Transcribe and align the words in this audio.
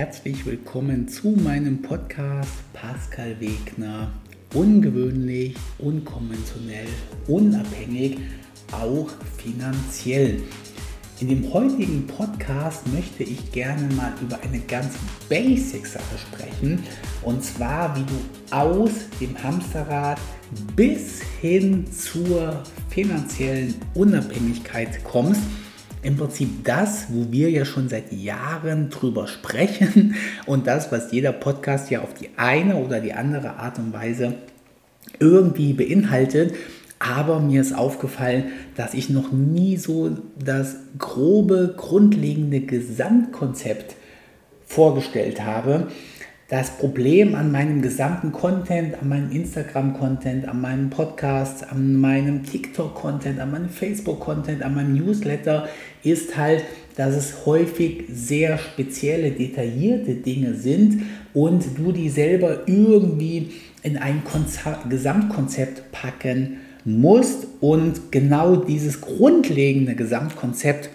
herzlich 0.00 0.46
willkommen 0.46 1.08
zu 1.08 1.28
meinem 1.28 1.82
Podcast 1.82 2.72
Pascal 2.72 3.38
Wegner. 3.38 4.10
Ungewöhnlich, 4.54 5.54
unkonventionell, 5.76 6.88
unabhängig, 7.28 8.16
auch 8.72 9.10
finanziell. 9.36 10.40
In 11.20 11.28
dem 11.28 11.52
heutigen 11.52 12.06
Podcast 12.06 12.86
möchte 12.86 13.24
ich 13.24 13.52
gerne 13.52 13.94
mal 13.94 14.14
über 14.22 14.40
eine 14.42 14.60
ganz 14.60 14.94
Basic-Sache 15.28 16.16
sprechen. 16.16 16.82
Und 17.20 17.44
zwar, 17.44 17.94
wie 17.94 18.04
du 18.04 18.56
aus 18.56 18.92
dem 19.20 19.36
Hamsterrad 19.42 20.18
bis 20.76 21.20
hin 21.42 21.84
zur 21.92 22.62
finanziellen 22.88 23.74
Unabhängigkeit 23.92 25.04
kommst 25.04 25.42
im 26.02 26.16
Prinzip 26.16 26.64
das, 26.64 27.06
wo 27.10 27.30
wir 27.30 27.50
ja 27.50 27.64
schon 27.64 27.88
seit 27.88 28.12
Jahren 28.12 28.90
drüber 28.90 29.26
sprechen 29.26 30.14
und 30.46 30.66
das, 30.66 30.90
was 30.92 31.12
jeder 31.12 31.32
Podcast 31.32 31.90
ja 31.90 32.00
auf 32.00 32.14
die 32.14 32.30
eine 32.36 32.76
oder 32.76 33.00
die 33.00 33.12
andere 33.12 33.56
Art 33.56 33.78
und 33.78 33.92
Weise 33.92 34.34
irgendwie 35.18 35.72
beinhaltet. 35.72 36.54
Aber 36.98 37.40
mir 37.40 37.62
ist 37.62 37.74
aufgefallen, 37.74 38.52
dass 38.76 38.92
ich 38.92 39.08
noch 39.08 39.32
nie 39.32 39.78
so 39.78 40.18
das 40.38 40.76
grobe, 40.98 41.74
grundlegende 41.76 42.60
Gesamtkonzept 42.60 43.94
vorgestellt 44.66 45.44
habe 45.44 45.88
das 46.50 46.76
Problem 46.78 47.36
an 47.36 47.52
meinem 47.52 47.80
gesamten 47.80 48.32
Content, 48.32 49.00
an 49.00 49.08
meinem 49.08 49.30
Instagram-Content, 49.30 50.48
an 50.48 50.60
meinem 50.60 50.90
Podcast, 50.90 51.70
an 51.70 51.94
meinem 51.94 52.44
TikTok-Content, 52.44 53.38
an 53.38 53.52
meinem 53.52 53.68
Facebook-Content, 53.68 54.64
an 54.64 54.74
meinem 54.74 54.94
Newsletter 54.94 55.68
ist 56.02 56.36
halt, 56.36 56.64
dass 56.96 57.14
es 57.14 57.46
häufig 57.46 58.04
sehr 58.12 58.58
spezielle, 58.58 59.30
detaillierte 59.30 60.14
Dinge 60.14 60.54
sind 60.54 61.02
und 61.34 61.78
du 61.78 61.92
die 61.92 62.08
selber 62.08 62.66
irgendwie 62.66 63.52
in 63.84 63.96
ein 63.96 64.24
Konzer 64.24 64.80
Gesamtkonzept 64.88 65.92
packen 65.92 66.56
musst. 66.84 67.46
Und 67.60 68.10
genau 68.10 68.56
dieses 68.56 69.00
grundlegende 69.00 69.94
Gesamtkonzept 69.94 70.90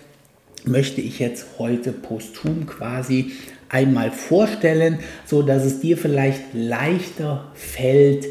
möchte 0.65 0.99
ich 0.99 1.19
jetzt 1.19 1.59
heute 1.59 1.93
posthum 1.93 2.65
quasi 2.65 3.31
einmal 3.75 4.11
vorstellen, 4.11 4.99
so 5.25 5.41
dass 5.41 5.65
es 5.65 5.81
dir 5.81 5.97
vielleicht 5.97 6.53
leichter 6.53 7.51
fällt, 7.53 8.25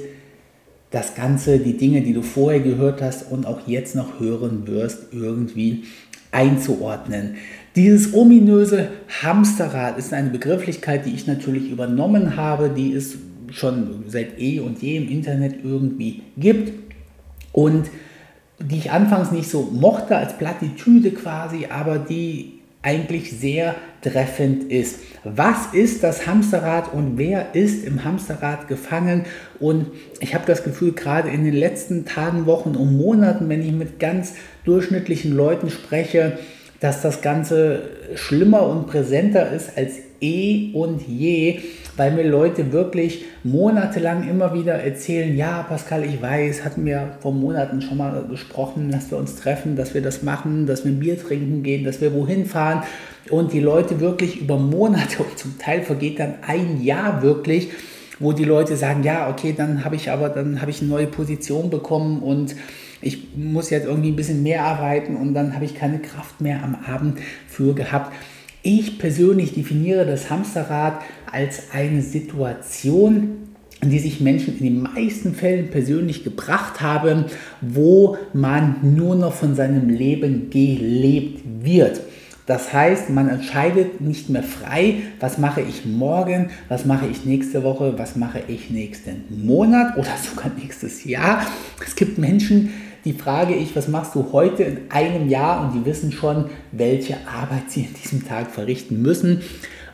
das 0.91 1.15
Ganze, 1.15 1.59
die 1.59 1.77
Dinge, 1.77 2.01
die 2.01 2.15
du 2.15 2.23
vorher 2.23 2.61
gehört 2.61 3.03
hast 3.03 3.31
und 3.31 3.47
auch 3.47 3.67
jetzt 3.67 3.95
noch 3.95 4.21
hören 4.21 4.67
wirst, 4.67 5.13
irgendwie 5.13 5.85
einzuordnen. 6.31 7.35
Dieses 7.77 8.15
ominöse 8.15 8.89
Hamsterrad 9.23 9.99
ist 9.99 10.13
eine 10.13 10.31
Begrifflichkeit, 10.31 11.05
die 11.05 11.15
ich 11.15 11.27
natürlich 11.27 11.71
übernommen 11.71 12.37
habe, 12.37 12.71
die 12.71 12.95
es 12.95 13.19
schon 13.51 14.05
seit 14.07 14.41
eh 14.41 14.61
und 14.61 14.81
je 14.81 14.97
im 14.97 15.09
Internet 15.09 15.57
irgendwie 15.63 16.23
gibt 16.37 16.73
und 17.53 17.91
die 18.61 18.79
ich 18.79 18.93
anfangs 18.93 19.33
nicht 19.33 19.51
so 19.51 19.63
mochte 19.63 20.17
als 20.17 20.39
Plattitüde 20.39 21.11
quasi, 21.11 21.67
aber 21.69 21.99
die 21.99 22.61
eigentlich 22.85 23.33
sehr 23.33 23.75
treffend 24.03 24.71
ist. 24.71 25.01
Was 25.25 25.73
ist 25.73 26.05
das 26.05 26.27
Hamsterrad 26.27 26.93
und 26.93 27.17
wer 27.17 27.55
ist 27.55 27.85
im 27.85 28.05
Hamsterrad 28.05 28.69
gefangen? 28.69 29.25
Und 29.59 29.87
ich 30.21 30.35
habe 30.35 30.45
das 30.47 30.63
Gefühl, 30.63 30.93
gerade 30.93 31.31
in 31.31 31.45
den 31.45 31.55
letzten 31.55 32.05
Tagen, 32.05 32.45
Wochen 32.45 32.77
und 32.77 32.97
Monaten, 32.97 33.49
wenn 33.49 33.63
ich 33.63 33.73
mit 33.73 33.99
ganz 33.99 34.35
durchschnittlichen 34.65 35.33
Leuten 35.33 35.71
spreche, 35.71 36.39
dass 36.81 37.01
das 37.01 37.23
Ganze 37.23 37.89
schlimmer 38.15 38.69
und 38.69 38.87
präsenter 38.87 39.51
ist 39.51 39.79
als 39.79 39.95
eh 40.25 40.71
und 40.73 41.07
je, 41.07 41.61
weil 41.97 42.13
mir 42.13 42.25
Leute 42.25 42.73
wirklich 42.73 43.25
monatelang 43.45 44.29
immer 44.29 44.55
wieder 44.55 44.75
erzählen, 44.75 45.37
ja 45.37 45.63
Pascal, 45.63 46.05
ich 46.05 46.21
weiß, 46.21 46.65
hatten 46.65 46.85
wir 46.85 47.17
vor 47.21 47.33
Monaten 47.33 47.83
schon 47.83 47.99
mal 47.99 48.25
gesprochen, 48.29 48.91
dass 48.91 49.11
wir 49.11 49.19
uns 49.19 49.37
treffen, 49.37 49.77
dass 49.77 49.95
wir 49.95 50.03
das 50.03 50.23
machen, 50.23 50.67
dass 50.67 50.85
wir 50.85 50.93
ein 50.93 51.01
Bier 51.01 51.19
trinken 51.19 51.63
gehen, 51.63 51.85
dass 51.85 52.01
wir 52.01 52.13
wohin 52.15 52.47
fahren 52.47 52.83
und 53.31 53.53
die 53.53 53.61
Leute 53.61 54.01
wirklich 54.01 54.41
über 54.41 54.59
Monate 54.59 55.23
und 55.23 55.39
zum 55.39 55.59
Teil 55.59 55.83
vergeht 55.83 56.19
dann 56.19 56.35
ein 56.47 56.83
Jahr 56.83 57.23
wirklich, 57.23 57.69
wo 58.19 58.33
die 58.33 58.45
Leute 58.45 58.77
sagen, 58.77 59.03
ja, 59.03 59.29
okay, 59.29 59.55
dann 59.57 59.85
habe 59.85 59.97
ich 59.97 60.11
aber, 60.11 60.29
dann 60.29 60.61
habe 60.61 60.71
ich 60.71 60.81
eine 60.81 60.91
neue 60.91 61.07
Position 61.07 61.71
bekommen 61.71 62.23
und 62.23 62.55
ich 63.01 63.37
muss 63.37 63.71
jetzt 63.71 63.87
irgendwie 63.87 64.11
ein 64.11 64.17
bisschen 64.17 64.43
mehr 64.43 64.65
arbeiten 64.65 65.17
und 65.17 65.35
dann 65.35 65.55
habe 65.55 65.65
ich 65.65 65.75
keine 65.75 65.99
Kraft 65.99 66.41
mehr 66.41 66.63
am 66.63 66.77
Abend 66.87 67.19
für 67.47 67.75
gehabt. 67.75 68.13
Ich 68.67 68.99
persönlich 68.99 69.53
definiere 69.53 70.07
das 70.07 70.31
Hamsterrad 70.31 71.03
als 71.31 71.65
eine 71.75 72.01
Situation, 72.01 73.51
die 73.83 73.99
sich 73.99 74.23
Menschen 74.23 74.57
in 74.59 74.65
den 74.65 74.83
meisten 74.83 75.35
Fällen 75.35 75.69
persönlich 75.69 76.25
gebracht 76.25 76.81
haben, 76.81 77.27
wo 77.61 78.17
man 78.33 78.77
nur 78.97 79.17
noch 79.17 79.35
von 79.35 79.55
seinem 79.55 79.91
Leben 79.91 80.49
gelebt 80.49 81.43
wird. 81.61 82.01
Das 82.47 82.73
heißt, 82.73 83.11
man 83.11 83.29
entscheidet 83.29 84.01
nicht 84.01 84.31
mehr 84.31 84.43
frei, 84.43 84.95
was 85.21 85.37
mache 85.37 85.61
ich 85.61 85.85
morgen, 85.85 86.49
was 86.71 86.87
mache 86.87 87.07
ich 87.07 87.27
nächste 87.27 87.65
Woche, 87.65 87.99
was 87.99 88.17
mache 88.17 88.41
ich 88.49 88.71
nächsten 88.71 89.45
Monat 89.45 89.99
oder 89.99 90.09
sogar 90.23 90.51
nächstes 90.59 91.05
Jahr. 91.05 91.47
Es 91.87 91.97
gibt 91.97 92.17
Menschen, 92.17 92.71
die 93.05 93.13
frage 93.13 93.55
ich, 93.55 93.77
was 93.77 93.89
machst 93.89 94.15
du 94.15 94.33
heute 94.33 94.63
in 94.63 94.91
einem 94.91 95.29
Jahr 95.29 95.63
und 95.63 95.75
die 95.75 95.85
wissen 95.85 96.13
schon, 96.13 96.47
welche 96.73 97.17
Arbeit 97.27 97.71
sie 97.71 97.83
in 97.83 97.95
diesem 97.95 98.27
Tag 98.27 98.51
verrichten 98.51 99.03
müssen. 99.03 99.43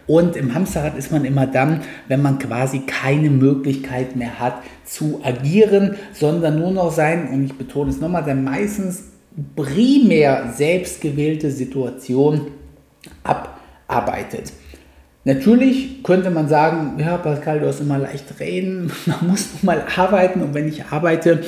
Und 0.06 0.36
im 0.36 0.54
Hamsterrad 0.54 0.96
ist 0.96 1.12
man 1.12 1.24
immer 1.24 1.46
dann, 1.46 1.82
wenn 2.08 2.22
man 2.22 2.38
quasi 2.38 2.80
keine 2.80 3.30
Möglichkeit 3.30 4.16
mehr 4.16 4.40
hat 4.40 4.62
zu 4.84 5.20
agieren, 5.22 5.96
sondern 6.12 6.58
nur 6.58 6.72
noch 6.72 6.92
sein, 6.92 7.28
und 7.28 7.44
ich 7.44 7.54
betone 7.54 7.90
es 7.90 8.00
nochmal, 8.00 8.24
dann 8.24 8.42
meistens 8.42 9.04
primär 9.54 10.52
selbstgewählte 10.56 11.50
Situation 11.50 12.48
abarbeitet. 13.22 14.52
Natürlich 15.24 16.02
könnte 16.02 16.30
man 16.30 16.48
sagen, 16.48 16.98
ja 16.98 17.18
Pascal, 17.18 17.60
du 17.60 17.66
hast 17.66 17.80
immer 17.80 17.98
leicht 17.98 18.40
reden, 18.40 18.90
man 19.06 19.28
muss 19.28 19.62
mal 19.62 19.84
arbeiten 19.94 20.40
und 20.40 20.54
wenn 20.54 20.66
ich 20.66 20.86
arbeite, 20.86 21.40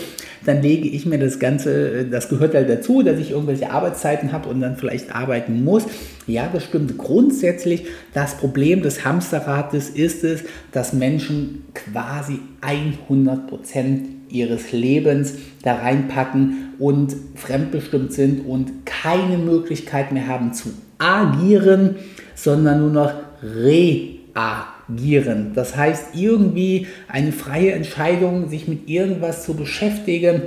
dann 0.44 0.60
lege 0.60 0.88
ich 0.88 1.06
mir 1.06 1.18
das 1.18 1.38
Ganze, 1.38 2.04
das 2.04 2.28
gehört 2.28 2.54
halt 2.54 2.68
dazu, 2.68 3.02
dass 3.02 3.18
ich 3.18 3.30
irgendwelche 3.30 3.70
Arbeitszeiten 3.70 4.32
habe 4.32 4.48
und 4.48 4.60
dann 4.60 4.76
vielleicht 4.76 5.14
arbeiten 5.14 5.64
muss. 5.64 5.84
Ja, 6.26 6.50
das 6.52 6.64
stimmt 6.64 6.98
grundsätzlich. 6.98 7.86
Das 8.12 8.36
Problem 8.36 8.82
des 8.82 9.04
Hamsterrates 9.04 9.88
ist 9.88 10.24
es, 10.24 10.42
dass 10.72 10.92
Menschen 10.92 11.64
quasi 11.74 12.40
100 12.60 13.46
Prozent 13.46 14.08
ihres 14.28 14.72
Lebens 14.72 15.34
da 15.62 15.76
reinpacken 15.76 16.74
und 16.78 17.14
fremdbestimmt 17.36 18.12
sind 18.12 18.46
und 18.46 18.84
keine 18.84 19.38
Möglichkeit 19.38 20.10
mehr 20.12 20.26
haben 20.26 20.52
zu 20.54 20.70
agieren, 20.98 21.96
sondern 22.34 22.80
nur 22.80 22.90
noch 22.90 23.12
reagieren. 23.42 24.32
Das 25.54 25.76
heißt, 25.76 26.14
irgendwie 26.14 26.86
eine 27.08 27.32
freie 27.32 27.72
Entscheidung, 27.72 28.48
sich 28.48 28.68
mit 28.68 28.88
irgendwas 28.88 29.44
zu 29.44 29.54
beschäftigen, 29.54 30.42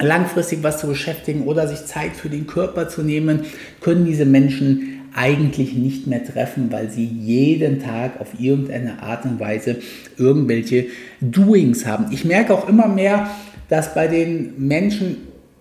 langfristig 0.00 0.62
was 0.62 0.78
zu 0.78 0.88
beschäftigen 0.88 1.44
oder 1.44 1.68
sich 1.68 1.86
Zeit 1.86 2.16
für 2.16 2.28
den 2.28 2.46
Körper 2.46 2.88
zu 2.88 3.02
nehmen, 3.02 3.44
können 3.80 4.04
diese 4.04 4.24
Menschen 4.24 4.94
eigentlich 5.14 5.74
nicht 5.74 6.08
mehr 6.08 6.24
treffen, 6.24 6.72
weil 6.72 6.90
sie 6.90 7.04
jeden 7.04 7.80
Tag 7.80 8.20
auf 8.20 8.28
irgendeine 8.38 9.00
Art 9.00 9.24
und 9.24 9.38
Weise 9.38 9.76
irgendwelche 10.16 10.86
Doings 11.20 11.86
haben. 11.86 12.06
Ich 12.10 12.24
merke 12.24 12.52
auch 12.52 12.68
immer 12.68 12.88
mehr, 12.88 13.30
dass 13.68 13.94
bei 13.94 14.08
den 14.08 14.54
Menschen 14.58 15.18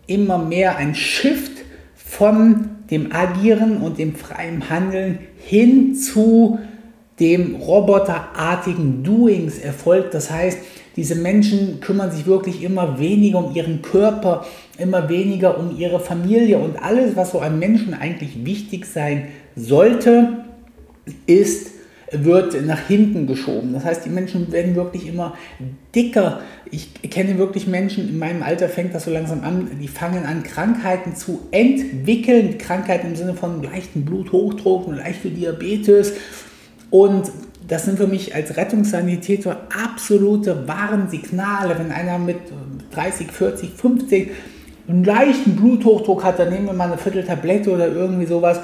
immer 0.08 0.40
mehr 0.40 0.78
ein 0.78 0.96
Shift 0.96 1.52
von 1.96 2.70
dem 2.90 3.12
Agieren 3.12 3.78
und 3.78 4.00
dem 4.00 4.16
freien 4.16 4.70
Handeln 4.70 5.20
hin 5.46 5.96
zu 5.96 6.60
dem 7.20 7.56
roboterartigen 7.56 9.04
Doings 9.04 9.60
erfolgt. 9.60 10.14
Das 10.14 10.32
heißt, 10.32 10.58
diese 10.96 11.16
Menschen 11.16 11.80
kümmern 11.80 12.12
sich 12.12 12.26
wirklich 12.26 12.64
immer 12.64 13.00
weniger 13.00 13.40
um 13.40 13.56
ihren 13.56 13.82
Körper, 13.82 14.46
immer 14.78 15.10
weniger 15.10 15.58
um 15.58 15.78
ihre 15.78 16.00
Familie 16.00 16.58
und 16.60 16.82
alles, 16.82 17.16
was 17.16 17.32
so 17.32 17.40
einem 17.40 17.60
Menschen 17.60 17.94
eigentlich 17.94 18.46
wichtig 18.46 18.86
sein 18.86 19.28
sollte, 19.56 20.46
ist 21.26 21.72
wird 22.14 22.66
nach 22.66 22.80
hinten 22.88 23.28
geschoben. 23.28 23.74
Das 23.74 23.86
heißt, 23.86 24.06
die 24.06 24.10
Menschen 24.10 24.52
werden 24.52 24.76
wirklich 24.76 25.08
immer 25.08 25.36
dicker. 25.96 26.42
Ich 26.72 26.94
kenne 27.10 27.38
wirklich 27.38 27.68
Menschen, 27.68 28.10
in 28.10 28.20
meinem 28.20 28.44
Alter 28.44 28.70
fängt 28.70 28.94
das 28.94 29.06
so 29.06 29.12
langsam 29.12 29.44
an, 29.44 29.70
die 29.82 29.88
fangen 29.88 30.26
an, 30.26 30.44
Krankheiten 30.44 31.16
zu 31.16 31.42
entwickeln. 31.52 32.58
Krankheiten 32.58 33.08
im 33.08 33.16
Sinne 33.16 33.34
von 33.34 33.64
leichten 33.64 34.06
Bluthochdruck 34.06 34.88
leichte 34.96 35.30
Diabetes. 35.30 36.14
Und 36.90 37.32
das 37.68 37.86
sind 37.86 37.98
für 37.98 38.08
mich 38.08 38.36
als 38.36 38.56
Rettungssanitäter 38.58 39.68
absolute 39.84 40.68
Warnsignale. 40.68 41.78
Wenn 41.80 41.92
einer 41.92 42.20
mit 42.20 42.38
30, 42.92 43.32
40, 43.32 43.70
50 43.72 44.32
einen 44.88 45.04
leichten 45.04 45.56
Bluthochdruck 45.56 46.24
hat, 46.24 46.40
dann 46.40 46.50
nehmen 46.50 46.66
wir 46.66 46.74
mal 46.74 46.88
eine 46.88 46.98
Vierteltablette 46.98 47.72
oder 47.72 47.88
irgendwie 47.88 48.26
sowas 48.26 48.60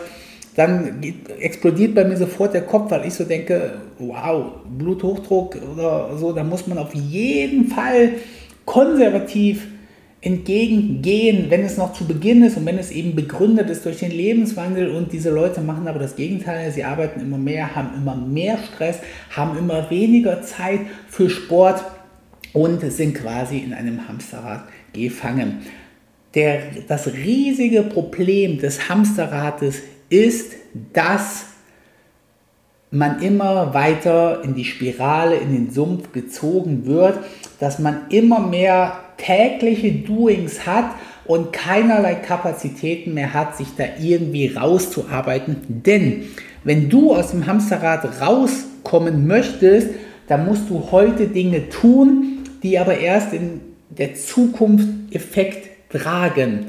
dann 0.56 1.02
explodiert 1.40 1.96
bei 1.96 2.04
mir 2.04 2.18
sofort 2.18 2.54
der 2.54 2.64
Kopf, 2.64 2.92
weil 2.92 3.06
ich 3.06 3.14
so 3.14 3.24
denke, 3.24 3.74
wow, 3.98 4.46
Bluthochdruck 4.78 5.58
oder 5.72 6.18
so, 6.18 6.34
da 6.34 6.44
muss 6.44 6.68
man 6.68 6.78
auf 6.78 6.94
jeden 6.94 7.68
Fall 7.68 8.14
konservativ 8.66 9.68
entgegengehen, 10.22 11.46
wenn 11.50 11.64
es 11.64 11.78
noch 11.78 11.94
zu 11.94 12.06
Beginn 12.06 12.44
ist 12.44 12.58
und 12.58 12.66
wenn 12.66 12.78
es 12.78 12.92
eben 12.92 13.16
begründet 13.16 13.70
ist 13.70 13.86
durch 13.86 14.00
den 14.00 14.12
Lebenswandel 14.12 14.90
und 14.90 15.14
diese 15.14 15.30
Leute 15.30 15.62
machen 15.62 15.88
aber 15.88 16.00
das 16.00 16.18
Gegenteil, 16.18 16.72
sie 16.72 16.84
arbeiten 16.84 17.22
immer 17.22 17.38
mehr, 17.38 17.76
haben 17.76 17.92
immer 17.96 18.16
mehr 18.16 18.58
Stress, 18.58 19.00
haben 19.30 19.58
immer 19.58 19.90
weniger 19.90 20.42
Zeit 20.42 20.82
für 21.08 21.30
Sport 21.30 21.84
und 22.52 22.82
sind 22.92 23.16
quasi 23.16 23.60
in 23.60 23.74
einem 23.74 24.08
Hamsterrad 24.08 24.64
gefangen. 24.92 25.60
Der, 26.36 26.64
das 26.88 27.08
riesige 27.08 27.84
Problem 27.84 28.60
des 28.60 28.90
Hamsterrades 28.90 29.82
ist, 30.10 30.54
dass 30.94 31.46
man 32.92 33.22
immer 33.22 33.74
weiter 33.74 34.44
in 34.44 34.56
die 34.56 34.66
Spirale, 34.66 35.36
in 35.36 35.54
den 35.54 35.72
Sumpf 35.72 36.12
gezogen 36.12 36.86
wird, 36.86 37.20
dass 37.60 37.80
man 37.80 38.10
immer 38.10 38.40
mehr 38.40 39.00
tägliche 39.18 39.92
Doings 39.92 40.66
hat 40.66 40.92
und 41.26 41.54
keinerlei 41.54 42.16
Kapazitäten 42.16 43.14
mehr 43.14 43.34
hat, 43.34 43.56
sich 43.56 43.68
da 43.78 43.84
irgendwie 44.02 44.48
rauszuarbeiten. 44.48 45.58
Denn 45.68 46.24
wenn 46.64 46.90
du 46.90 47.14
aus 47.14 47.32
dem 47.32 47.46
Hamsterrad 47.46 48.22
rauskommen 48.22 49.28
möchtest, 49.28 49.90
dann 50.28 50.46
musst 50.46 50.70
du 50.70 50.92
heute 50.92 51.28
Dinge 51.28 51.70
tun, 51.70 52.44
die 52.64 52.80
aber 52.80 52.98
erst 52.98 53.34
in 53.34 53.62
der 53.90 54.16
Zukunft 54.16 54.88
Effekt 55.12 55.70
tragen. 55.92 56.68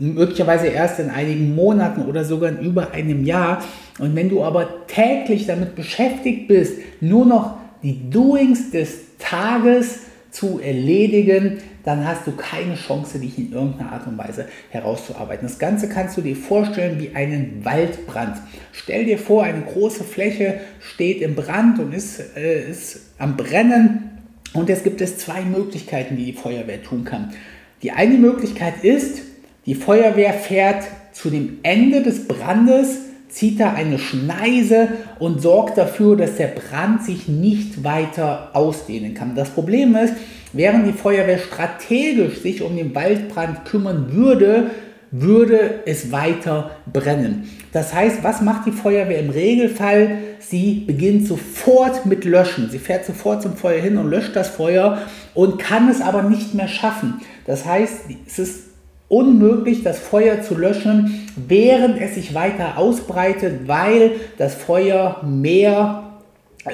Möglicherweise 0.00 0.68
erst 0.68 0.98
in 0.98 1.10
einigen 1.10 1.54
Monaten 1.54 2.02
oder 2.02 2.24
sogar 2.24 2.50
in 2.50 2.58
über 2.60 2.92
einem 2.92 3.24
Jahr. 3.24 3.62
Und 3.98 4.16
wenn 4.16 4.28
du 4.28 4.42
aber 4.42 4.86
täglich 4.86 5.46
damit 5.46 5.76
beschäftigt 5.76 6.48
bist, 6.48 6.78
nur 7.00 7.26
noch 7.26 7.56
die 7.82 8.10
Doings 8.10 8.70
des 8.70 9.16
Tages 9.18 10.00
zu 10.30 10.60
erledigen, 10.60 11.58
dann 11.84 12.06
hast 12.06 12.26
du 12.26 12.32
keine 12.32 12.74
Chance, 12.74 13.18
dich 13.18 13.38
in 13.38 13.52
irgendeiner 13.52 13.92
Art 13.92 14.06
und 14.06 14.18
Weise 14.18 14.46
herauszuarbeiten. 14.70 15.46
Das 15.46 15.58
Ganze 15.58 15.88
kannst 15.88 16.16
du 16.16 16.20
dir 16.20 16.36
vorstellen 16.36 17.00
wie 17.00 17.14
einen 17.14 17.64
Waldbrand. 17.64 18.36
Stell 18.72 19.06
dir 19.06 19.18
vor, 19.18 19.44
eine 19.44 19.62
große 19.62 20.04
Fläche 20.04 20.60
steht 20.80 21.22
im 21.22 21.34
Brand 21.34 21.78
und 21.78 21.92
ist, 21.92 22.36
äh, 22.36 22.68
ist 22.70 23.12
am 23.18 23.36
Brennen. 23.36 24.10
Und 24.52 24.68
jetzt 24.68 24.84
gibt 24.84 25.00
es 25.00 25.18
zwei 25.18 25.42
Möglichkeiten, 25.42 26.16
die 26.16 26.26
die 26.26 26.32
Feuerwehr 26.32 26.82
tun 26.82 27.04
kann. 27.04 27.32
Die 27.82 27.92
eine 27.92 28.18
Möglichkeit 28.18 28.84
ist, 28.84 29.22
die 29.66 29.74
Feuerwehr 29.74 30.32
fährt 30.32 30.84
zu 31.12 31.30
dem 31.30 31.58
Ende 31.62 32.02
des 32.02 32.26
Brandes, 32.26 32.98
zieht 33.28 33.60
da 33.60 33.72
eine 33.72 33.98
Schneise 33.98 34.88
und 35.18 35.40
sorgt 35.40 35.78
dafür, 35.78 36.16
dass 36.16 36.36
der 36.36 36.48
Brand 36.48 37.04
sich 37.04 37.28
nicht 37.28 37.84
weiter 37.84 38.50
ausdehnen 38.54 39.14
kann. 39.14 39.34
Das 39.36 39.50
Problem 39.50 39.94
ist, 39.94 40.14
während 40.52 40.86
die 40.86 40.92
Feuerwehr 40.92 41.38
strategisch 41.38 42.40
sich 42.40 42.62
um 42.62 42.76
den 42.76 42.94
Waldbrand 42.94 43.64
kümmern 43.64 44.12
würde, 44.12 44.70
würde 45.12 45.80
es 45.86 46.12
weiter 46.12 46.70
brennen. 46.92 47.48
Das 47.72 47.92
heißt, 47.92 48.22
was 48.22 48.40
macht 48.42 48.66
die 48.66 48.72
Feuerwehr 48.72 49.20
im 49.20 49.30
Regelfall? 49.30 50.18
Sie 50.38 50.84
beginnt 50.86 51.26
sofort 51.26 52.06
mit 52.06 52.24
Löschen. 52.24 52.70
Sie 52.70 52.78
fährt 52.78 53.04
sofort 53.04 53.42
zum 53.42 53.56
Feuer 53.56 53.80
hin 53.80 53.96
und 53.96 54.08
löscht 54.08 54.34
das 54.34 54.48
Feuer 54.48 54.98
und 55.34 55.58
kann 55.58 55.88
es 55.88 56.00
aber 56.00 56.22
nicht 56.22 56.54
mehr 56.54 56.68
schaffen. 56.68 57.20
Das 57.46 57.64
heißt, 57.64 58.02
es 58.26 58.38
ist 58.38 58.69
unmöglich, 59.10 59.82
das 59.82 59.98
Feuer 59.98 60.40
zu 60.40 60.56
löschen, 60.56 61.28
während 61.36 62.00
es 62.00 62.14
sich 62.14 62.32
weiter 62.32 62.78
ausbreitet, 62.78 63.66
weil 63.66 64.12
das 64.38 64.54
Feuer 64.54 65.20
mehr, 65.26 66.04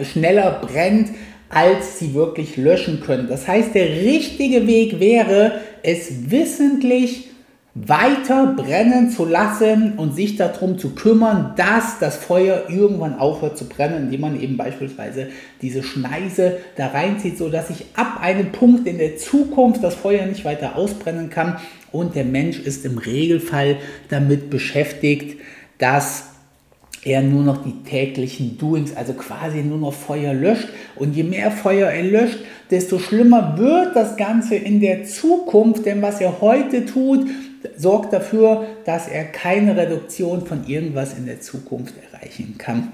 schneller 0.02 0.60
brennt, 0.60 1.08
als 1.48 1.98
sie 1.98 2.14
wirklich 2.14 2.56
löschen 2.56 3.00
können. 3.00 3.28
Das 3.28 3.48
heißt, 3.48 3.74
der 3.74 3.88
richtige 3.88 4.66
Weg 4.66 5.00
wäre, 5.00 5.52
es 5.82 6.30
wissentlich 6.30 7.30
weiter 7.74 8.54
brennen 8.56 9.10
zu 9.10 9.26
lassen 9.26 9.94
und 9.98 10.14
sich 10.14 10.36
darum 10.36 10.78
zu 10.78 10.94
kümmern, 10.94 11.52
dass 11.56 11.98
das 11.98 12.16
Feuer 12.16 12.64
irgendwann 12.70 13.18
aufhört 13.18 13.58
zu 13.58 13.68
brennen, 13.68 14.04
indem 14.04 14.22
man 14.22 14.40
eben 14.40 14.56
beispielsweise 14.56 15.28
diese 15.60 15.82
Schneise 15.82 16.56
da 16.76 16.88
reinzieht, 16.88 17.36
sodass 17.36 17.68
sich 17.68 17.84
ab 17.94 18.18
einem 18.22 18.50
Punkt 18.50 18.86
in 18.86 18.96
der 18.96 19.18
Zukunft 19.18 19.84
das 19.84 19.94
Feuer 19.94 20.24
nicht 20.24 20.44
weiter 20.46 20.76
ausbrennen 20.76 21.28
kann 21.28 21.58
und 21.96 22.14
der 22.14 22.24
Mensch 22.24 22.58
ist 22.58 22.84
im 22.84 22.98
Regelfall 22.98 23.76
damit 24.08 24.50
beschäftigt, 24.50 25.40
dass 25.78 26.24
er 27.06 27.22
nur 27.22 27.44
noch 27.44 27.62
die 27.62 27.84
täglichen 27.88 28.58
Doings, 28.58 28.96
also 28.96 29.12
quasi 29.12 29.62
nur 29.62 29.78
noch 29.78 29.92
Feuer 29.92 30.34
löscht. 30.34 30.68
Und 30.96 31.14
je 31.14 31.22
mehr 31.22 31.52
Feuer 31.52 31.88
er 31.88 32.02
löscht, 32.02 32.38
desto 32.70 32.98
schlimmer 32.98 33.56
wird 33.56 33.94
das 33.94 34.16
Ganze 34.16 34.56
in 34.56 34.80
der 34.80 35.04
Zukunft, 35.04 35.86
denn 35.86 36.02
was 36.02 36.20
er 36.20 36.40
heute 36.40 36.84
tut, 36.84 37.28
sorgt 37.76 38.12
dafür, 38.12 38.66
dass 38.84 39.06
er 39.06 39.24
keine 39.24 39.76
Reduktion 39.76 40.46
von 40.46 40.66
irgendwas 40.66 41.16
in 41.16 41.26
der 41.26 41.40
Zukunft 41.40 41.94
erreichen 42.12 42.56
kann. 42.58 42.92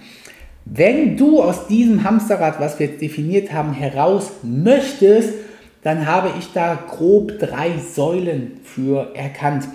Wenn 0.65 1.17
du 1.17 1.43
aus 1.43 1.67
diesem 1.67 2.05
Hamsterrad, 2.05 2.61
was 2.61 2.79
wir 2.79 2.89
definiert 2.89 3.53
haben, 3.53 3.73
heraus 3.73 4.31
möchtest, 4.43 5.33
dann 5.83 6.07
habe 6.07 6.31
ich 6.39 6.53
da 6.53 6.79
grob 6.89 7.39
drei 7.39 7.73
Säulen 7.79 8.61
für 8.63 9.15
erkannt. 9.15 9.69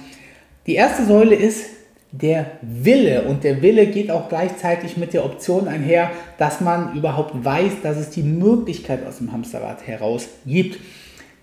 Die 0.66 0.76
erste 0.76 1.06
Säule 1.06 1.36
ist 1.36 1.66
der 2.12 2.46
Wille 2.62 3.24
und 3.24 3.44
der 3.44 3.62
Wille 3.62 3.88
geht 3.88 4.10
auch 4.10 4.30
gleichzeitig 4.30 4.98
mit 4.98 5.14
der 5.14 5.26
Option 5.26 5.68
einher, 5.68 6.12
dass 6.38 6.62
man 6.62 6.96
überhaupt 6.96 7.44
weiß, 7.44 7.82
dass 7.84 7.98
es 7.98 8.10
die 8.10 8.24
Möglichkeit 8.24 9.06
aus 9.06 9.18
dem 9.18 9.32
Hamsterrad 9.32 9.86
heraus 9.86 10.28
gibt. 10.46 10.80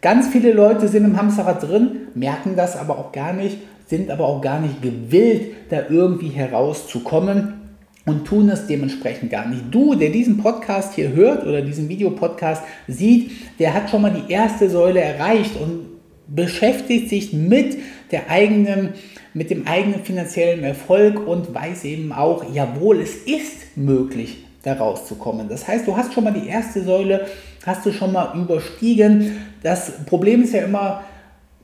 Ganz 0.01 0.29
viele 0.29 0.53
Leute 0.53 0.89
sind 0.89 1.05
im 1.05 1.17
Hamsterrad 1.17 1.63
drin, 1.63 2.09
merken 2.15 2.57
das 2.57 2.77
aber 2.77 2.99
auch 2.99 3.13
gar 3.13 3.33
nicht, 3.33 3.59
sind 3.87 4.11
aber 4.11 4.27
auch 4.27 4.41
gar 4.41 4.61
nicht 4.61 4.83
gewillt, 4.83 5.55
da 5.71 5.83
irgendwie 5.89 6.29
herauszukommen 6.29 7.64
und 8.07 8.27
tun 8.27 8.49
es 8.51 8.67
dementsprechend 8.67 9.31
gar 9.31 9.49
nicht. 9.49 9.65
Du, 9.71 9.95
der 9.95 10.11
diesen 10.11 10.39
Podcast 10.39 10.95
hier 10.95 11.13
hört 11.13 11.47
oder 11.47 11.63
diesen 11.63 11.89
Videopodcast 11.89 12.63
sieht, 12.87 13.31
der 13.59 13.75
hat 13.75 13.91
schon 13.91 14.03
mal 14.03 14.11
die 14.11 14.33
erste 14.33 14.69
Säule 14.69 15.01
erreicht 15.01 15.57
und 15.57 15.87
beschäftigt 16.27 17.09
sich 17.09 17.33
mit 17.33 17.79
der 18.11 18.31
eigenen 18.31 18.95
mit 19.35 19.51
dem 19.51 19.67
eigenen 19.67 20.05
finanziellen 20.05 20.63
Erfolg 20.63 21.27
und 21.27 21.53
weiß 21.53 21.85
eben 21.85 22.13
auch, 22.13 22.45
jawohl, 22.55 23.01
es 23.01 23.17
ist 23.17 23.77
möglich, 23.77 24.45
da 24.63 24.75
rauszukommen. 24.75 25.49
Das 25.49 25.67
heißt, 25.67 25.87
du 25.87 25.97
hast 25.97 26.15
schon 26.15 26.25
mal 26.25 26.33
die 26.33 26.49
erste 26.49 26.83
Säule, 26.85 27.27
hast 27.67 27.85
du 27.85 27.93
schon 27.93 28.13
mal 28.13 28.33
überstiegen. 28.39 29.39
Das 29.63 30.05
Problem 30.07 30.43
ist 30.45 30.55
ja 30.55 30.63
immer, 30.63 31.03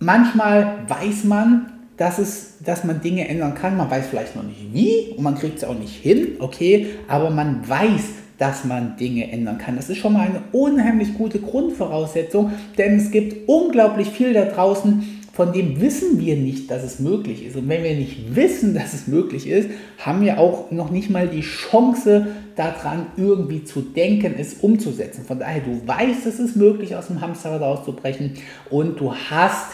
manchmal 0.01 0.81
weiß 0.89 1.25
man, 1.25 1.80
dass, 2.01 2.19
es, 2.19 2.55
dass 2.65 2.83
man 2.83 3.03
Dinge 3.03 3.29
ändern 3.29 3.55
kann. 3.55 3.77
Man 3.77 3.91
weiß 3.91 4.07
vielleicht 4.09 4.35
noch 4.35 4.43
nicht 4.43 4.73
wie 4.73 5.13
und 5.15 5.23
man 5.23 5.35
kriegt 5.35 5.59
es 5.59 5.65
auch 5.65 5.79
nicht 5.79 5.95
hin, 5.97 6.29
okay, 6.39 6.87
aber 7.09 7.29
man 7.29 7.69
weiß, 7.69 8.01
dass 8.39 8.65
man 8.65 8.97
Dinge 8.97 9.31
ändern 9.31 9.59
kann. 9.59 9.77
Das 9.77 9.91
ist 9.91 9.99
schon 9.99 10.15
mal 10.15 10.23
eine 10.23 10.41
unheimlich 10.53 11.13
gute 11.13 11.41
Grundvoraussetzung, 11.41 12.53
denn 12.79 12.97
es 12.97 13.11
gibt 13.11 13.47
unglaublich 13.47 14.09
viel 14.09 14.33
da 14.33 14.47
draußen, 14.47 15.21
von 15.35 15.53
dem 15.53 15.83
wissen 15.83 16.19
wir 16.19 16.37
nicht, 16.37 16.71
dass 16.71 16.83
es 16.83 17.01
möglich 17.01 17.45
ist. 17.45 17.57
Und 17.57 17.69
wenn 17.69 17.85
wir 17.85 17.95
nicht 17.95 18.35
wissen, 18.35 18.73
dass 18.79 18.95
es 18.95 19.07
möglich 19.07 19.47
ist, 19.47 19.69
haben 19.99 20.23
wir 20.23 20.39
auch 20.39 20.71
noch 20.71 20.91
nicht 20.91 21.11
mal 21.11 21.29
die 21.29 21.43
Chance 21.43 22.29
daran, 22.57 23.09
irgendwie 23.19 23.65
zu 23.65 23.83
denken, 23.83 24.37
es 24.39 24.55
umzusetzen. 24.63 25.27
Von 25.27 25.39
daher, 25.39 25.61
du 25.61 25.87
weißt, 25.87 26.25
es 26.25 26.41
ist 26.41 26.57
möglich, 26.57 26.97
aus 26.97 27.09
dem 27.09 27.21
Hamsterrad 27.21 27.61
auszubrechen 27.61 28.39
und 28.71 28.99
du 28.99 29.15
hast 29.15 29.73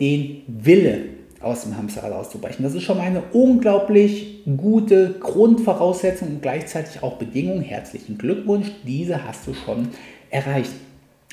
den 0.00 0.42
Wille, 0.48 1.14
aus 1.44 1.62
dem 1.62 1.76
Hamsterrad 1.76 2.12
auszubrechen. 2.12 2.64
Das 2.64 2.74
ist 2.74 2.82
schon 2.82 2.98
mal 2.98 3.04
eine 3.04 3.22
unglaublich 3.32 4.42
gute 4.56 5.16
Grundvoraussetzung 5.20 6.28
und 6.28 6.42
gleichzeitig 6.42 7.02
auch 7.02 7.16
Bedingung. 7.16 7.60
Herzlichen 7.60 8.18
Glückwunsch, 8.18 8.68
diese 8.84 9.24
hast 9.24 9.46
du 9.46 9.54
schon 9.54 9.88
erreicht. 10.30 10.72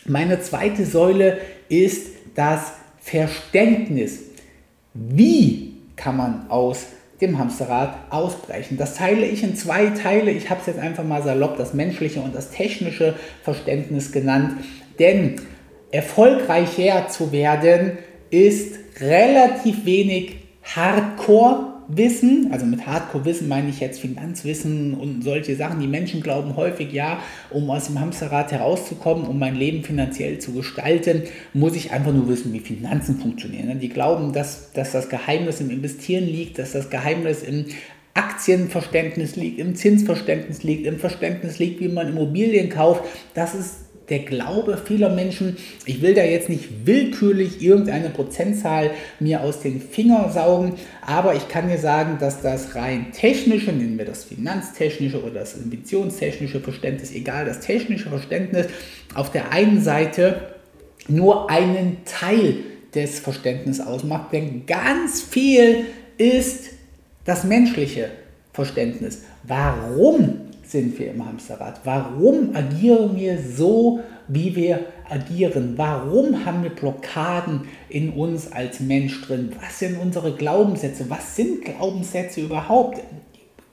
Meine 0.05 0.41
zweite 0.41 0.85
Säule 0.85 1.37
ist 1.69 2.07
das 2.35 2.73
Verständnis. 2.99 4.19
Wie 4.93 5.73
kann 5.95 6.17
man 6.17 6.49
aus 6.49 6.87
dem 7.21 7.37
Hamsterrad 7.37 7.95
ausbrechen? 8.09 8.77
Das 8.77 8.95
teile 8.95 9.25
ich 9.25 9.43
in 9.43 9.55
zwei 9.55 9.87
Teile. 9.87 10.31
Ich 10.31 10.49
habe 10.49 10.59
es 10.61 10.67
jetzt 10.67 10.79
einfach 10.79 11.03
mal 11.03 11.23
salopp 11.23 11.57
das 11.57 11.73
menschliche 11.73 12.19
und 12.19 12.35
das 12.35 12.51
technische 12.51 13.15
Verständnis 13.43 14.11
genannt. 14.11 14.55
Denn 14.99 15.35
erfolgreicher 15.91 17.07
zu 17.09 17.31
werden 17.31 17.97
ist 18.29 18.80
relativ 18.99 19.85
wenig 19.85 20.37
Hardcore 20.63 21.71
Wissen, 21.97 22.49
also 22.51 22.65
mit 22.65 22.85
Hardcore-Wissen 22.85 23.47
meine 23.47 23.69
ich 23.69 23.79
jetzt 23.79 23.99
Finanzwissen 23.99 24.93
und 24.93 25.23
solche 25.23 25.55
Sachen. 25.55 25.79
Die 25.79 25.87
Menschen 25.87 26.21
glauben 26.21 26.55
häufig, 26.55 26.91
ja, 26.93 27.19
um 27.49 27.69
aus 27.69 27.87
dem 27.87 27.99
Hamsterrad 27.99 28.51
herauszukommen, 28.51 29.25
um 29.27 29.39
mein 29.39 29.55
Leben 29.55 29.83
finanziell 29.83 30.39
zu 30.39 30.53
gestalten, 30.53 31.23
muss 31.53 31.75
ich 31.75 31.91
einfach 31.91 32.13
nur 32.13 32.27
wissen, 32.27 32.53
wie 32.53 32.59
Finanzen 32.59 33.19
funktionieren. 33.19 33.79
Die 33.79 33.89
glauben, 33.89 34.31
dass, 34.33 34.71
dass 34.73 34.91
das 34.91 35.09
Geheimnis 35.09 35.59
im 35.59 35.69
Investieren 35.69 36.25
liegt, 36.25 36.59
dass 36.59 36.71
das 36.71 36.89
Geheimnis 36.89 37.43
im 37.43 37.65
Aktienverständnis 38.13 39.35
liegt, 39.35 39.59
im 39.59 39.75
Zinsverständnis 39.75 40.63
liegt, 40.63 40.85
im 40.85 40.99
Verständnis 40.99 41.59
liegt, 41.59 41.79
wie 41.79 41.87
man 41.87 42.09
Immobilien 42.09 42.69
kauft. 42.69 43.03
Das 43.33 43.55
ist 43.55 43.80
der 44.11 44.19
Glaube 44.19 44.77
vieler 44.77 45.09
Menschen. 45.09 45.57
Ich 45.85 46.01
will 46.01 46.13
da 46.13 46.23
jetzt 46.23 46.49
nicht 46.49 46.85
willkürlich 46.85 47.63
irgendeine 47.63 48.09
Prozentzahl 48.09 48.91
mir 49.19 49.41
aus 49.41 49.61
den 49.61 49.81
Fingern 49.81 50.31
saugen, 50.31 50.73
aber 51.01 51.33
ich 51.33 51.47
kann 51.47 51.69
dir 51.69 51.77
sagen, 51.77 52.17
dass 52.19 52.41
das 52.41 52.75
rein 52.75 53.13
technische, 53.13 53.71
nennen 53.71 53.97
wir 53.97 54.05
das 54.05 54.25
finanztechnische 54.25 55.23
oder 55.23 55.39
das 55.39 55.55
investitionstechnische 55.55 56.59
Verständnis, 56.59 57.13
egal, 57.13 57.45
das 57.45 57.61
technische 57.61 58.09
Verständnis 58.09 58.67
auf 59.15 59.31
der 59.31 59.51
einen 59.53 59.81
Seite 59.81 60.55
nur 61.07 61.49
einen 61.49 61.97
Teil 62.03 62.57
des 62.93 63.19
Verständnisses 63.19 63.85
ausmacht, 63.85 64.33
denn 64.33 64.65
ganz 64.65 65.21
viel 65.21 65.85
ist 66.17 66.71
das 67.23 67.45
menschliche 67.45 68.09
Verständnis. 68.51 69.23
Warum 69.43 70.40
sind 70.71 70.97
wir 70.97 71.11
im 71.11 71.25
Hamsterrad? 71.25 71.81
Warum 71.83 72.55
agieren 72.55 73.15
wir 73.15 73.37
so, 73.39 73.99
wie 74.27 74.55
wir 74.55 74.85
agieren? 75.09 75.73
Warum 75.75 76.45
haben 76.45 76.63
wir 76.63 76.69
Blockaden 76.69 77.61
in 77.89 78.11
uns 78.11 78.51
als 78.51 78.79
Mensch 78.79 79.21
drin? 79.21 79.51
Was 79.61 79.79
sind 79.79 79.99
unsere 79.99 80.33
Glaubenssätze? 80.33 81.05
Was 81.09 81.35
sind 81.35 81.65
Glaubenssätze 81.65 82.41
überhaupt? 82.41 83.01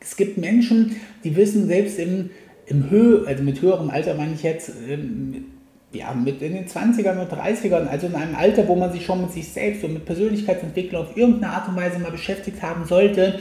Es 0.01 0.17
gibt 0.17 0.39
Menschen, 0.39 0.97
die 1.25 1.37
wissen 1.37 1.67
selbst 1.67 1.99
im, 1.99 2.31
im 2.67 2.91
Höhe, 2.91 3.27
also 3.27 3.43
mit 3.43 3.63
höherem 3.63 3.91
Alter 3.91 4.15
meine 4.15 4.35
ich 4.35 4.43
jetzt, 4.43 4.73
ähm, 4.89 5.47
ja, 5.93 6.13
mit 6.13 6.43
in 6.43 6.53
den 6.53 6.67
20ern 6.67 7.19
und 7.19 7.33
30ern, 7.33 7.87
also 7.87 8.09
in 8.09 8.15
einem 8.15 8.35
Alter, 8.35 8.69
wo 8.69 8.75
man 8.75 8.93
sich 8.93 9.07
schon 9.07 9.23
mit 9.23 9.33
sich 9.33 9.49
selbst 9.49 9.85
und 9.85 9.95
mit 9.95 10.05
Persönlichkeitsentwicklung 10.05 11.03
auf 11.03 11.17
irgendeine 11.17 11.53
Art 11.53 11.69
und 11.69 11.77
Weise 11.77 11.99
mal 11.99 12.11
beschäftigt 12.11 12.61
haben 12.63 12.85
sollte, 12.85 13.39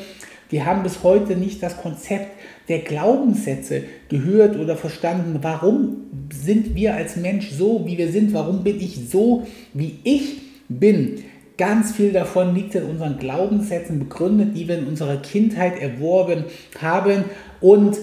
die 0.52 0.64
haben 0.64 0.84
bis 0.84 1.04
heute 1.04 1.36
nicht 1.36 1.62
das 1.62 1.78
Konzept 1.78 2.32
der 2.68 2.80
Glaubenssätze 2.80 3.84
gehört 4.10 4.58
oder 4.58 4.76
verstanden. 4.76 5.40
Warum 5.42 5.98
sind 6.34 6.76
wir 6.76 6.96
als 6.96 7.16
Mensch 7.16 7.52
so, 7.52 7.86
wie 7.86 7.98
wir 7.98 8.12
sind? 8.12 8.34
Warum 8.34 8.64
bin 8.64 8.80
ich 8.80 9.10
so, 9.10 9.46
wie 9.74 10.00
ich 10.04 10.42
bin? 10.68 11.24
Ganz 11.58 11.94
viel 11.94 12.12
davon 12.12 12.54
liegt 12.54 12.76
in 12.76 12.84
unseren 12.84 13.18
Glaubenssätzen 13.18 14.00
begründet, 14.00 14.56
die 14.56 14.68
wir 14.68 14.78
in 14.78 14.88
unserer 14.88 15.18
Kindheit 15.18 15.80
erworben 15.82 16.44
haben. 16.80 17.24
Und 17.62 17.98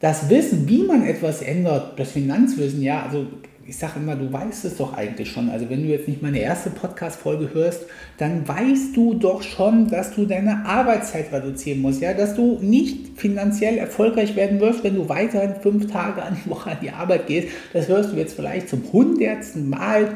das 0.00 0.28
Wissen, 0.28 0.68
wie 0.68 0.82
man 0.82 1.06
etwas 1.06 1.40
ändert, 1.40 1.98
das 1.98 2.12
Finanzwissen, 2.12 2.82
ja, 2.82 3.04
also 3.04 3.26
ich 3.68 3.76
sage 3.76 3.94
immer, 3.96 4.16
du 4.16 4.32
weißt 4.32 4.64
es 4.64 4.78
doch 4.78 4.94
eigentlich 4.94 5.30
schon. 5.30 5.50
Also 5.50 5.68
wenn 5.68 5.82
du 5.82 5.90
jetzt 5.90 6.08
nicht 6.08 6.22
meine 6.22 6.38
erste 6.38 6.70
Podcast-Folge 6.70 7.52
hörst, 7.52 7.82
dann 8.16 8.48
weißt 8.48 8.96
du 8.96 9.12
doch 9.12 9.42
schon, 9.42 9.88
dass 9.88 10.14
du 10.14 10.24
deine 10.24 10.64
Arbeitszeit 10.64 11.30
reduzieren 11.30 11.82
musst. 11.82 12.00
Ja, 12.00 12.14
dass 12.14 12.34
du 12.34 12.58
nicht 12.62 13.18
finanziell 13.18 13.76
erfolgreich 13.76 14.36
werden 14.36 14.58
wirst, 14.60 14.84
wenn 14.84 14.94
du 14.94 15.10
weiterhin 15.10 15.56
fünf 15.60 15.92
Tage 15.92 16.22
an 16.22 16.38
die 16.42 16.48
Woche 16.48 16.70
an 16.70 16.78
die 16.80 16.90
Arbeit 16.90 17.26
gehst. 17.26 17.48
Das 17.74 17.88
hörst 17.88 18.12
du 18.12 18.16
jetzt 18.16 18.34
vielleicht 18.34 18.70
zum 18.70 18.82
hundertsten 18.90 19.68
Mal 19.68 20.12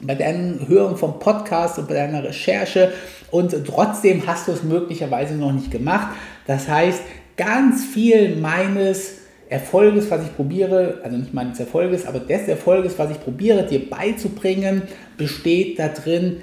bei 0.00 0.14
deinem 0.14 0.66
Hören 0.66 0.96
vom 0.96 1.18
Podcast 1.18 1.78
und 1.78 1.88
bei 1.88 1.94
deiner 1.94 2.24
Recherche 2.24 2.92
und 3.30 3.54
trotzdem 3.66 4.26
hast 4.26 4.48
du 4.48 4.52
es 4.52 4.62
möglicherweise 4.62 5.34
noch 5.34 5.52
nicht 5.52 5.70
gemacht. 5.70 6.08
Das 6.46 6.66
heißt, 6.66 7.00
ganz 7.36 7.84
viel 7.84 8.36
meines 8.36 9.25
Erfolges, 9.48 10.10
was 10.10 10.24
ich 10.24 10.34
probiere, 10.34 11.00
also 11.02 11.16
nicht 11.16 11.32
meines 11.32 11.60
Erfolges, 11.60 12.06
aber 12.06 12.20
des 12.20 12.48
Erfolges, 12.48 12.98
was 12.98 13.10
ich 13.10 13.20
probiere, 13.20 13.64
dir 13.64 13.88
beizubringen, 13.88 14.82
besteht 15.16 15.78
darin, 15.78 16.38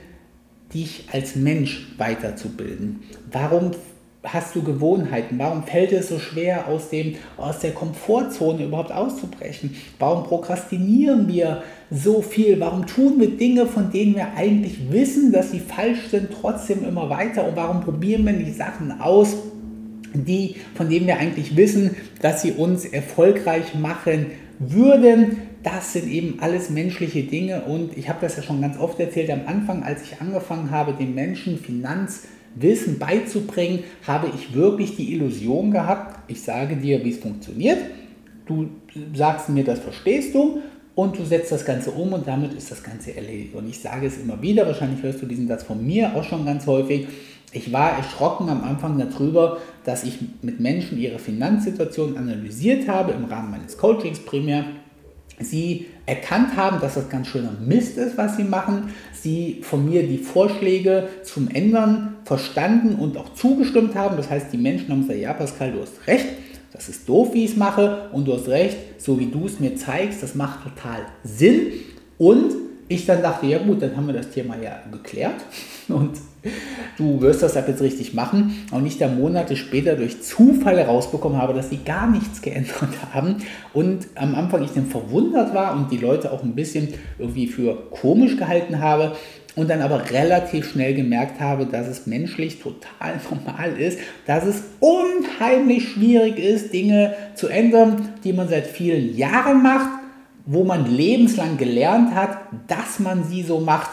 dich 0.73 1.05
als 1.11 1.35
Mensch 1.35 1.93
weiterzubilden. 1.97 3.01
Warum 3.31 3.71
hast 4.23 4.55
du 4.55 4.63
Gewohnheiten? 4.63 5.37
Warum 5.37 5.63
fällt 5.63 5.91
es 5.91 6.09
so 6.09 6.17
schwer, 6.17 6.67
aus, 6.67 6.89
dem, 6.89 7.15
aus 7.37 7.59
der 7.59 7.71
Komfortzone 7.71 8.65
überhaupt 8.65 8.91
auszubrechen? 8.91 9.75
Warum 9.99 10.23
prokrastinieren 10.23 11.27
wir 11.27 11.61
so 11.91 12.21
viel? 12.21 12.59
Warum 12.59 12.87
tun 12.87 13.19
wir 13.19 13.35
Dinge, 13.37 13.65
von 13.65 13.91
denen 13.91 14.15
wir 14.15 14.33
eigentlich 14.35 14.91
wissen, 14.91 15.31
dass 15.31 15.51
sie 15.51 15.59
falsch 15.59 16.07
sind, 16.09 16.29
trotzdem 16.39 16.85
immer 16.85 17.09
weiter? 17.09 17.45
Und 17.45 17.55
warum 17.55 17.81
probieren 17.81 18.25
wir 18.25 18.33
die 18.33 18.51
Sachen 18.51 18.99
aus, 19.01 19.35
die, 20.13 20.55
von 20.75 20.89
denen 20.89 21.07
wir 21.07 21.17
eigentlich 21.17 21.55
wissen, 21.55 21.95
dass 22.21 22.41
sie 22.41 22.51
uns 22.51 22.85
erfolgreich 22.85 23.75
machen 23.75 24.27
würden. 24.59 25.37
Das 25.63 25.93
sind 25.93 26.09
eben 26.09 26.39
alles 26.39 26.69
menschliche 26.69 27.23
Dinge 27.23 27.61
und 27.63 27.97
ich 27.97 28.09
habe 28.09 28.19
das 28.21 28.35
ja 28.35 28.43
schon 28.43 28.61
ganz 28.61 28.77
oft 28.77 28.99
erzählt 28.99 29.29
am 29.29 29.41
Anfang, 29.45 29.83
als 29.83 30.03
ich 30.03 30.19
angefangen 30.19 30.71
habe, 30.71 30.93
den 30.93 31.15
Menschen 31.15 31.57
Finanzwissen 31.57 32.99
beizubringen, 32.99 33.79
habe 34.05 34.27
ich 34.35 34.53
wirklich 34.53 34.95
die 34.97 35.13
Illusion 35.13 35.71
gehabt, 35.71 36.19
ich 36.29 36.41
sage 36.41 36.75
dir, 36.75 37.03
wie 37.05 37.11
es 37.11 37.17
funktioniert, 37.17 37.77
du 38.45 38.67
sagst 39.13 39.49
mir, 39.49 39.63
das 39.63 39.79
verstehst 39.79 40.35
du 40.35 40.59
und 40.95 41.17
du 41.17 41.25
setzt 41.25 41.51
das 41.51 41.65
Ganze 41.65 41.91
um 41.91 42.13
und 42.13 42.27
damit 42.27 42.53
ist 42.53 42.69
das 42.69 42.83
Ganze 42.83 43.15
erledigt. 43.15 43.55
Und 43.55 43.67
ich 43.67 43.79
sage 43.79 44.07
es 44.07 44.17
immer 44.17 44.41
wieder, 44.41 44.65
wahrscheinlich 44.67 45.01
hörst 45.01 45.21
du 45.21 45.25
diesen 45.25 45.47
Satz 45.47 45.63
von 45.63 45.83
mir 45.83 46.15
auch 46.15 46.23
schon 46.23 46.45
ganz 46.45 46.67
häufig, 46.67 47.07
ich 47.53 47.71
war 47.71 47.97
erschrocken 47.97 48.49
am 48.49 48.63
Anfang 48.63 48.97
darüber, 48.97 49.59
dass 49.83 50.03
ich 50.03 50.17
mit 50.41 50.59
Menschen 50.59 50.97
ihre 50.97 51.19
Finanzsituation 51.19 52.17
analysiert 52.17 52.87
habe 52.87 53.11
im 53.11 53.25
Rahmen 53.25 53.51
meines 53.51 53.77
Coachings 53.77 54.19
primär. 54.19 54.65
Sie 55.39 55.87
erkannt 56.05 56.55
haben, 56.57 56.79
dass 56.81 56.95
das 56.95 57.09
ganz 57.09 57.27
schöner 57.27 57.53
Mist 57.59 57.97
ist, 57.97 58.17
was 58.17 58.37
sie 58.37 58.43
machen. 58.43 58.89
Sie 59.13 59.61
von 59.61 59.87
mir 59.87 60.07
die 60.07 60.17
Vorschläge 60.17 61.09
zum 61.23 61.47
Ändern 61.47 62.15
verstanden 62.25 62.95
und 62.95 63.17
auch 63.17 63.33
zugestimmt 63.33 63.95
haben. 63.95 64.17
Das 64.17 64.29
heißt, 64.29 64.51
die 64.51 64.57
Menschen 64.57 64.89
haben 64.89 65.01
gesagt, 65.01 65.19
ja 65.19 65.33
Pascal, 65.33 65.73
du 65.73 65.81
hast 65.81 66.07
recht, 66.07 66.25
das 66.71 66.89
ist 66.89 67.07
doof, 67.07 67.33
wie 67.33 67.45
ich 67.45 67.51
es 67.51 67.57
mache 67.57 68.09
und 68.13 68.27
du 68.27 68.33
hast 68.33 68.47
recht, 68.47 68.77
so 68.97 69.19
wie 69.19 69.27
du 69.27 69.45
es 69.45 69.59
mir 69.59 69.75
zeigst, 69.75 70.23
das 70.23 70.33
macht 70.33 70.63
total 70.63 71.01
Sinn. 71.23 71.71
Und 72.17 72.53
ich 72.87 73.05
dann 73.05 73.21
dachte, 73.21 73.45
ja 73.45 73.59
gut, 73.59 73.81
dann 73.81 73.95
haben 73.95 74.07
wir 74.07 74.13
das 74.13 74.29
Thema 74.31 74.55
ja 74.57 74.79
geklärt 74.91 75.41
und 75.87 76.17
du 76.97 77.21
wirst 77.21 77.43
das 77.43 77.57
ab 77.57 77.67
jetzt 77.67 77.81
richtig 77.81 78.13
machen. 78.13 78.65
Und 78.71 78.85
ich 78.85 78.97
dann 78.97 79.19
Monate 79.19 79.55
später 79.55 79.95
durch 79.95 80.21
Zufall 80.21 80.77
herausbekommen 80.77 81.41
habe, 81.41 81.53
dass 81.53 81.69
sie 81.69 81.77
gar 81.77 82.09
nichts 82.09 82.41
geändert 82.41 82.73
haben. 83.13 83.37
Und 83.73 84.07
am 84.15 84.35
Anfang 84.35 84.63
ich 84.63 84.71
dann 84.71 84.87
verwundert 84.87 85.53
war 85.53 85.75
und 85.75 85.91
die 85.91 85.97
Leute 85.97 86.31
auch 86.31 86.43
ein 86.43 86.55
bisschen 86.55 86.89
irgendwie 87.17 87.47
für 87.47 87.75
komisch 87.91 88.37
gehalten 88.37 88.79
habe. 88.79 89.13
Und 89.55 89.69
dann 89.69 89.81
aber 89.81 90.09
relativ 90.09 90.71
schnell 90.71 90.95
gemerkt 90.95 91.39
habe, 91.39 91.67
dass 91.67 91.87
es 91.87 92.07
menschlich 92.07 92.59
total 92.59 93.19
normal 93.29 93.77
ist, 93.77 93.99
dass 94.25 94.45
es 94.45 94.63
unheimlich 94.79 95.89
schwierig 95.89 96.39
ist, 96.39 96.73
Dinge 96.73 97.13
zu 97.35 97.49
ändern, 97.49 98.09
die 98.23 98.33
man 98.33 98.49
seit 98.49 98.65
vielen 98.65 99.15
Jahren 99.15 99.61
macht, 99.61 99.89
wo 100.47 100.63
man 100.63 100.91
lebenslang 100.91 101.57
gelernt 101.57 102.15
hat, 102.15 102.35
dass 102.67 102.99
man 102.99 103.23
sie 103.25 103.43
so 103.43 103.59
macht 103.59 103.91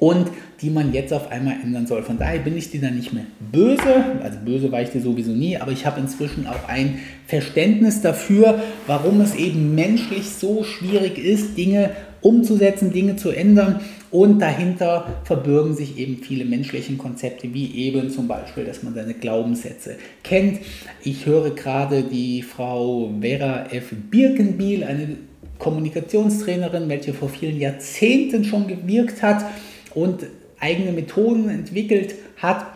und 0.00 0.30
die 0.62 0.70
man 0.70 0.94
jetzt 0.94 1.12
auf 1.12 1.30
einmal 1.30 1.56
ändern 1.62 1.86
soll. 1.86 2.02
Von 2.02 2.18
daher 2.18 2.40
bin 2.40 2.56
ich 2.56 2.70
dir 2.70 2.80
dann 2.80 2.96
nicht 2.96 3.12
mehr 3.12 3.26
böse, 3.52 4.04
also 4.22 4.38
böse 4.42 4.72
war 4.72 4.80
ich 4.80 4.88
dir 4.88 5.02
sowieso 5.02 5.32
nie, 5.32 5.58
aber 5.58 5.72
ich 5.72 5.84
habe 5.84 6.00
inzwischen 6.00 6.46
auch 6.46 6.68
ein 6.68 7.00
Verständnis 7.26 8.00
dafür, 8.00 8.62
warum 8.86 9.20
es 9.20 9.34
eben 9.34 9.74
menschlich 9.74 10.30
so 10.30 10.64
schwierig 10.64 11.18
ist, 11.18 11.56
Dinge 11.58 11.90
umzusetzen, 12.22 12.92
Dinge 12.92 13.16
zu 13.16 13.30
ändern 13.30 13.80
und 14.10 14.40
dahinter 14.40 15.06
verbirgen 15.24 15.76
sich 15.76 15.98
eben 15.98 16.16
viele 16.22 16.46
menschliche 16.46 16.94
Konzepte, 16.94 17.52
wie 17.52 17.74
eben 17.74 18.10
zum 18.10 18.26
Beispiel, 18.26 18.64
dass 18.64 18.82
man 18.82 18.94
seine 18.94 19.12
Glaubenssätze 19.12 19.96
kennt. 20.24 20.60
Ich 21.04 21.26
höre 21.26 21.50
gerade 21.50 22.02
die 22.02 22.42
Frau 22.42 23.10
Vera 23.20 23.66
F. 23.70 23.92
Birkenbiel, 24.10 24.82
eine 24.82 25.16
Kommunikationstrainerin, 25.58 26.88
welche 26.88 27.12
vor 27.12 27.28
vielen 27.28 27.60
Jahrzehnten 27.60 28.44
schon 28.44 28.66
gewirkt 28.66 29.22
hat 29.22 29.44
und 29.94 30.26
eigene 30.58 30.92
Methoden 30.92 31.48
entwickelt 31.48 32.14
hat 32.36 32.66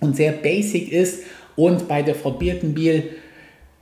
und 0.00 0.16
sehr 0.16 0.32
basic 0.32 0.92
ist. 0.92 1.22
Und 1.56 1.88
bei 1.88 2.02
der 2.02 2.14
Frau 2.14 2.32
Birkenbiel 2.32 3.10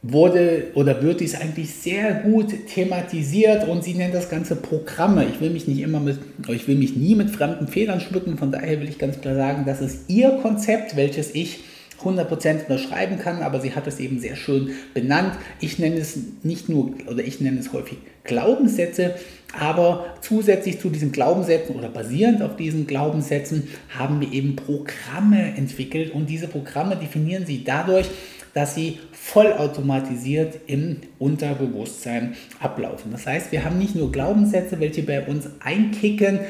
wurde 0.03 0.69
oder 0.75 1.03
wird 1.03 1.21
dies 1.21 1.35
eigentlich 1.35 1.75
sehr 1.75 2.15
gut 2.15 2.55
thematisiert 2.73 3.67
und 3.67 3.83
sie 3.83 3.95
nennt 3.95 4.15
das 4.15 4.29
Ganze 4.31 4.57
Programme. 4.57 5.27
Ich 5.27 5.41
will 5.41 5.51
mich 5.51 5.67
nicht 5.67 5.81
immer 5.81 6.01
mit, 6.01 6.19
ich 6.49 6.69
will 6.69 6.77
mich 6.77 6.97
nie 6.97 7.15
mit 7.15 7.31
fremden 7.31 7.67
Fehlern 7.67 8.01
schmücken, 8.01 8.39
von 8.39 8.53
daher 8.53 8.81
will 8.81 8.89
ich 8.89 8.99
ganz 8.99 9.21
klar 9.21 9.35
sagen, 9.35 9.65
das 9.67 9.81
ist 9.81 10.09
ihr 10.09 10.31
Konzept, 10.43 10.97
welches 10.97 11.35
ich 11.35 11.61
100% 12.03 12.63
unterschreiben 12.63 13.19
kann, 13.19 13.43
aber 13.43 13.61
sie 13.61 13.75
hat 13.75 13.87
es 13.87 13.99
eben 13.99 14.21
sehr 14.21 14.37
schön 14.37 14.71
benannt. 14.95 15.33
Ich 15.61 15.79
nenne 15.79 15.97
es 15.97 16.19
nicht 16.43 16.69
nur, 16.69 16.93
oder 17.07 17.25
ich 17.25 17.41
nenne 17.41 17.59
es 17.59 17.73
häufig 17.73 17.99
Glaubenssätze, 18.25 19.15
aber 19.59 20.07
zusätzlich 20.21 20.79
zu 20.79 20.91
diesen 20.91 21.13
Glaubenssätzen 21.13 21.75
oder 21.75 21.89
basierend 21.89 22.43
auf 22.43 22.57
diesen 22.57 22.87
Glaubenssätzen 22.87 23.69
haben 23.89 24.21
wir 24.21 24.33
eben 24.33 24.57
Programme 24.57 25.57
entwickelt 25.57 26.13
und 26.13 26.29
diese 26.29 26.49
Programme 26.49 26.97
definieren 26.97 27.47
sie 27.47 27.65
dadurch, 27.65 28.07
dass 28.55 28.75
sie 28.75 28.99
vollautomatisiert 29.13 30.61
im 30.67 30.97
Unterbewusstsein 31.19 32.35
ablaufen. 32.61 33.13
Das 33.13 33.27
heißt, 33.27 33.53
wir 33.53 33.65
haben 33.65 33.79
nicht 33.79 33.95
nur 33.95 34.13
Glaubenssätze, 34.13 34.81
welche 34.81 35.03
bei 35.03 35.27
uns 35.27 35.49
einkicken, 35.61 36.41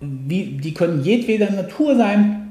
die 0.00 0.74
können 0.74 1.02
jedweder 1.02 1.50
Natur 1.50 1.96
sein, 1.96 2.45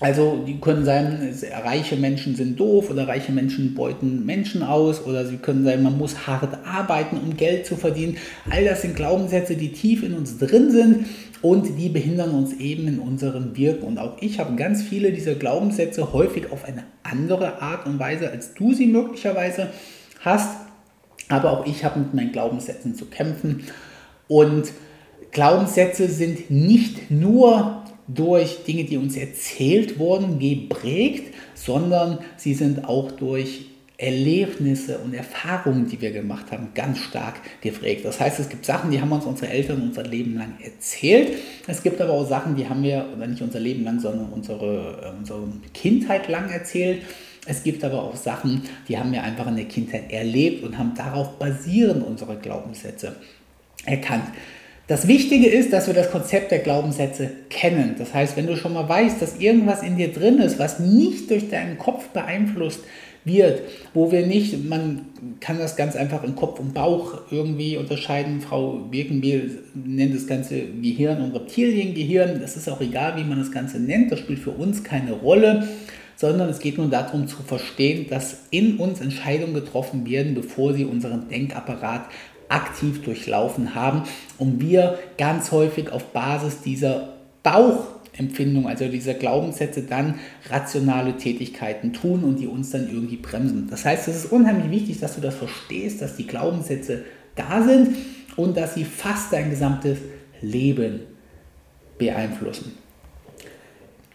Also 0.00 0.42
die 0.46 0.58
können 0.58 0.86
sein, 0.86 1.34
reiche 1.62 1.96
Menschen 1.96 2.34
sind 2.34 2.58
doof 2.58 2.88
oder 2.88 3.06
reiche 3.06 3.32
Menschen 3.32 3.74
beuten 3.74 4.24
Menschen 4.24 4.62
aus 4.62 5.04
oder 5.04 5.26
sie 5.26 5.36
können 5.36 5.62
sein, 5.62 5.82
man 5.82 5.98
muss 5.98 6.26
hart 6.26 6.56
arbeiten, 6.64 7.18
um 7.18 7.36
Geld 7.36 7.66
zu 7.66 7.76
verdienen. 7.76 8.16
All 8.48 8.64
das 8.64 8.80
sind 8.80 8.96
Glaubenssätze, 8.96 9.56
die 9.56 9.72
tief 9.72 10.02
in 10.02 10.14
uns 10.14 10.38
drin 10.38 10.70
sind 10.70 11.06
und 11.42 11.78
die 11.78 11.90
behindern 11.90 12.30
uns 12.30 12.54
eben 12.54 12.88
in 12.88 12.98
unserem 12.98 13.54
Wirken. 13.58 13.84
Und 13.84 13.98
auch 13.98 14.16
ich 14.20 14.38
habe 14.38 14.56
ganz 14.56 14.82
viele 14.82 15.12
dieser 15.12 15.34
Glaubenssätze 15.34 16.14
häufig 16.14 16.50
auf 16.50 16.64
eine 16.64 16.84
andere 17.02 17.60
Art 17.60 17.86
und 17.86 17.98
Weise, 17.98 18.30
als 18.30 18.54
du 18.54 18.72
sie 18.72 18.86
möglicherweise 18.86 19.68
hast. 20.20 20.56
Aber 21.28 21.50
auch 21.50 21.66
ich 21.66 21.84
habe 21.84 22.00
mit 22.00 22.14
meinen 22.14 22.32
Glaubenssätzen 22.32 22.94
zu 22.94 23.04
kämpfen. 23.04 23.64
Und 24.28 24.72
Glaubenssätze 25.30 26.08
sind 26.08 26.50
nicht 26.50 27.10
nur 27.10 27.79
durch 28.14 28.64
Dinge, 28.64 28.84
die 28.84 28.96
uns 28.96 29.16
erzählt 29.16 29.98
wurden, 29.98 30.38
geprägt, 30.38 31.34
sondern 31.54 32.18
sie 32.36 32.54
sind 32.54 32.84
auch 32.88 33.10
durch 33.12 33.66
Erlebnisse 34.00 34.98
und 34.98 35.12
Erfahrungen, 35.12 35.86
die 35.86 36.00
wir 36.00 36.10
gemacht 36.10 36.50
haben, 36.50 36.68
ganz 36.74 36.98
stark 37.00 37.34
geprägt. 37.60 38.04
Das 38.06 38.18
heißt, 38.18 38.40
es 38.40 38.48
gibt 38.48 38.64
Sachen, 38.64 38.90
die 38.90 39.00
haben 39.00 39.12
uns 39.12 39.26
unsere 39.26 39.52
Eltern 39.52 39.82
unser 39.82 40.04
Leben 40.04 40.36
lang 40.36 40.54
erzählt. 40.62 41.32
Es 41.66 41.82
gibt 41.82 42.00
aber 42.00 42.14
auch 42.14 42.26
Sachen, 42.26 42.56
die 42.56 42.66
haben 42.66 42.82
wir, 42.82 43.06
oder 43.14 43.26
nicht 43.26 43.42
unser 43.42 43.60
Leben 43.60 43.84
lang, 43.84 44.00
sondern 44.00 44.30
unsere, 44.32 45.02
äh, 45.04 45.18
unsere 45.18 45.42
Kindheit 45.74 46.28
lang 46.28 46.48
erzählt. 46.48 47.02
Es 47.46 47.62
gibt 47.62 47.84
aber 47.84 48.02
auch 48.02 48.16
Sachen, 48.16 48.62
die 48.88 48.98
haben 48.98 49.12
wir 49.12 49.22
einfach 49.22 49.46
in 49.46 49.56
der 49.56 49.66
Kindheit 49.66 50.10
erlebt 50.10 50.64
und 50.64 50.78
haben 50.78 50.94
darauf 50.94 51.38
basierend 51.38 52.02
unsere 52.06 52.36
Glaubenssätze 52.36 53.16
erkannt. 53.84 54.24
Das 54.90 55.06
Wichtige 55.06 55.46
ist, 55.46 55.72
dass 55.72 55.86
wir 55.86 55.94
das 55.94 56.10
Konzept 56.10 56.50
der 56.50 56.58
Glaubenssätze 56.58 57.30
kennen. 57.48 57.94
Das 57.96 58.12
heißt, 58.12 58.36
wenn 58.36 58.48
du 58.48 58.56
schon 58.56 58.72
mal 58.72 58.88
weißt, 58.88 59.22
dass 59.22 59.38
irgendwas 59.38 59.84
in 59.84 59.96
dir 59.96 60.12
drin 60.12 60.40
ist, 60.40 60.58
was 60.58 60.80
nicht 60.80 61.30
durch 61.30 61.48
deinen 61.48 61.78
Kopf 61.78 62.08
beeinflusst 62.08 62.80
wird, 63.24 63.62
wo 63.94 64.10
wir 64.10 64.26
nicht, 64.26 64.64
man 64.68 65.02
kann 65.38 65.60
das 65.60 65.76
ganz 65.76 65.94
einfach 65.94 66.24
in 66.24 66.34
Kopf 66.34 66.58
und 66.58 66.74
Bauch 66.74 67.20
irgendwie 67.30 67.76
unterscheiden. 67.76 68.40
Frau 68.40 68.78
Birkenbiel 68.90 69.60
nennt 69.74 70.12
das 70.12 70.26
ganze 70.26 70.60
Gehirn 70.60 71.22
und 71.22 71.36
Reptiliengehirn. 71.36 72.40
Das 72.40 72.56
ist 72.56 72.68
auch 72.68 72.80
egal, 72.80 73.16
wie 73.16 73.22
man 73.22 73.38
das 73.38 73.52
Ganze 73.52 73.78
nennt. 73.78 74.10
Das 74.10 74.18
spielt 74.18 74.40
für 74.40 74.50
uns 74.50 74.82
keine 74.82 75.12
Rolle 75.12 75.68
sondern 76.20 76.50
es 76.50 76.58
geht 76.58 76.76
nur 76.76 76.90
darum 76.90 77.26
zu 77.28 77.42
verstehen, 77.42 78.06
dass 78.10 78.42
in 78.50 78.76
uns 78.76 79.00
Entscheidungen 79.00 79.54
getroffen 79.54 80.06
werden, 80.06 80.34
bevor 80.34 80.74
sie 80.74 80.84
unseren 80.84 81.30
Denkapparat 81.30 82.02
aktiv 82.50 83.02
durchlaufen 83.02 83.74
haben 83.74 84.02
und 84.38 84.60
wir 84.60 84.98
ganz 85.16 85.52
häufig 85.52 85.90
auf 85.90 86.12
Basis 86.12 86.60
dieser 86.62 87.14
Bauchempfindung, 87.42 88.66
also 88.66 88.88
dieser 88.88 89.14
Glaubenssätze, 89.14 89.82
dann 89.82 90.16
rationale 90.50 91.16
Tätigkeiten 91.16 91.92
tun 91.92 92.24
und 92.24 92.40
die 92.40 92.46
uns 92.46 92.70
dann 92.70 92.88
irgendwie 92.88 93.16
bremsen. 93.16 93.68
Das 93.70 93.84
heißt, 93.84 94.08
es 94.08 94.24
ist 94.24 94.32
unheimlich 94.32 94.70
wichtig, 94.70 95.00
dass 95.00 95.14
du 95.14 95.20
das 95.20 95.36
verstehst, 95.36 96.02
dass 96.02 96.16
die 96.16 96.26
Glaubenssätze 96.26 97.04
da 97.36 97.62
sind 97.62 97.96
und 98.36 98.56
dass 98.56 98.74
sie 98.74 98.84
fast 98.84 99.32
dein 99.32 99.50
gesamtes 99.50 99.98
Leben 100.42 101.00
beeinflussen. 101.98 102.72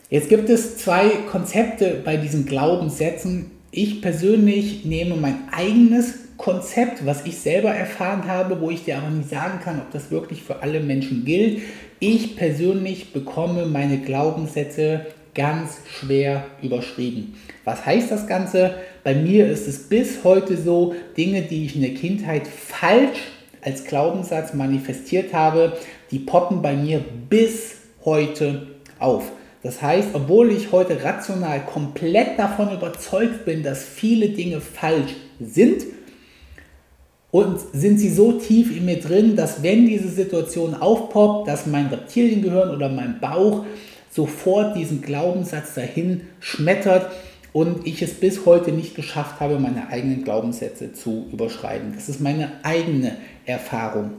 Jetzt 0.10 0.30
gibt 0.30 0.50
es 0.50 0.78
zwei 0.78 1.10
Konzepte 1.32 2.02
bei 2.04 2.18
diesen 2.18 2.46
Glaubenssätzen. 2.46 3.52
Ich 3.72 4.02
persönlich 4.02 4.86
nehme 4.86 5.16
mein 5.16 5.50
eigenes 5.52 6.25
Konzept, 6.38 7.06
was 7.06 7.26
ich 7.26 7.38
selber 7.38 7.70
erfahren 7.72 8.28
habe, 8.28 8.60
wo 8.60 8.70
ich 8.70 8.84
dir 8.84 8.98
aber 8.98 9.10
nicht 9.10 9.30
sagen 9.30 9.60
kann, 9.64 9.80
ob 9.80 9.92
das 9.92 10.12
wirklich 10.12 10.44
für 10.44 10.62
alle 10.62 10.80
Menschen 10.80 11.26
gilt. 11.26 11.62
Ich 12.00 12.36
persönlich 12.36 13.14
bekomme 13.14 13.66
meine 13.66 14.00
Glaubenssätze 14.00 15.06
ganz 15.34 15.78
schwer 15.88 16.46
überschrieben. 16.62 17.36
Was 17.64 17.86
heißt 17.86 18.12
das 18.12 18.28
Ganze? 18.28 18.76
Bei 19.04 19.14
mir 19.14 19.50
ist 19.50 19.68
es 19.68 19.90
bis 19.90 20.24
heute 20.24 20.58
so, 20.58 20.96
Dinge, 21.18 21.42
die 21.42 21.66
ich 21.66 21.76
in 21.76 21.82
der 21.82 21.94
Kindheit 21.94 22.48
falsch 22.48 23.20
als 23.62 23.84
Glaubenssatz 23.86 24.54
manifestiert 24.54 25.34
habe, 25.34 25.74
die 26.12 26.20
poppen 26.20 26.62
bei 26.62 26.74
mir 26.76 27.04
bis 27.30 27.76
heute 28.04 28.68
auf. 29.00 29.32
Das 29.64 29.82
heißt, 29.82 30.10
obwohl 30.14 30.52
ich 30.52 30.72
heute 30.72 31.04
rational 31.04 31.66
komplett 31.66 32.38
davon 32.38 32.72
überzeugt 32.72 33.46
bin, 33.46 33.64
dass 33.64 33.84
viele 33.84 34.30
Dinge 34.30 34.62
falsch 34.62 35.16
sind, 35.40 35.84
und 37.36 37.60
sind 37.74 38.00
sie 38.00 38.14
so 38.14 38.32
tief 38.32 38.74
in 38.74 38.86
mir 38.86 39.02
drin, 39.02 39.36
dass 39.36 39.62
wenn 39.62 39.86
diese 39.86 40.08
Situation 40.08 40.74
aufpoppt, 40.74 41.50
dass 41.50 41.66
mein 41.66 41.88
Reptiliengehirn 41.88 42.70
oder 42.74 42.88
mein 42.88 43.20
Bauch 43.20 43.66
sofort 44.10 44.78
diesen 44.78 45.02
Glaubenssatz 45.02 45.74
dahin 45.74 46.22
schmettert 46.40 47.12
und 47.52 47.86
ich 47.86 48.02
es 48.02 48.14
bis 48.14 48.46
heute 48.46 48.72
nicht 48.72 48.96
geschafft 48.96 49.42
habe, 49.42 49.60
meine 49.60 49.90
eigenen 49.90 50.24
Glaubenssätze 50.24 50.94
zu 50.94 51.26
überschreiben. 51.30 51.92
Das 51.94 52.08
ist 52.08 52.22
meine 52.22 52.54
eigene 52.64 53.18
Erfahrung. 53.46 54.12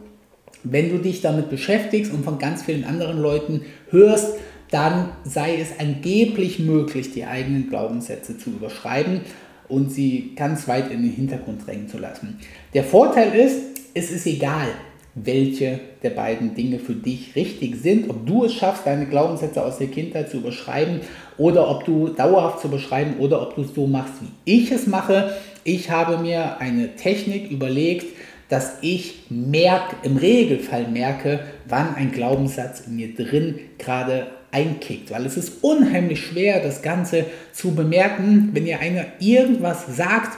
Wenn 0.63 0.91
du 0.91 0.99
dich 0.99 1.23
damit 1.23 1.49
beschäftigst 1.49 2.13
und 2.13 2.23
von 2.23 2.39
ganz 2.39 2.65
vielen 2.65 2.85
anderen 2.85 3.19
Leuten 3.19 3.63
hörst, 3.89 4.35
dann 4.71 5.09
sei 5.25 5.57
es 5.59 5.81
angeblich 5.81 6.59
möglich, 6.59 7.13
die 7.13 7.25
eigenen 7.25 7.71
Glaubenssätze 7.71 8.37
zu 8.37 8.51
überschreiben 8.51 9.23
und 9.69 9.91
sie 9.91 10.33
ganz 10.37 10.69
weit 10.69 10.91
in 10.91 11.03
den 11.03 11.13
Hintergrund 11.13 11.67
drängen 11.67 11.89
zu 11.89 11.99
lassen. 11.99 12.39
Der 12.77 12.85
Vorteil 12.85 13.35
ist, 13.35 13.59
es 13.95 14.11
ist 14.11 14.27
egal, 14.27 14.67
welche 15.15 15.81
der 16.03 16.11
beiden 16.11 16.55
Dinge 16.55 16.79
für 16.79 16.93
dich 16.93 17.35
richtig 17.35 17.77
sind, 17.77 18.11
ob 18.11 18.27
du 18.27 18.45
es 18.45 18.53
schaffst, 18.53 18.87
deine 18.87 19.07
Glaubenssätze 19.07 19.65
aus 19.65 19.79
der 19.79 19.87
Kindheit 19.87 20.29
zu 20.29 20.37
überschreiben 20.37 21.01
oder 21.39 21.71
ob 21.71 21.87
du 21.87 22.09
dauerhaft 22.09 22.61
zu 22.61 22.69
beschreiben 22.69 23.15
oder 23.19 23.41
ob 23.41 23.55
du 23.55 23.63
es 23.63 23.75
so 23.75 23.87
machst, 23.87 24.13
wie 24.21 24.57
ich 24.59 24.73
es 24.73 24.87
mache. 24.87 25.33
Ich 25.65 25.91
habe 25.91 26.19
mir 26.19 26.61
eine 26.61 26.97
Technik 26.97 27.51
überlegt, 27.51 28.15
dass 28.51 28.75
ich 28.83 29.23
merke, 29.31 29.97
im 30.03 30.19
Regelfall 30.19 30.87
merke, 30.87 31.41
wann 31.67 31.95
ein 31.95 32.13
Glaubenssatz 32.13 32.83
in 32.87 32.97
mir 32.97 33.15
drin 33.15 33.59
gerade 33.79 34.27
einkickt, 34.53 35.11
weil 35.11 35.25
es 35.25 35.39
ist 35.39 35.65
unheimlich 35.65 36.21
schwer, 36.21 36.63
das 36.63 36.83
Ganze 36.83 37.25
zu 37.53 37.75
bemerken, 37.75 38.51
wenn 38.53 38.67
ihr 38.67 38.81
einer 38.81 39.07
irgendwas 39.19 39.97
sagt, 39.97 40.37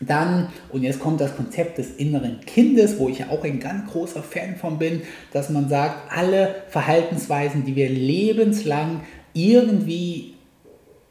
dann, 0.00 0.48
und 0.70 0.82
jetzt 0.82 1.00
kommt 1.00 1.20
das 1.20 1.34
Konzept 1.34 1.78
des 1.78 1.96
inneren 1.96 2.40
Kindes, 2.40 2.98
wo 2.98 3.08
ich 3.08 3.18
ja 3.18 3.30
auch 3.30 3.44
ein 3.44 3.58
ganz 3.58 3.90
großer 3.90 4.22
Fan 4.22 4.56
von 4.56 4.78
bin, 4.78 5.02
dass 5.32 5.50
man 5.50 5.68
sagt, 5.68 6.12
alle 6.16 6.54
Verhaltensweisen, 6.68 7.64
die 7.64 7.74
wir 7.74 7.88
lebenslang 7.88 9.00
irgendwie 9.32 10.34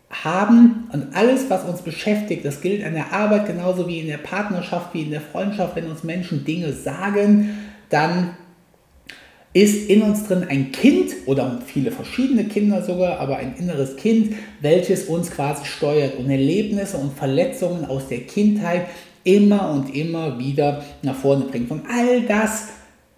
haben 0.10 0.89
und 0.93 1.15
alles, 1.15 1.50
was 1.50 1.65
uns 1.65 1.82
beschäftigt, 1.82 2.45
das 2.45 2.62
gilt 2.62 2.84
an 2.86 2.93
der 2.93 3.12
Arbeit 3.12 3.45
genauso 3.45 3.88
wie 3.88 4.00
in 4.00 4.08
der 4.08 4.17
Partnerschaft, 4.17 4.93
wie 4.93 5.02
in 5.02 5.12
der 5.12 5.21
Freundschaft, 5.21 5.76
wenn 5.76 5.89
uns 5.89 6.04
Menschen 6.04 6.45
Dinge 6.45 6.71
sagen, 6.71 7.58
dann 7.89 8.36
ist 9.62 9.89
in 9.89 10.04
uns 10.04 10.28
drin 10.28 10.46
ein 10.48 10.72
Kind 10.72 11.12
oder 11.26 11.60
viele 11.65 11.91
verschiedene 11.91 12.43
Kinder 12.43 12.84
sogar, 12.84 13.20
aber 13.20 13.38
ein 13.38 13.56
inneres 13.58 13.96
Kind, 13.96 14.36
welches 14.62 15.06
uns 15.06 15.32
quasi 15.32 15.65
steuert 15.65 16.20
und 16.20 16.30
Erlebnisse 16.30 16.98
und 16.98 17.17
Verletzungen 17.17 17.86
aus 17.86 18.08
der 18.08 18.20
Kindheit 18.20 18.86
immer 19.24 19.72
und 19.72 19.96
immer 19.96 20.38
wieder 20.38 20.86
nach 21.02 21.15
vorne 21.15 21.46
bringt. 21.46 21.72
Und 21.72 21.82
all 21.89 22.22
das, 22.22 22.67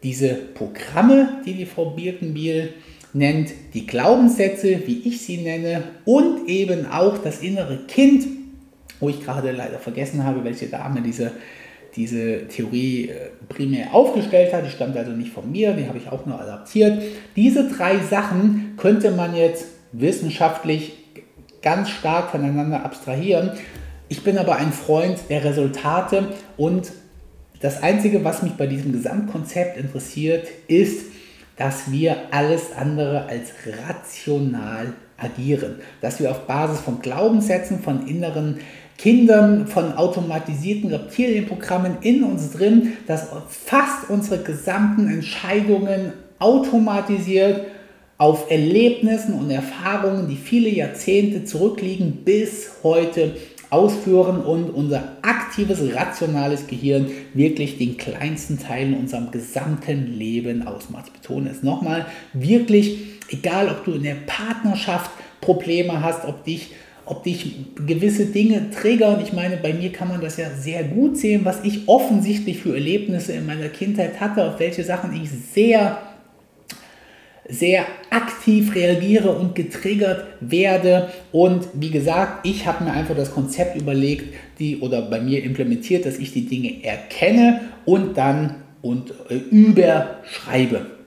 diese 0.02 0.34
Programme, 0.34 1.42
die 1.46 1.56
die 1.56 1.66
Frau 1.66 1.90
Birkenbiel 1.90 2.74
nennt, 3.12 3.50
die 3.74 3.86
Glaubenssätze, 3.86 4.84
wie 4.86 5.02
ich 5.10 5.22
sie 5.22 5.38
nenne, 5.38 5.84
und 6.06 6.48
eben 6.48 6.86
auch 6.86 7.18
das 7.18 7.42
innere 7.42 7.80
Kind, 7.86 8.26
wo 9.02 9.10
ich 9.10 9.22
gerade 9.22 9.52
leider 9.52 9.78
vergessen 9.78 10.24
habe, 10.24 10.46
welche 10.46 10.68
Dame 10.68 11.02
diese 11.02 11.32
diese 11.96 12.48
Theorie 12.48 13.10
äh, 13.10 13.30
primär 13.48 13.94
aufgestellt 13.94 14.54
hat. 14.54 14.66
Die 14.66 14.70
stammt 14.70 14.98
also 14.98 15.12
nicht 15.12 15.32
von 15.32 15.52
mir, 15.52 15.74
die 15.74 15.88
habe 15.88 15.98
ich 15.98 16.10
auch 16.10 16.26
nur 16.26 16.40
adaptiert. 16.40 17.02
Diese 17.36 17.70
drei 17.70 18.00
Sachen 18.00 18.74
könnte 18.78 19.12
man 19.12 19.36
jetzt 19.36 19.66
wissenschaftlich 19.92 20.94
ganz 21.62 21.90
stark 21.90 22.32
voneinander 22.32 22.84
abstrahieren. 22.84 23.52
Ich 24.08 24.24
bin 24.24 24.38
aber 24.38 24.56
ein 24.56 24.72
Freund 24.72 25.20
der 25.30 25.44
Resultate 25.44 26.30
und 26.58 26.92
das 27.62 27.84
Einzige, 27.84 28.24
was 28.24 28.42
mich 28.42 28.54
bei 28.54 28.68
diesem 28.68 28.94
Gesamtkonzept 28.94 29.78
interessiert, 29.78 30.48
ist, 30.68 31.08
dass 31.58 31.92
wir 31.92 32.16
alles 32.32 32.72
andere 32.78 33.26
als 33.26 33.52
rational 33.88 34.94
agieren, 35.18 35.82
dass 36.00 36.22
wir 36.22 36.32
auf 36.32 36.48
Basis 36.48 36.80
von 36.80 37.02
Glaubenssätzen, 37.02 37.82
von 37.82 38.08
inneren 38.08 38.60
Kindern 39.00 39.66
von 39.66 39.94
automatisierten 39.94 40.90
Reptilienprogrammen 40.92 42.00
in 42.02 42.24
uns 42.24 42.52
drin, 42.52 42.94
das 43.08 43.28
fast 43.48 44.10
unsere 44.10 44.44
gesamten 44.44 45.10
Entscheidungen 45.10 46.12
automatisiert 46.38 47.62
auf 48.18 48.52
Erlebnissen 48.52 49.36
und 49.36 49.50
Erfahrungen, 49.50 50.28
die 50.28 50.36
viele 50.36 50.68
Jahrzehnte 50.68 51.46
zurückliegen, 51.46 52.26
bis 52.26 52.72
heute 52.84 53.38
ausführen 53.70 54.42
und 54.42 54.70
unser 54.70 55.14
aktives, 55.22 55.80
rationales 55.96 56.68
Gehirn 56.68 57.08
wirklich 57.34 57.78
den 57.78 57.96
kleinsten 57.96 58.60
Teil 58.60 58.88
in 58.88 58.96
unserem 58.96 59.32
gesamten 59.32 60.08
Leben 60.08 60.68
ausmacht. 60.68 61.06
Ich 61.08 61.22
betone 61.22 61.52
es 61.52 61.64
nochmal, 61.64 62.06
wirklich, 62.34 62.98
egal 63.30 63.70
ob 63.70 63.86
du 63.86 63.94
in 63.94 64.04
der 64.04 64.18
Partnerschaft 64.28 65.12
Probleme 65.40 66.04
hast, 66.04 66.26
ob 66.26 66.44
dich 66.44 66.72
ob 67.10 67.24
dich 67.24 67.56
gewisse 67.88 68.28
Dinge 68.28 68.70
triggern. 68.70 69.20
Ich 69.24 69.34
meine, 69.34 69.58
bei 69.58 69.74
mir 69.74 69.92
kann 69.92 70.08
man 70.08 70.22
das 70.22 70.38
ja 70.38 70.52
sehr 70.52 70.84
gut 70.84 71.18
sehen, 71.18 71.42
was 71.44 71.64
ich 71.64 71.88
offensichtlich 71.88 72.60
für 72.60 72.76
Erlebnisse 72.76 73.34
in 73.34 73.46
meiner 73.46 73.70
Kindheit 73.70 74.20
hatte, 74.22 74.46
auf 74.46 74.60
welche 74.60 74.84
Sachen 74.84 75.20
ich 75.20 75.30
sehr 75.30 75.98
sehr 77.52 77.86
aktiv 78.12 78.76
reagiere 78.76 79.32
und 79.32 79.56
getriggert 79.56 80.24
werde. 80.40 81.10
Und 81.32 81.68
wie 81.74 81.90
gesagt, 81.90 82.46
ich 82.46 82.68
habe 82.68 82.84
mir 82.84 82.92
einfach 82.92 83.16
das 83.16 83.34
Konzept 83.34 83.76
überlegt, 83.76 84.36
die 84.60 84.78
oder 84.78 85.02
bei 85.02 85.20
mir 85.20 85.44
implementiert, 85.44 86.06
dass 86.06 86.20
ich 86.20 86.32
die 86.32 86.46
Dinge 86.46 86.84
erkenne 86.84 87.62
und 87.86 88.18
dann 88.18 88.58
und 88.84 89.14
äh, 89.30 89.36
überschreibe. 89.36 90.99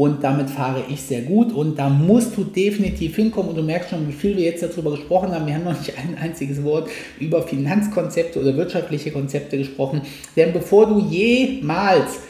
Und 0.00 0.24
damit 0.24 0.48
fahre 0.48 0.82
ich 0.88 1.02
sehr 1.02 1.20
gut 1.20 1.52
und 1.52 1.78
da 1.78 1.90
musst 1.90 2.34
du 2.34 2.42
definitiv 2.42 3.16
hinkommen 3.16 3.50
und 3.50 3.56
du 3.56 3.62
merkst 3.62 3.90
schon, 3.90 4.08
wie 4.08 4.14
viel 4.14 4.34
wir 4.34 4.44
jetzt 4.44 4.62
darüber 4.62 4.92
gesprochen 4.92 5.30
haben. 5.30 5.46
Wir 5.46 5.56
haben 5.56 5.64
noch 5.64 5.78
nicht 5.78 5.92
ein 5.98 6.16
einziges 6.16 6.64
Wort 6.64 6.88
über 7.18 7.42
Finanzkonzepte 7.42 8.40
oder 8.40 8.56
wirtschaftliche 8.56 9.10
Konzepte 9.10 9.58
gesprochen. 9.58 10.00
Denn 10.36 10.54
bevor 10.54 10.86
du 10.86 11.00
jemals 11.00 12.20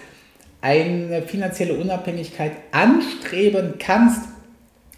eine 0.60 1.22
finanzielle 1.22 1.74
Unabhängigkeit 1.74 2.54
anstreben 2.72 3.74
kannst, 3.78 4.29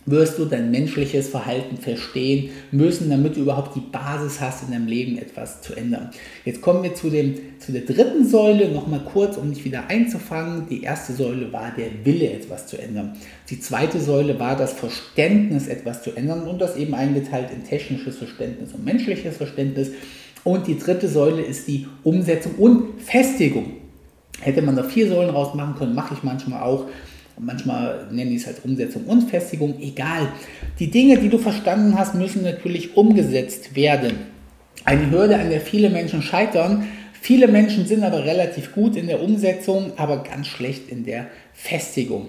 wirst 0.04 0.38
du 0.38 0.44
dein 0.44 0.70
menschliches 0.70 1.28
Verhalten 1.28 1.76
verstehen 1.76 2.50
müssen, 2.70 3.08
damit 3.08 3.36
du 3.36 3.40
überhaupt 3.40 3.76
die 3.76 3.80
Basis 3.80 4.40
hast, 4.40 4.64
in 4.64 4.72
deinem 4.72 4.86
Leben 4.86 5.16
etwas 5.18 5.62
zu 5.62 5.74
ändern. 5.74 6.10
Jetzt 6.44 6.60
kommen 6.60 6.82
wir 6.82 6.94
zu, 6.94 7.08
dem, 7.08 7.34
zu 7.60 7.72
der 7.72 7.82
dritten 7.82 8.26
Säule, 8.26 8.70
nochmal 8.70 9.02
kurz, 9.04 9.36
um 9.36 9.52
dich 9.52 9.64
wieder 9.64 9.88
einzufangen. 9.88 10.66
Die 10.68 10.82
erste 10.82 11.12
Säule 11.12 11.52
war 11.52 11.72
der 11.76 12.04
Wille, 12.04 12.30
etwas 12.32 12.66
zu 12.66 12.80
ändern. 12.80 13.16
Die 13.48 13.60
zweite 13.60 14.00
Säule 14.00 14.38
war 14.40 14.56
das 14.56 14.72
Verständnis, 14.72 15.68
etwas 15.68 16.02
zu 16.02 16.16
ändern 16.16 16.48
und 16.48 16.60
das 16.60 16.76
eben 16.76 16.94
eingeteilt 16.94 17.50
in 17.54 17.64
technisches 17.64 18.16
Verständnis 18.18 18.72
und 18.72 18.84
menschliches 18.84 19.36
Verständnis. 19.36 19.90
Und 20.44 20.66
die 20.66 20.78
dritte 20.78 21.08
Säule 21.08 21.42
ist 21.42 21.68
die 21.68 21.86
Umsetzung 22.02 22.56
und 22.56 23.00
Festigung. 23.00 23.76
Hätte 24.40 24.62
man 24.62 24.74
da 24.74 24.82
vier 24.82 25.08
Säulen 25.08 25.30
rausmachen 25.30 25.76
können, 25.76 25.94
mache 25.94 26.14
ich 26.14 26.24
manchmal 26.24 26.62
auch. 26.62 26.86
Manchmal 27.38 28.06
nennen 28.10 28.30
die 28.30 28.36
es 28.36 28.46
halt 28.46 28.64
Umsetzung 28.64 29.04
und 29.04 29.30
Festigung, 29.30 29.80
egal. 29.80 30.28
Die 30.78 30.90
Dinge, 30.90 31.18
die 31.18 31.28
du 31.28 31.38
verstanden 31.38 31.98
hast, 31.98 32.14
müssen 32.14 32.42
natürlich 32.42 32.96
umgesetzt 32.96 33.74
werden. 33.74 34.14
Eine 34.84 35.10
Hürde, 35.10 35.38
an 35.38 35.50
der 35.50 35.60
viele 35.60 35.90
Menschen 35.90 36.22
scheitern. 36.22 36.84
Viele 37.20 37.48
Menschen 37.48 37.86
sind 37.86 38.02
aber 38.02 38.24
relativ 38.24 38.72
gut 38.72 38.96
in 38.96 39.06
der 39.06 39.22
Umsetzung, 39.22 39.92
aber 39.96 40.22
ganz 40.22 40.48
schlecht 40.48 40.88
in 40.88 41.04
der 41.04 41.26
Festigung. 41.52 42.28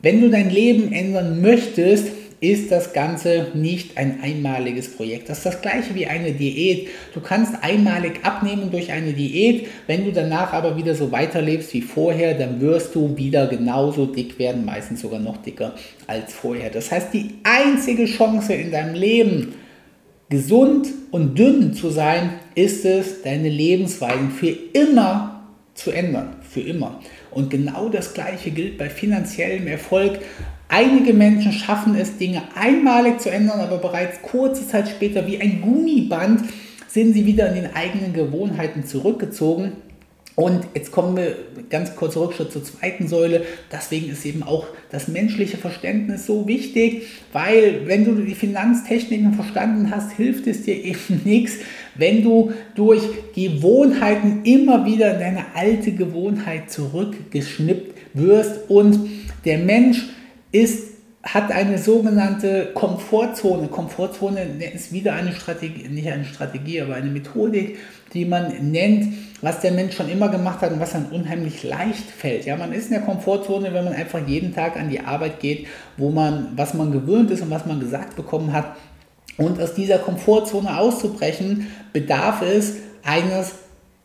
Wenn 0.00 0.20
du 0.20 0.30
dein 0.30 0.50
Leben 0.50 0.92
ändern 0.92 1.42
möchtest, 1.42 2.08
ist 2.40 2.72
das 2.72 2.94
Ganze 2.94 3.48
nicht 3.52 3.98
ein 3.98 4.20
einmaliges 4.22 4.96
Projekt. 4.96 5.28
Das 5.28 5.38
ist 5.38 5.46
das 5.46 5.60
gleiche 5.60 5.94
wie 5.94 6.06
eine 6.06 6.32
Diät. 6.32 6.88
Du 7.12 7.20
kannst 7.20 7.52
einmalig 7.62 8.20
abnehmen 8.24 8.70
durch 8.70 8.90
eine 8.92 9.12
Diät, 9.12 9.66
wenn 9.86 10.06
du 10.06 10.12
danach 10.12 10.54
aber 10.54 10.76
wieder 10.76 10.94
so 10.94 11.12
weiterlebst 11.12 11.74
wie 11.74 11.82
vorher, 11.82 12.34
dann 12.34 12.60
wirst 12.60 12.94
du 12.94 13.16
wieder 13.16 13.46
genauso 13.46 14.06
dick 14.06 14.38
werden, 14.38 14.64
meistens 14.64 15.02
sogar 15.02 15.20
noch 15.20 15.36
dicker 15.36 15.74
als 16.06 16.32
vorher. 16.32 16.70
Das 16.70 16.90
heißt, 16.90 17.12
die 17.12 17.34
einzige 17.42 18.06
Chance 18.06 18.54
in 18.54 18.70
deinem 18.70 18.94
Leben, 18.94 19.54
gesund 20.30 20.88
und 21.10 21.38
dünn 21.38 21.74
zu 21.74 21.90
sein, 21.90 22.34
ist 22.54 22.86
es, 22.86 23.20
deine 23.22 23.50
Lebensweisen 23.50 24.30
für 24.30 24.56
immer 24.72 25.42
zu 25.74 25.90
ändern. 25.90 26.36
Für 26.48 26.60
immer. 26.60 27.00
Und 27.30 27.50
genau 27.50 27.88
das 27.88 28.14
Gleiche 28.14 28.50
gilt 28.50 28.78
bei 28.78 28.88
finanziellem 28.88 29.66
Erfolg. 29.66 30.20
Einige 30.72 31.14
Menschen 31.14 31.50
schaffen 31.50 31.96
es, 31.96 32.16
Dinge 32.16 32.42
einmalig 32.54 33.20
zu 33.20 33.28
ändern, 33.28 33.58
aber 33.58 33.78
bereits 33.78 34.22
kurze 34.22 34.68
Zeit 34.68 34.88
später 34.88 35.26
wie 35.26 35.40
ein 35.40 35.60
Gummiband 35.60 36.42
sind 36.86 37.12
sie 37.12 37.26
wieder 37.26 37.48
in 37.48 37.56
den 37.56 37.74
eigenen 37.74 38.12
Gewohnheiten 38.12 38.84
zurückgezogen. 38.84 39.72
Und 40.36 40.68
jetzt 40.74 40.92
kommen 40.92 41.16
wir 41.16 41.36
ganz 41.70 41.96
kurz 41.96 42.16
Rückschritt 42.16 42.52
zur 42.52 42.62
zweiten 42.62 43.08
Säule. 43.08 43.42
Deswegen 43.72 44.12
ist 44.12 44.24
eben 44.24 44.44
auch 44.44 44.64
das 44.92 45.08
menschliche 45.08 45.56
Verständnis 45.56 46.24
so 46.24 46.46
wichtig, 46.46 47.02
weil 47.32 47.88
wenn 47.88 48.04
du 48.04 48.14
die 48.14 48.36
Finanztechniken 48.36 49.34
verstanden 49.34 49.90
hast, 49.90 50.12
hilft 50.12 50.46
es 50.46 50.62
dir 50.62 50.76
eben 50.76 51.20
nichts, 51.24 51.54
wenn 51.96 52.22
du 52.22 52.52
durch 52.76 53.02
Gewohnheiten 53.34 54.44
immer 54.44 54.86
wieder 54.86 55.14
in 55.14 55.18
deine 55.18 55.46
alte 55.56 55.90
Gewohnheit 55.90 56.70
zurückgeschnippt 56.70 58.14
wirst 58.14 58.70
und 58.70 59.10
der 59.44 59.58
Mensch 59.58 60.04
ist, 60.52 60.90
hat 61.22 61.52
eine 61.52 61.76
sogenannte 61.76 62.70
Komfortzone. 62.74 63.68
Komfortzone 63.68 64.42
ist 64.74 64.92
wieder 64.92 65.12
eine 65.12 65.32
Strategie, 65.32 65.86
nicht 65.88 66.10
eine 66.10 66.24
Strategie, 66.24 66.80
aber 66.80 66.94
eine 66.94 67.10
Methodik, 67.10 67.78
die 68.14 68.24
man 68.24 68.70
nennt, 68.70 69.12
was 69.42 69.60
der 69.60 69.72
Mensch 69.72 69.96
schon 69.96 70.08
immer 70.08 70.30
gemacht 70.30 70.62
hat 70.62 70.72
und 70.72 70.80
was 70.80 70.92
dann 70.92 71.06
unheimlich 71.06 71.62
leicht 71.62 72.10
fällt. 72.10 72.46
Ja, 72.46 72.56
man 72.56 72.72
ist 72.72 72.86
in 72.86 72.92
der 72.92 73.02
Komfortzone, 73.02 73.72
wenn 73.74 73.84
man 73.84 73.92
einfach 73.92 74.26
jeden 74.26 74.54
Tag 74.54 74.76
an 74.76 74.88
die 74.88 75.00
Arbeit 75.00 75.40
geht, 75.40 75.66
wo 75.98 76.08
man, 76.10 76.48
was 76.56 76.72
man 76.72 76.90
gewöhnt 76.90 77.30
ist 77.30 77.42
und 77.42 77.50
was 77.50 77.66
man 77.66 77.80
gesagt 77.80 78.16
bekommen 78.16 78.52
hat. 78.52 78.76
Und 79.36 79.60
aus 79.60 79.74
dieser 79.74 79.98
Komfortzone 79.98 80.78
auszubrechen, 80.78 81.66
bedarf 81.92 82.42
es 82.42 82.76
eines 83.02 83.52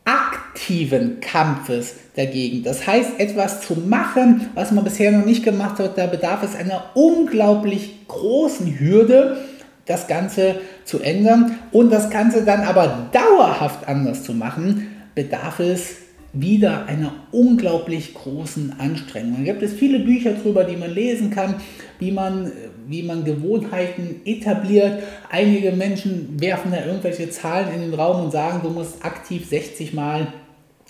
aktiven 0.06 1.20
Kampfes 1.20 1.96
dagegen. 2.16 2.64
Das 2.64 2.88
heißt, 2.88 3.20
etwas 3.20 3.62
zu 3.62 3.76
machen, 3.76 4.50
was 4.54 4.72
man 4.72 4.84
bisher 4.84 5.12
noch 5.12 5.26
nicht 5.26 5.44
gemacht 5.44 5.80
hat, 5.80 5.98
da 5.98 6.08
bedarf 6.08 6.44
es 6.44 6.56
einer 6.56 6.92
unglaublich 6.94 8.08
großen 8.08 8.80
Hürde, 8.80 9.38
das 9.86 10.08
Ganze 10.08 10.56
zu 10.84 11.00
ändern 11.00 11.60
und 11.72 11.92
das 11.92 12.10
Ganze 12.10 12.44
dann 12.44 12.62
aber 12.62 13.10
dauerhaft 13.12 13.88
anders 13.88 14.24
zu 14.24 14.34
machen, 14.34 14.88
bedarf 15.14 15.60
es 15.60 15.98
wieder 16.34 16.86
einer 16.88 17.14
unglaublich 17.32 18.14
großen 18.14 18.76
Anstrengung. 18.80 19.38
Da 19.38 19.54
gibt 19.54 19.64
es 19.64 19.74
viele 19.74 20.00
Bücher 20.00 20.34
darüber, 20.34 20.64
die 20.64 20.76
man 20.76 20.92
lesen 20.92 21.30
kann, 21.30 21.56
wie 22.00 22.12
man, 22.12 22.52
wie 22.88 23.04
man 23.04 23.24
Gewohnheiten 23.24 24.22
etabliert. 24.26 25.04
Einige 25.30 25.72
Menschen 25.72 26.40
werfen 26.40 26.72
da 26.72 26.86
irgendwelche 26.86 27.30
Zahlen 27.30 27.74
in 27.74 27.82
den 27.82 27.94
Raum 27.94 28.26
und 28.26 28.32
sagen, 28.32 28.62
du 28.64 28.70
musst 28.70 29.04
aktiv 29.04 29.48
60 29.48 29.94
Mal 29.94 30.34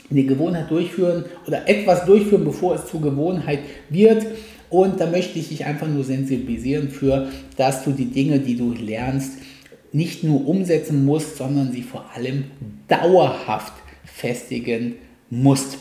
eine 0.09 0.23
Gewohnheit 0.23 0.69
durchführen 0.69 1.25
oder 1.47 1.67
etwas 1.67 2.05
durchführen, 2.05 2.45
bevor 2.45 2.75
es 2.75 2.85
zur 2.85 3.01
Gewohnheit 3.01 3.59
wird. 3.89 4.25
Und 4.69 4.99
da 4.99 5.07
möchte 5.07 5.39
ich 5.39 5.49
dich 5.49 5.65
einfach 5.65 5.87
nur 5.87 6.03
sensibilisieren 6.03 6.89
für, 6.89 7.29
dass 7.57 7.83
du 7.83 7.91
die 7.91 8.05
Dinge, 8.05 8.39
die 8.39 8.55
du 8.55 8.73
lernst, 8.73 9.33
nicht 9.91 10.23
nur 10.23 10.47
umsetzen 10.47 11.05
musst, 11.05 11.37
sondern 11.37 11.71
sie 11.71 11.81
vor 11.81 12.05
allem 12.13 12.45
dauerhaft 12.87 13.73
festigen 14.03 14.95
musst. 15.29 15.77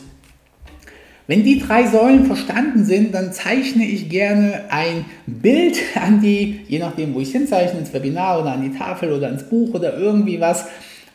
Wenn 1.27 1.43
die 1.43 1.59
drei 1.59 1.87
Säulen 1.87 2.27
verstanden 2.27 2.85
sind, 2.85 3.15
dann 3.15 3.33
zeichne 3.33 3.85
ich 3.85 4.11
gerne 4.11 4.65
ein 4.69 5.07
Bild 5.27 5.79
an 5.95 6.21
die, 6.21 6.61
je 6.69 6.79
nachdem, 6.79 7.15
wo 7.15 7.21
ich 7.21 7.33
hinzeichne, 7.33 7.81
ins 7.81 7.95
Webinar 7.95 8.41
oder 8.41 8.53
an 8.53 8.63
die 8.63 8.77
Tafel 8.77 9.11
oder 9.11 9.31
ins 9.31 9.45
Buch 9.45 9.73
oder 9.73 9.97
irgendwie 9.97 10.41
was. 10.41 10.67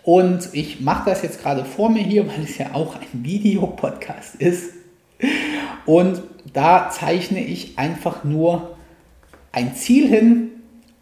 Und 0.03 0.49
ich 0.53 0.81
mache 0.81 1.11
das 1.11 1.21
jetzt 1.21 1.41
gerade 1.41 1.63
vor 1.63 1.91
mir 1.91 2.01
hier, 2.01 2.27
weil 2.27 2.43
es 2.43 2.57
ja 2.57 2.73
auch 2.73 2.95
ein 2.95 3.23
Videopodcast 3.23 4.35
ist. 4.35 4.73
Und 5.85 6.23
da 6.53 6.89
zeichne 6.89 7.43
ich 7.43 7.77
einfach 7.77 8.23
nur 8.23 8.75
ein 9.51 9.75
Ziel 9.75 10.07
hin, 10.07 10.49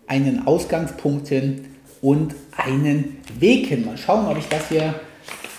einen 0.08 0.48
Ausgangspunkt 0.48 1.30
hin 1.30 1.66
und 2.02 2.36
einen 2.58 3.18
Weg 3.40 3.68
hin. 3.68 3.86
Mal 3.86 3.98
schauen, 3.98 4.26
ob 4.26 4.38
ich 4.38 4.48
das 4.48 4.68
hier 4.68 4.96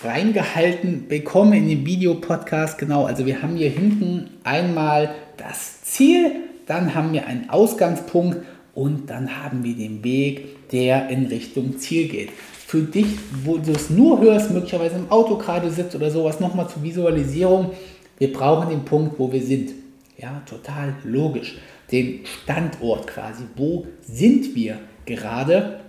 reingehalten 0.03 1.07
bekomme 1.07 1.57
in 1.57 1.67
den 1.67 1.85
Videopodcast. 1.85 2.77
Genau, 2.77 3.05
also 3.05 3.25
wir 3.25 3.41
haben 3.41 3.55
hier 3.55 3.69
hinten 3.69 4.29
einmal 4.43 5.15
das 5.37 5.81
Ziel, 5.83 6.31
dann 6.65 6.95
haben 6.95 7.13
wir 7.13 7.27
einen 7.27 7.49
Ausgangspunkt 7.49 8.37
und 8.73 9.09
dann 9.09 9.43
haben 9.43 9.63
wir 9.63 9.75
den 9.75 10.03
Weg, 10.03 10.69
der 10.71 11.09
in 11.09 11.25
Richtung 11.25 11.77
Ziel 11.79 12.07
geht. 12.07 12.29
Für 12.67 12.81
dich, 12.81 13.07
wo 13.43 13.57
du 13.57 13.71
es 13.71 13.89
nur 13.89 14.21
hörst, 14.21 14.51
möglicherweise 14.51 14.95
im 14.95 15.09
Auto 15.09 15.37
gerade 15.37 15.71
sitzt 15.71 15.95
oder 15.95 16.11
sowas, 16.11 16.39
nochmal 16.39 16.69
zur 16.69 16.83
Visualisierung, 16.83 17.71
wir 18.19 18.31
brauchen 18.31 18.69
den 18.69 18.85
Punkt, 18.85 19.17
wo 19.17 19.31
wir 19.31 19.41
sind. 19.41 19.71
Ja, 20.17 20.41
total 20.45 20.93
logisch. 21.03 21.57
Den 21.91 22.19
Standort 22.25 23.07
quasi. 23.07 23.43
Wo 23.55 23.87
sind 24.01 24.53
wir 24.55 24.79
gerade? 25.05 25.79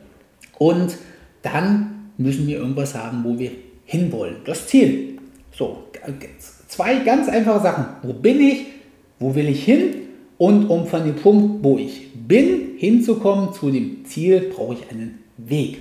Und 0.56 0.96
dann 1.42 2.10
müssen 2.16 2.46
wir 2.46 2.58
irgendwas 2.58 2.94
haben, 2.94 3.24
wo 3.24 3.38
wir 3.38 3.50
hinwollen. 3.90 4.36
Das 4.44 4.68
Ziel. 4.68 5.18
So, 5.52 5.84
zwei 6.68 7.00
ganz 7.00 7.28
einfache 7.28 7.60
Sachen. 7.60 7.86
Wo 8.02 8.12
bin 8.12 8.40
ich? 8.40 8.66
Wo 9.18 9.34
will 9.34 9.48
ich 9.48 9.64
hin? 9.64 9.94
Und 10.38 10.66
um 10.68 10.86
von 10.86 11.04
dem 11.04 11.16
Punkt, 11.16 11.64
wo 11.64 11.76
ich 11.76 12.12
bin, 12.14 12.76
hinzukommen 12.78 13.52
zu 13.52 13.70
dem 13.70 14.04
Ziel, 14.06 14.52
brauche 14.54 14.74
ich 14.74 14.90
einen 14.90 15.18
Weg. 15.36 15.78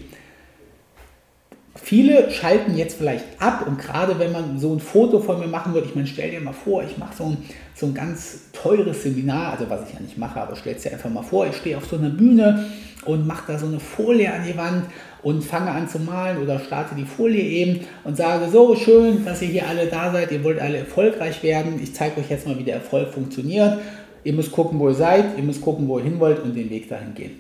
Viele 1.76 2.30
schalten 2.32 2.76
jetzt 2.76 2.98
vielleicht 2.98 3.26
ab 3.40 3.66
und 3.66 3.80
gerade 3.80 4.20
wenn 4.20 4.32
man 4.32 4.60
so 4.60 4.74
ein 4.74 4.80
Foto 4.80 5.20
von 5.20 5.40
mir 5.40 5.48
machen 5.48 5.74
würde, 5.74 5.88
ich 5.88 5.96
meine, 5.96 6.08
stell 6.08 6.32
dir 6.32 6.42
mal 6.42 6.52
vor, 6.52 6.84
ich 6.84 6.98
mache 6.98 7.16
so 7.16 7.26
ein, 7.26 7.38
so 7.74 7.86
ein 7.86 7.94
ganz 7.94 8.52
teures 8.52 9.04
Seminar, 9.04 9.54
also 9.54 9.70
was 9.70 9.88
ich 9.88 9.94
ja 9.94 10.02
nicht 10.02 10.18
mache, 10.18 10.42
aber 10.42 10.56
stell 10.56 10.74
dir 10.74 10.92
einfach 10.92 11.10
mal 11.10 11.24
vor, 11.24 11.48
ich 11.48 11.56
stehe 11.56 11.78
auf 11.78 11.86
so 11.86 11.96
einer 11.96 12.10
Bühne 12.10 12.66
und 13.06 13.26
mache 13.26 13.54
da 13.54 13.58
so 13.58 13.68
eine 13.68 13.80
Folie 13.80 14.34
an 14.34 14.42
die 14.46 14.58
Wand 14.58 14.86
und 15.22 15.44
fange 15.44 15.72
an 15.72 15.90
zu 15.90 16.00
malen 16.00 16.42
oder 16.42 16.60
starte 16.60 16.96
die 16.96 17.06
Folie 17.06 17.42
eben 17.42 17.82
und 18.04 18.16
sage, 18.18 18.50
so 18.50 18.76
schön, 18.76 19.26
dass 19.26 19.42
ihr 19.42 19.50
hier 19.50 19.68
alle 19.68 19.88
da 19.88 20.12
seid, 20.12 20.32
ihr 20.32 20.44
wollt 20.44 20.60
alle 20.60 20.78
erfolgreich 20.78 21.44
werden, 21.44 21.80
ich 21.82 21.94
zeige 21.94 22.22
euch 22.22 22.30
jetzt 22.30 22.48
mal, 22.48 22.58
wie 22.58 22.64
der 22.64 22.76
Erfolg 22.76 23.14
funktioniert. 23.14 23.80
Ihr 24.24 24.34
müsst 24.34 24.52
gucken, 24.52 24.80
wo 24.80 24.90
ihr 24.90 24.96
seid, 24.96 25.38
ihr 25.38 25.44
müsst 25.44 25.62
gucken, 25.62 25.88
wo 25.88 25.98
ihr 25.98 26.04
hin 26.04 26.20
wollt 26.20 26.40
und 26.44 26.56
den 26.56 26.70
Weg 26.70 26.90
dahin 26.90 27.14
gehen. 27.16 27.40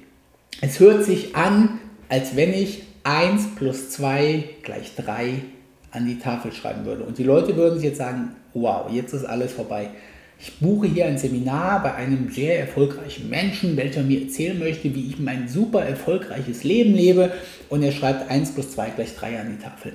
Es 0.61 0.79
hört 0.79 1.03
sich 1.03 1.35
an, 1.35 1.79
als 2.09 2.35
wenn 2.35 2.53
ich 2.53 2.83
1 3.03 3.55
plus 3.55 3.89
2 3.91 4.43
gleich 4.63 4.95
3 4.95 5.41
an 5.91 6.05
die 6.05 6.19
Tafel 6.19 6.51
schreiben 6.51 6.85
würde. 6.85 7.03
Und 7.03 7.17
die 7.17 7.23
Leute 7.23 7.55
würden 7.55 7.75
sich 7.75 7.89
jetzt 7.89 7.97
sagen, 7.97 8.35
wow, 8.53 8.89
jetzt 8.91 9.13
ist 9.13 9.25
alles 9.25 9.53
vorbei. 9.53 9.89
Ich 10.41 10.57
buche 10.59 10.87
hier 10.87 11.05
ein 11.05 11.17
Seminar 11.17 11.83
bei 11.83 11.95
einem 11.95 12.29
sehr 12.29 12.59
erfolgreichen 12.59 13.29
Menschen, 13.29 13.75
welcher 13.75 14.03
mir 14.03 14.21
erzählen 14.21 14.57
möchte, 14.57 14.95
wie 14.95 15.07
ich 15.07 15.19
mein 15.19 15.49
super 15.49 15.83
erfolgreiches 15.83 16.63
Leben 16.63 16.93
lebe. 16.93 17.31
Und 17.67 17.83
er 17.83 17.91
schreibt 17.91 18.31
1 18.31 18.53
plus 18.53 18.71
2 18.71 18.91
gleich 18.91 19.15
3 19.15 19.39
an 19.41 19.57
die 19.57 19.61
Tafel. 19.61 19.93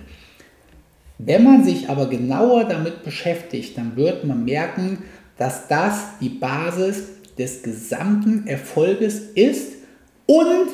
Wenn 1.17 1.45
man 1.45 1.65
sich 1.65 1.89
aber 1.89 2.11
genauer 2.11 2.65
damit 2.65 3.05
beschäftigt, 3.05 3.79
dann 3.79 3.97
wird 3.97 4.25
man 4.25 4.45
merken, 4.45 4.99
dass 5.39 5.67
das 5.69 6.19
die 6.21 6.29
Basis 6.29 7.05
des 7.39 7.63
gesamten 7.63 8.47
Erfolges 8.47 9.21
ist 9.35 9.73
und 10.27 10.69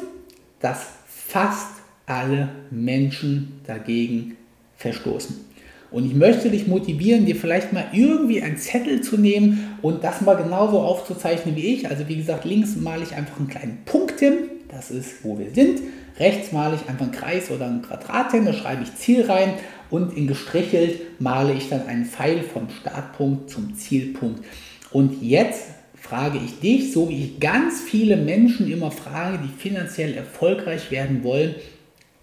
dass 0.61 0.88
fast 1.06 1.80
alle 2.06 2.48
Menschen 2.70 3.61
dagegen 3.66 4.37
verstoßen. 4.76 5.49
Und 5.90 6.07
ich 6.07 6.14
möchte 6.14 6.50
dich 6.50 6.68
motivieren, 6.68 7.26
dir 7.26 7.35
vielleicht 7.35 7.72
mal 7.72 7.87
irgendwie 7.92 8.42
einen 8.42 8.57
Zettel 8.57 9.00
zu 9.00 9.16
nehmen 9.16 9.76
und 9.83 10.05
das 10.05 10.20
mal 10.20 10.37
genauso 10.37 10.81
aufzuzeichnen 10.81 11.57
wie 11.57 11.74
ich. 11.74 11.88
Also 11.88 12.09
wie 12.09 12.16
gesagt, 12.16 12.44
links 12.44 12.76
male 12.76 13.03
ich 13.03 13.14
einfach 13.14 13.38
einen 13.38 13.48
kleinen 13.48 13.79
Punkt 13.85 14.20
hin, 14.20 14.35
das 14.68 14.90
ist, 14.90 15.24
wo 15.24 15.38
wir 15.38 15.50
sind. 15.53 15.81
Rechts 16.18 16.53
male 16.53 16.76
ich 16.76 16.88
einfach 16.88 17.07
einen 17.07 17.12
Kreis 17.12 17.50
oder 17.50 17.66
ein 17.66 17.83
Quadrat 17.83 18.33
hin, 18.33 18.44
da 18.44 18.53
schreibe 18.53 18.85
ich 18.85 18.94
Ziel 18.94 19.24
rein 19.24 19.55
und 19.88 20.16
in 20.16 20.26
gestrichelt 20.26 21.20
male 21.20 21.55
ich 21.55 21.68
dann 21.68 21.87
einen 21.87 22.05
Pfeil 22.05 22.42
vom 22.42 22.68
Startpunkt 22.70 23.50
zum 23.50 23.74
Zielpunkt. 23.74 24.44
Und 24.92 25.22
jetzt 25.22 25.64
frage 25.94 26.38
ich 26.44 26.61
dich, 26.61 26.92
so 26.92 27.09
wie 27.09 27.24
ich 27.24 27.40
ganz 27.40 27.81
viele 27.81 28.16
Menschen 28.16 28.70
immer 28.70 28.90
frage, 28.90 29.38
die 29.38 29.61
finanziell 29.61 30.14
erfolgreich 30.14 30.90
werden 30.90 31.24
wollen, 31.24 31.55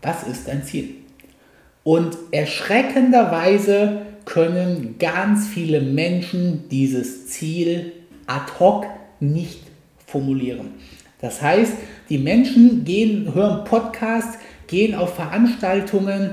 was 0.01 0.23
ist 0.23 0.47
dein 0.47 0.63
Ziel? 0.63 0.89
Und 1.87 2.17
erschreckenderweise 2.31 4.01
können 4.25 4.95
ganz 4.99 5.47
viele 5.47 5.79
Menschen 5.79 6.67
dieses 6.69 7.27
Ziel 7.27 7.93
ad 8.25 8.51
hoc 8.59 8.85
nicht 9.21 9.61
formulieren. 10.05 10.71
Das 11.21 11.41
heißt, 11.41 11.71
die 12.09 12.17
Menschen 12.17 12.83
gehen, 12.83 13.33
hören 13.33 13.63
Podcasts, 13.63 14.37
gehen 14.67 14.95
auf 14.95 15.15
Veranstaltungen, 15.15 16.31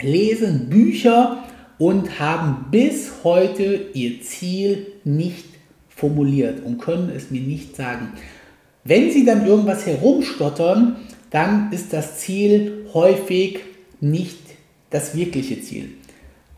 lesen 0.00 0.70
Bücher 0.70 1.42
und 1.78 2.20
haben 2.20 2.66
bis 2.70 3.24
heute 3.24 3.86
ihr 3.94 4.22
Ziel 4.22 4.92
nicht 5.02 5.46
formuliert 5.88 6.64
und 6.64 6.78
können 6.78 7.10
es 7.12 7.32
mir 7.32 7.40
nicht 7.40 7.74
sagen. 7.74 8.12
Wenn 8.84 9.10
sie 9.10 9.24
dann 9.24 9.44
irgendwas 9.44 9.86
herumstottern, 9.86 10.98
dann 11.30 11.72
ist 11.72 11.92
das 11.92 12.18
Ziel 12.18 12.86
häufig 12.94 13.58
nicht 14.00 14.43
das 14.94 15.16
wirkliche 15.16 15.60
Ziel. 15.60 15.90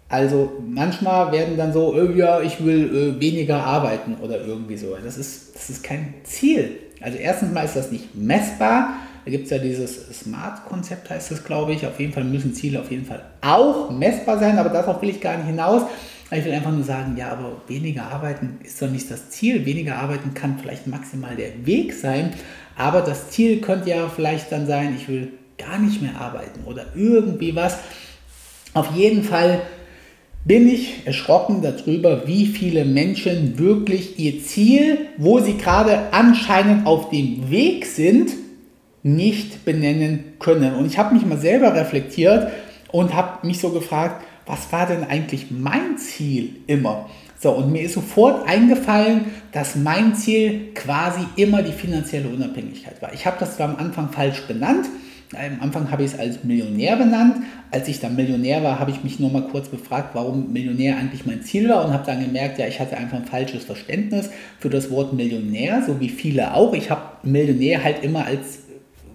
Also 0.08 0.62
manchmal 0.68 1.32
werden 1.32 1.56
dann 1.56 1.72
so, 1.72 1.94
oh 1.94 2.10
ja, 2.14 2.40
ich 2.42 2.64
will 2.64 3.16
äh, 3.16 3.20
weniger 3.20 3.64
arbeiten 3.64 4.16
oder 4.22 4.44
irgendwie 4.44 4.76
so. 4.76 4.94
Das 5.02 5.16
ist, 5.16 5.54
das 5.54 5.70
ist 5.70 5.82
kein 5.82 6.14
Ziel. 6.22 6.78
Also 7.00 7.16
erstens 7.18 7.52
mal 7.52 7.64
ist 7.64 7.76
das 7.76 7.90
nicht 7.90 8.14
messbar. 8.14 8.94
Da 9.24 9.30
gibt 9.30 9.44
es 9.44 9.50
ja 9.50 9.58
dieses 9.58 10.20
Smart-Konzept, 10.20 11.10
heißt 11.10 11.32
das, 11.32 11.44
glaube 11.44 11.72
ich. 11.72 11.86
Auf 11.86 11.98
jeden 11.98 12.12
Fall 12.12 12.24
müssen 12.24 12.54
Ziele 12.54 12.78
auf 12.78 12.90
jeden 12.90 13.06
Fall 13.06 13.24
auch 13.40 13.90
messbar 13.90 14.38
sein, 14.38 14.58
aber 14.58 14.68
darauf 14.68 15.00
will 15.00 15.08
ich 15.08 15.20
gar 15.20 15.38
nicht 15.38 15.46
hinaus. 15.46 15.82
Ich 16.30 16.44
will 16.44 16.52
einfach 16.52 16.72
nur 16.72 16.84
sagen, 16.84 17.16
ja, 17.16 17.32
aber 17.32 17.62
weniger 17.68 18.04
arbeiten 18.04 18.58
ist 18.62 18.80
doch 18.82 18.90
nicht 18.90 19.10
das 19.10 19.30
Ziel. 19.30 19.64
Weniger 19.64 19.96
arbeiten 19.96 20.34
kann 20.34 20.58
vielleicht 20.58 20.86
maximal 20.86 21.34
der 21.34 21.66
Weg 21.66 21.94
sein, 21.94 22.34
aber 22.76 23.00
das 23.00 23.30
Ziel 23.30 23.60
könnte 23.60 23.90
ja 23.90 24.08
vielleicht 24.08 24.52
dann 24.52 24.66
sein, 24.66 24.94
ich 24.94 25.08
will 25.08 25.32
gar 25.58 25.78
nicht 25.78 26.02
mehr 26.02 26.20
arbeiten 26.20 26.64
oder 26.64 26.86
irgendwie 26.94 27.54
was. 27.56 27.78
Auf 28.76 28.94
jeden 28.94 29.22
Fall 29.22 29.62
bin 30.44 30.68
ich 30.68 31.06
erschrocken 31.06 31.62
darüber, 31.62 32.26
wie 32.26 32.44
viele 32.44 32.84
Menschen 32.84 33.58
wirklich 33.58 34.18
ihr 34.18 34.44
Ziel, 34.44 34.98
wo 35.16 35.40
sie 35.40 35.56
gerade 35.56 36.12
anscheinend 36.12 36.86
auf 36.86 37.08
dem 37.08 37.50
Weg 37.50 37.86
sind, 37.86 38.32
nicht 39.02 39.64
benennen 39.64 40.34
können. 40.38 40.74
Und 40.74 40.84
ich 40.84 40.98
habe 40.98 41.14
mich 41.14 41.24
mal 41.24 41.38
selber 41.38 41.74
reflektiert 41.74 42.52
und 42.92 43.14
habe 43.14 43.46
mich 43.46 43.60
so 43.60 43.70
gefragt, 43.70 44.22
was 44.44 44.70
war 44.70 44.86
denn 44.86 45.04
eigentlich 45.04 45.46
mein 45.50 45.96
Ziel 45.96 46.56
immer? 46.66 47.08
So, 47.40 47.52
und 47.52 47.72
mir 47.72 47.80
ist 47.80 47.94
sofort 47.94 48.46
eingefallen, 48.46 49.24
dass 49.52 49.74
mein 49.74 50.14
Ziel 50.14 50.74
quasi 50.74 51.20
immer 51.36 51.62
die 51.62 51.72
finanzielle 51.72 52.28
Unabhängigkeit 52.28 53.00
war. 53.00 53.14
Ich 53.14 53.24
habe 53.24 53.38
das 53.40 53.56
zwar 53.56 53.70
am 53.70 53.76
Anfang 53.76 54.10
falsch 54.10 54.42
benannt. 54.42 54.84
Am 55.32 55.60
Anfang 55.60 55.90
habe 55.90 56.04
ich 56.04 56.12
es 56.12 56.18
als 56.18 56.44
Millionär 56.44 56.96
benannt. 56.96 57.38
Als 57.72 57.88
ich 57.88 57.98
dann 57.98 58.14
Millionär 58.14 58.62
war, 58.62 58.78
habe 58.78 58.92
ich 58.92 59.02
mich 59.02 59.18
nur 59.18 59.30
mal 59.30 59.42
kurz 59.48 59.68
befragt, 59.68 60.10
warum 60.14 60.52
Millionär 60.52 60.96
eigentlich 60.96 61.26
mein 61.26 61.42
Ziel 61.42 61.68
war 61.68 61.84
und 61.84 61.92
habe 61.92 62.06
dann 62.06 62.24
gemerkt, 62.24 62.58
ja, 62.58 62.66
ich 62.66 62.78
hatte 62.78 62.96
einfach 62.96 63.18
ein 63.18 63.24
falsches 63.24 63.64
Verständnis 63.64 64.30
für 64.60 64.70
das 64.70 64.90
Wort 64.90 65.12
Millionär, 65.12 65.82
so 65.84 65.98
wie 66.00 66.08
viele 66.08 66.54
auch. 66.54 66.74
Ich 66.74 66.90
habe 66.90 67.02
Millionär 67.24 67.82
halt 67.82 68.04
immer 68.04 68.24
als 68.24 68.60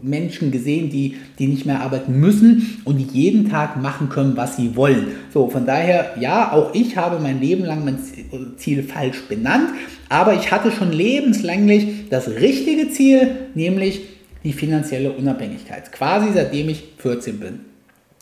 Menschen 0.02 0.52
gesehen, 0.52 0.90
die, 0.90 1.18
die 1.40 1.48
nicht 1.48 1.66
mehr 1.66 1.82
arbeiten 1.82 2.20
müssen 2.20 2.82
und 2.86 2.98
die 2.98 3.08
jeden 3.18 3.50
Tag 3.50 3.82
machen 3.82 4.10
können, 4.10 4.36
was 4.36 4.58
sie 4.58 4.76
wollen. 4.76 5.08
So, 5.34 5.48
von 5.50 5.66
daher, 5.66 6.16
ja, 6.20 6.52
auch 6.52 6.74
ich 6.74 6.98
habe 6.98 7.20
mein 7.20 7.40
Leben 7.40 7.64
lang 7.64 7.86
mein 7.86 8.00
Ziel 8.58 8.84
falsch 8.84 9.22
benannt, 9.28 9.70
aber 10.10 10.34
ich 10.34 10.52
hatte 10.52 10.72
schon 10.72 10.92
lebenslänglich 10.92 12.10
das 12.10 12.28
richtige 12.28 12.90
Ziel, 12.90 13.32
nämlich 13.54 14.02
die 14.44 14.54
finanzielle 14.54 15.12
Unabhängigkeit. 15.12 15.92
Quasi 15.92 16.30
seitdem 16.34 16.70
ich 16.70 16.84
14 16.98 17.40
bin. 17.40 17.60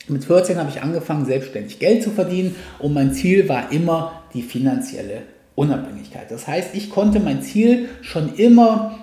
Mit 0.08 0.26
14 0.26 0.58
habe 0.58 0.70
ich 0.70 0.82
angefangen, 0.82 1.26
selbstständig 1.26 1.80
Geld 1.80 2.04
zu 2.04 2.10
verdienen 2.12 2.56
und 2.80 2.94
mein 2.94 3.14
Ziel 3.14 3.48
war 3.48 3.72
immer 3.72 4.24
die 4.34 4.42
finanzielle 4.42 5.22
Unabhängigkeit. 5.56 6.32
Das 6.32 6.48
heißt, 6.48 6.70
ich 6.74 6.90
konnte 6.90 7.20
mein 7.20 7.44
Ziel 7.44 7.90
schon 8.02 8.36
immer 8.36 8.98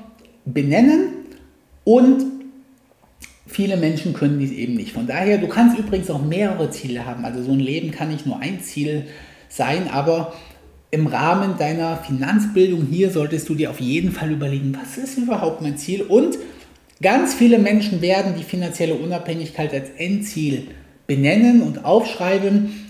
benennen 0.45 1.09
und 1.85 2.37
Viele 3.49 3.77
Menschen 3.77 4.13
können 4.13 4.41
dies 4.41 4.51
eben 4.51 4.75
nicht. 4.75 4.93
Von 4.93 5.07
daher, 5.07 5.39
du 5.39 5.47
kannst 5.47 5.79
übrigens 5.79 6.11
auch 6.11 6.23
mehrere 6.23 6.69
Ziele 6.71 7.07
haben. 7.07 7.25
Also 7.25 7.43
so 7.43 7.53
ein 7.53 7.61
Leben 7.61 7.93
kann 7.93 8.09
nicht 8.11 8.27
nur 8.27 8.41
ein 8.41 8.61
Ziel 8.61 9.07
sein, 9.49 9.89
aber 9.89 10.35
im 10.91 11.07
Rahmen 11.07 11.57
deiner 11.57 11.97
Finanzbildung 11.97 12.87
hier 12.91 13.11
solltest 13.11 13.49
du 13.49 13.55
dir 13.55 13.71
auf 13.71 13.81
jeden 13.81 14.13
Fall 14.13 14.33
überlegen, 14.33 14.77
was 14.81 14.99
ist 14.99 15.17
überhaupt 15.17 15.63
mein 15.63 15.79
Ziel? 15.79 16.03
Und 16.03 16.37
ganz 17.03 17.35
viele 17.35 17.59
Menschen 17.59 18.01
werden 18.01 18.35
die 18.39 18.45
finanzielle 18.45 18.95
Unabhängigkeit 18.95 19.73
als 19.73 19.91
Endziel 19.97 20.69
benennen 21.07 21.63
und 21.63 21.85
aufschreiben. 21.85 22.87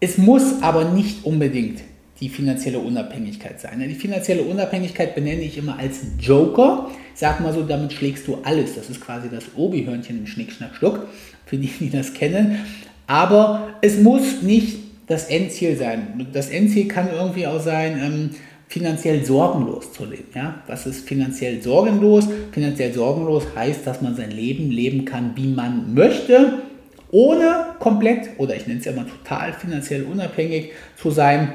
Es 0.00 0.18
muss 0.18 0.62
aber 0.62 0.84
nicht 0.92 1.24
unbedingt 1.24 1.80
die 2.20 2.28
finanzielle 2.28 2.80
Unabhängigkeit 2.80 3.60
sein. 3.60 3.80
Die 3.80 3.94
finanzielle 3.94 4.42
Unabhängigkeit 4.42 5.14
benenne 5.14 5.42
ich 5.42 5.56
immer 5.56 5.78
als 5.78 6.00
Joker. 6.20 6.90
Sage 7.14 7.42
mal 7.42 7.52
so, 7.52 7.62
damit 7.62 7.92
schlägst 7.92 8.26
du 8.26 8.38
alles. 8.42 8.74
Das 8.74 8.90
ist 8.90 9.00
quasi 9.00 9.28
das 9.30 9.44
Obi-Hörnchen 9.56 10.18
im 10.18 10.26
Schnick, 10.26 10.52
Schnack, 10.52 10.74
Schnuck, 10.76 11.06
für 11.46 11.56
die, 11.56 11.68
die 11.68 11.90
das 11.90 12.14
kennen. 12.14 12.58
Aber 13.06 13.74
es 13.82 13.98
muss 13.98 14.42
nicht 14.42 14.78
das 15.06 15.24
Endziel 15.24 15.76
sein. 15.76 16.26
Das 16.32 16.50
Endziel 16.50 16.88
kann 16.88 17.08
irgendwie 17.10 17.46
auch 17.46 17.60
sein, 17.60 17.98
ähm, 18.02 18.30
finanziell 18.68 19.24
sorgenlos 19.24 19.92
zu 19.92 20.04
leben. 20.04 20.28
Ja? 20.34 20.62
Was 20.66 20.86
ist 20.86 21.08
finanziell 21.08 21.60
sorgenlos? 21.62 22.28
Finanziell 22.52 22.92
sorgenlos 22.92 23.44
heißt, 23.56 23.86
dass 23.86 24.02
man 24.02 24.14
sein 24.14 24.30
Leben 24.30 24.70
leben 24.70 25.04
kann, 25.04 25.32
wie 25.34 25.48
man 25.48 25.94
möchte, 25.94 26.62
ohne 27.10 27.74
komplett, 27.80 28.28
oder 28.38 28.54
ich 28.54 28.66
nenne 28.66 28.80
es 28.80 28.84
ja 28.84 28.92
mal 28.92 29.06
total 29.06 29.52
finanziell 29.54 30.04
unabhängig 30.04 30.72
zu 30.96 31.10
sein 31.10 31.52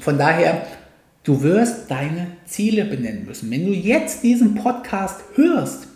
von 0.00 0.16
daher, 0.16 0.62
du 1.24 1.42
wirst 1.42 1.90
deine 1.90 2.28
Ziele 2.46 2.84
benennen 2.84 3.26
müssen. 3.26 3.50
Wenn 3.50 3.66
du 3.66 3.72
jetzt 3.72 4.22
diesen 4.22 4.54
Podcast 4.54 5.22
hörst 5.34 5.88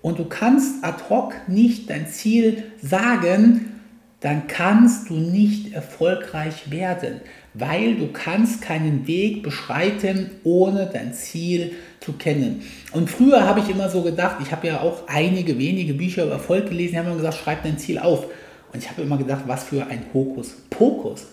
und 0.00 0.18
du 0.18 0.24
kannst 0.26 0.84
ad 0.84 1.04
hoc 1.10 1.34
nicht 1.48 1.90
dein 1.90 2.06
Ziel 2.06 2.64
sagen, 2.80 3.77
dann 4.20 4.48
kannst 4.48 5.10
du 5.10 5.14
nicht 5.14 5.72
erfolgreich 5.74 6.70
werden, 6.70 7.20
weil 7.54 7.94
du 7.94 8.08
kannst 8.08 8.62
keinen 8.62 9.06
Weg 9.06 9.42
beschreiten, 9.42 10.30
ohne 10.42 10.90
dein 10.92 11.14
Ziel 11.14 11.72
zu 12.00 12.14
kennen. 12.14 12.62
Und 12.92 13.10
früher 13.10 13.46
habe 13.46 13.60
ich 13.60 13.70
immer 13.70 13.88
so 13.88 14.02
gedacht, 14.02 14.38
ich 14.42 14.50
habe 14.50 14.66
ja 14.66 14.80
auch 14.80 15.06
einige 15.06 15.58
wenige 15.58 15.94
Bücher 15.94 16.24
über 16.24 16.32
Erfolg 16.32 16.68
gelesen, 16.68 16.92
die 16.92 16.98
haben 16.98 17.06
immer 17.06 17.16
gesagt, 17.16 17.38
schreib 17.38 17.62
dein 17.62 17.78
Ziel 17.78 17.98
auf. 17.98 18.26
Und 18.72 18.82
ich 18.82 18.90
habe 18.90 19.02
immer 19.02 19.18
gedacht, 19.18 19.44
was 19.46 19.64
für 19.64 19.86
ein 19.86 20.04
Hokuspokus. 20.12 21.26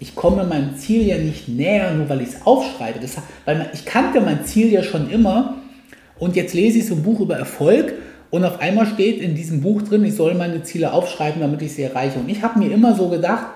Ich 0.00 0.14
komme 0.14 0.44
meinem 0.44 0.76
Ziel 0.76 1.06
ja 1.06 1.18
nicht 1.18 1.48
näher, 1.48 1.92
nur 1.92 2.08
weil 2.08 2.20
ich 2.20 2.28
es 2.28 2.46
aufschreibe. 2.46 3.00
Das, 3.00 3.16
weil 3.44 3.68
ich 3.74 3.84
kannte 3.84 4.20
mein 4.20 4.44
Ziel 4.44 4.72
ja 4.72 4.84
schon 4.84 5.10
immer. 5.10 5.56
Und 6.18 6.36
jetzt 6.36 6.54
lese 6.54 6.78
ich 6.78 6.86
so 6.86 6.94
ein 6.94 7.02
Buch 7.02 7.20
über 7.20 7.36
Erfolg 7.36 7.94
und 8.30 8.44
auf 8.44 8.60
einmal 8.60 8.86
steht 8.86 9.20
in 9.20 9.34
diesem 9.34 9.62
Buch 9.62 9.82
drin, 9.82 10.04
ich 10.04 10.14
soll 10.14 10.34
meine 10.34 10.62
Ziele 10.62 10.92
aufschreiben, 10.92 11.40
damit 11.40 11.62
ich 11.62 11.72
sie 11.72 11.82
erreiche. 11.82 12.18
Und 12.18 12.28
ich 12.28 12.42
habe 12.42 12.58
mir 12.58 12.70
immer 12.70 12.94
so 12.94 13.08
gedacht, 13.08 13.46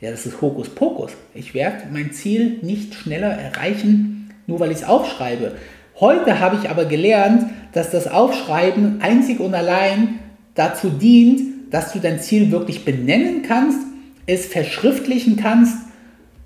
ja, 0.00 0.10
das 0.10 0.26
ist 0.26 0.40
Hokuspokus. 0.40 1.12
Ich 1.34 1.54
werde 1.54 1.84
mein 1.92 2.12
Ziel 2.12 2.58
nicht 2.62 2.94
schneller 2.94 3.30
erreichen, 3.30 4.30
nur 4.46 4.60
weil 4.60 4.70
ich 4.70 4.78
es 4.78 4.84
aufschreibe. 4.84 5.52
Heute 5.98 6.40
habe 6.40 6.56
ich 6.60 6.70
aber 6.70 6.86
gelernt, 6.86 7.50
dass 7.72 7.90
das 7.90 8.08
Aufschreiben 8.08 9.00
einzig 9.00 9.40
und 9.40 9.54
allein 9.54 10.18
dazu 10.54 10.88
dient, 10.88 11.72
dass 11.72 11.92
du 11.92 11.98
dein 11.98 12.20
Ziel 12.20 12.50
wirklich 12.50 12.84
benennen 12.84 13.42
kannst, 13.42 13.78
es 14.26 14.46
verschriftlichen 14.46 15.36
kannst 15.36 15.76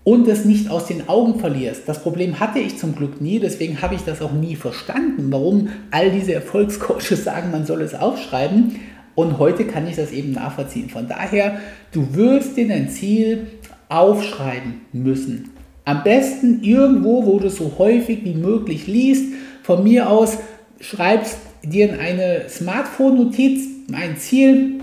und 0.04 0.28
es 0.28 0.44
nicht 0.44 0.70
aus 0.70 0.86
den 0.86 1.08
Augen 1.08 1.40
verlierst. 1.40 1.82
Das 1.86 2.02
Problem 2.02 2.38
hatte 2.38 2.58
ich 2.58 2.76
zum 2.78 2.94
Glück 2.94 3.20
nie, 3.20 3.40
deswegen 3.40 3.80
habe 3.80 3.94
ich 3.94 4.02
das 4.02 4.20
auch 4.20 4.32
nie 4.32 4.54
verstanden, 4.54 5.32
warum 5.32 5.70
all 5.90 6.10
diese 6.10 6.34
Erfolgscoaches 6.34 7.24
sagen, 7.24 7.50
man 7.50 7.64
soll 7.64 7.80
es 7.82 7.94
aufschreiben. 7.94 8.76
Und 9.14 9.38
heute 9.38 9.64
kann 9.64 9.86
ich 9.86 9.96
das 9.96 10.12
eben 10.12 10.32
nachvollziehen. 10.32 10.90
Von 10.90 11.08
daher, 11.08 11.58
du 11.92 12.14
wirst 12.14 12.56
dir 12.56 12.68
dein 12.68 12.88
Ziel 12.88 13.46
aufschreiben 13.88 14.82
müssen. 14.92 15.50
Am 15.84 16.02
besten 16.02 16.62
irgendwo, 16.62 17.24
wo 17.24 17.38
du 17.38 17.46
es 17.46 17.56
so 17.56 17.72
häufig 17.78 18.24
wie 18.24 18.34
möglich 18.34 18.86
liest. 18.86 19.32
Von 19.62 19.84
mir 19.84 20.10
aus 20.10 20.38
schreibst 20.80 21.38
dir 21.62 21.90
in 21.90 21.98
eine 21.98 22.48
Smartphone-Notiz 22.48 23.68
mein 23.88 24.16
Ziel, 24.16 24.80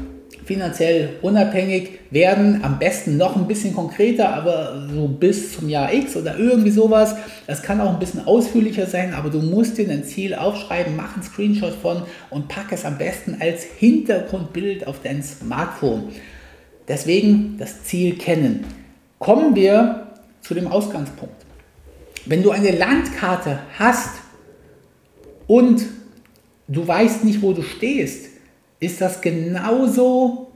finanziell 0.52 1.12
unabhängig 1.22 2.00
werden, 2.10 2.62
am 2.62 2.78
besten 2.78 3.16
noch 3.16 3.38
ein 3.38 3.48
bisschen 3.48 3.74
konkreter, 3.74 4.34
aber 4.34 4.86
so 4.94 5.08
bis 5.08 5.54
zum 5.54 5.70
Jahr 5.70 5.94
X 5.94 6.18
oder 6.18 6.38
irgendwie 6.38 6.72
sowas. 6.72 7.16
Das 7.48 7.62
kann 7.64 7.80
auch 7.80 7.94
ein 7.94 8.00
bisschen 8.00 8.28
ausführlicher 8.28 8.86
sein, 8.86 9.14
aber 9.14 9.30
du 9.30 9.40
musst 9.40 9.78
dir 9.78 9.88
dein 9.88 10.04
Ziel 10.04 10.36
aufschreiben, 10.36 10.98
mach 10.98 11.14
einen 11.14 11.24
Screenshot 11.24 11.74
von 11.74 12.02
und 12.30 12.50
pack 12.50 12.74
es 12.74 12.84
am 12.84 12.98
besten 12.98 13.38
als 13.40 13.64
Hintergrundbild 13.64 14.88
auf 14.88 14.98
dein 15.02 15.24
Smartphone. 15.24 16.10
Deswegen 16.86 17.56
das 17.58 17.86
Ziel 17.86 18.18
kennen. 18.18 18.66
Kommen 19.20 19.56
wir 19.56 20.08
zu 20.42 20.54
dem 20.54 20.68
Ausgangspunkt. 20.68 21.46
Wenn 22.26 22.44
du 22.44 22.52
eine 22.52 22.72
Landkarte 22.72 23.60
hast 23.80 24.16
und 25.48 25.86
du 26.68 26.86
weißt 26.86 27.24
nicht, 27.24 27.42
wo 27.42 27.54
du 27.54 27.62
stehst, 27.62 28.31
ist 28.82 29.00
das 29.00 29.22
genauso 29.22 30.52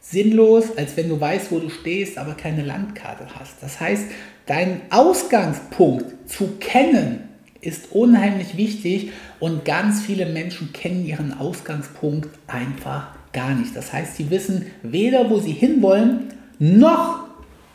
sinnlos, 0.00 0.76
als 0.76 0.96
wenn 0.96 1.08
du 1.08 1.18
weißt, 1.18 1.50
wo 1.50 1.60
du 1.60 1.70
stehst, 1.70 2.18
aber 2.18 2.34
keine 2.34 2.62
Landkarte 2.62 3.26
hast. 3.38 3.54
Das 3.62 3.80
heißt, 3.80 4.04
dein 4.46 4.82
Ausgangspunkt 4.90 6.28
zu 6.28 6.56
kennen 6.60 7.20
ist 7.60 7.92
unheimlich 7.92 8.56
wichtig 8.56 9.10
und 9.40 9.64
ganz 9.64 10.02
viele 10.02 10.26
Menschen 10.26 10.72
kennen 10.72 11.04
ihren 11.06 11.38
Ausgangspunkt 11.38 12.28
einfach 12.46 13.08
gar 13.32 13.54
nicht. 13.54 13.74
Das 13.74 13.92
heißt, 13.92 14.16
sie 14.16 14.30
wissen 14.30 14.66
weder, 14.82 15.30
wo 15.30 15.38
sie 15.38 15.52
hinwollen, 15.52 16.32
noch 16.58 17.26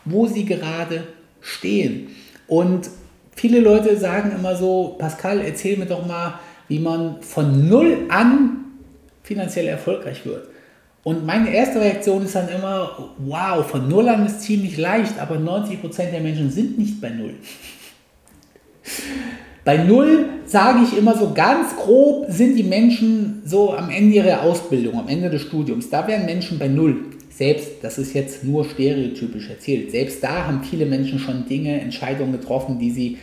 wo 0.04 0.26
sie 0.26 0.44
gerade 0.44 1.06
stehen. 1.40 2.08
Und 2.46 2.90
viele 3.34 3.60
Leute 3.60 3.96
sagen 3.96 4.32
immer 4.32 4.56
so, 4.56 4.96
Pascal, 4.98 5.40
erzähl 5.40 5.76
mir 5.76 5.86
doch 5.86 6.06
mal, 6.06 6.38
wie 6.68 6.78
man 6.78 7.22
von 7.22 7.68
null 7.68 8.06
an 8.08 8.63
finanziell 9.24 9.66
erfolgreich 9.66 10.24
wird. 10.24 10.46
Und 11.02 11.26
meine 11.26 11.52
erste 11.52 11.80
Reaktion 11.80 12.24
ist 12.24 12.34
dann 12.34 12.48
immer, 12.48 13.10
wow, 13.18 13.66
von 13.66 13.88
Null 13.88 14.08
an 14.08 14.24
ist 14.24 14.42
ziemlich 14.42 14.76
leicht, 14.78 15.18
aber 15.18 15.36
90% 15.36 16.10
der 16.10 16.20
Menschen 16.20 16.50
sind 16.50 16.78
nicht 16.78 17.00
bei 17.00 17.10
Null. 17.10 17.34
Bei 19.64 19.78
Null 19.78 20.26
sage 20.44 20.80
ich 20.84 20.94
immer 20.94 21.16
so 21.16 21.32
ganz 21.32 21.74
grob, 21.74 22.26
sind 22.28 22.54
die 22.54 22.62
Menschen 22.62 23.40
so 23.46 23.72
am 23.72 23.88
Ende 23.88 24.16
ihrer 24.16 24.42
Ausbildung, 24.42 24.98
am 24.98 25.08
Ende 25.08 25.30
des 25.30 25.40
Studiums. 25.40 25.88
Da 25.88 26.06
wären 26.06 26.26
Menschen 26.26 26.58
bei 26.58 26.68
Null. 26.68 26.96
Selbst, 27.30 27.70
das 27.80 27.96
ist 27.96 28.12
jetzt 28.12 28.44
nur 28.44 28.66
stereotypisch 28.66 29.48
erzählt, 29.48 29.90
selbst 29.90 30.22
da 30.22 30.46
haben 30.46 30.62
viele 30.62 30.84
Menschen 30.84 31.18
schon 31.18 31.46
Dinge, 31.46 31.80
Entscheidungen 31.80 32.32
getroffen, 32.32 32.78
die 32.78 32.90
sie, 32.90 33.18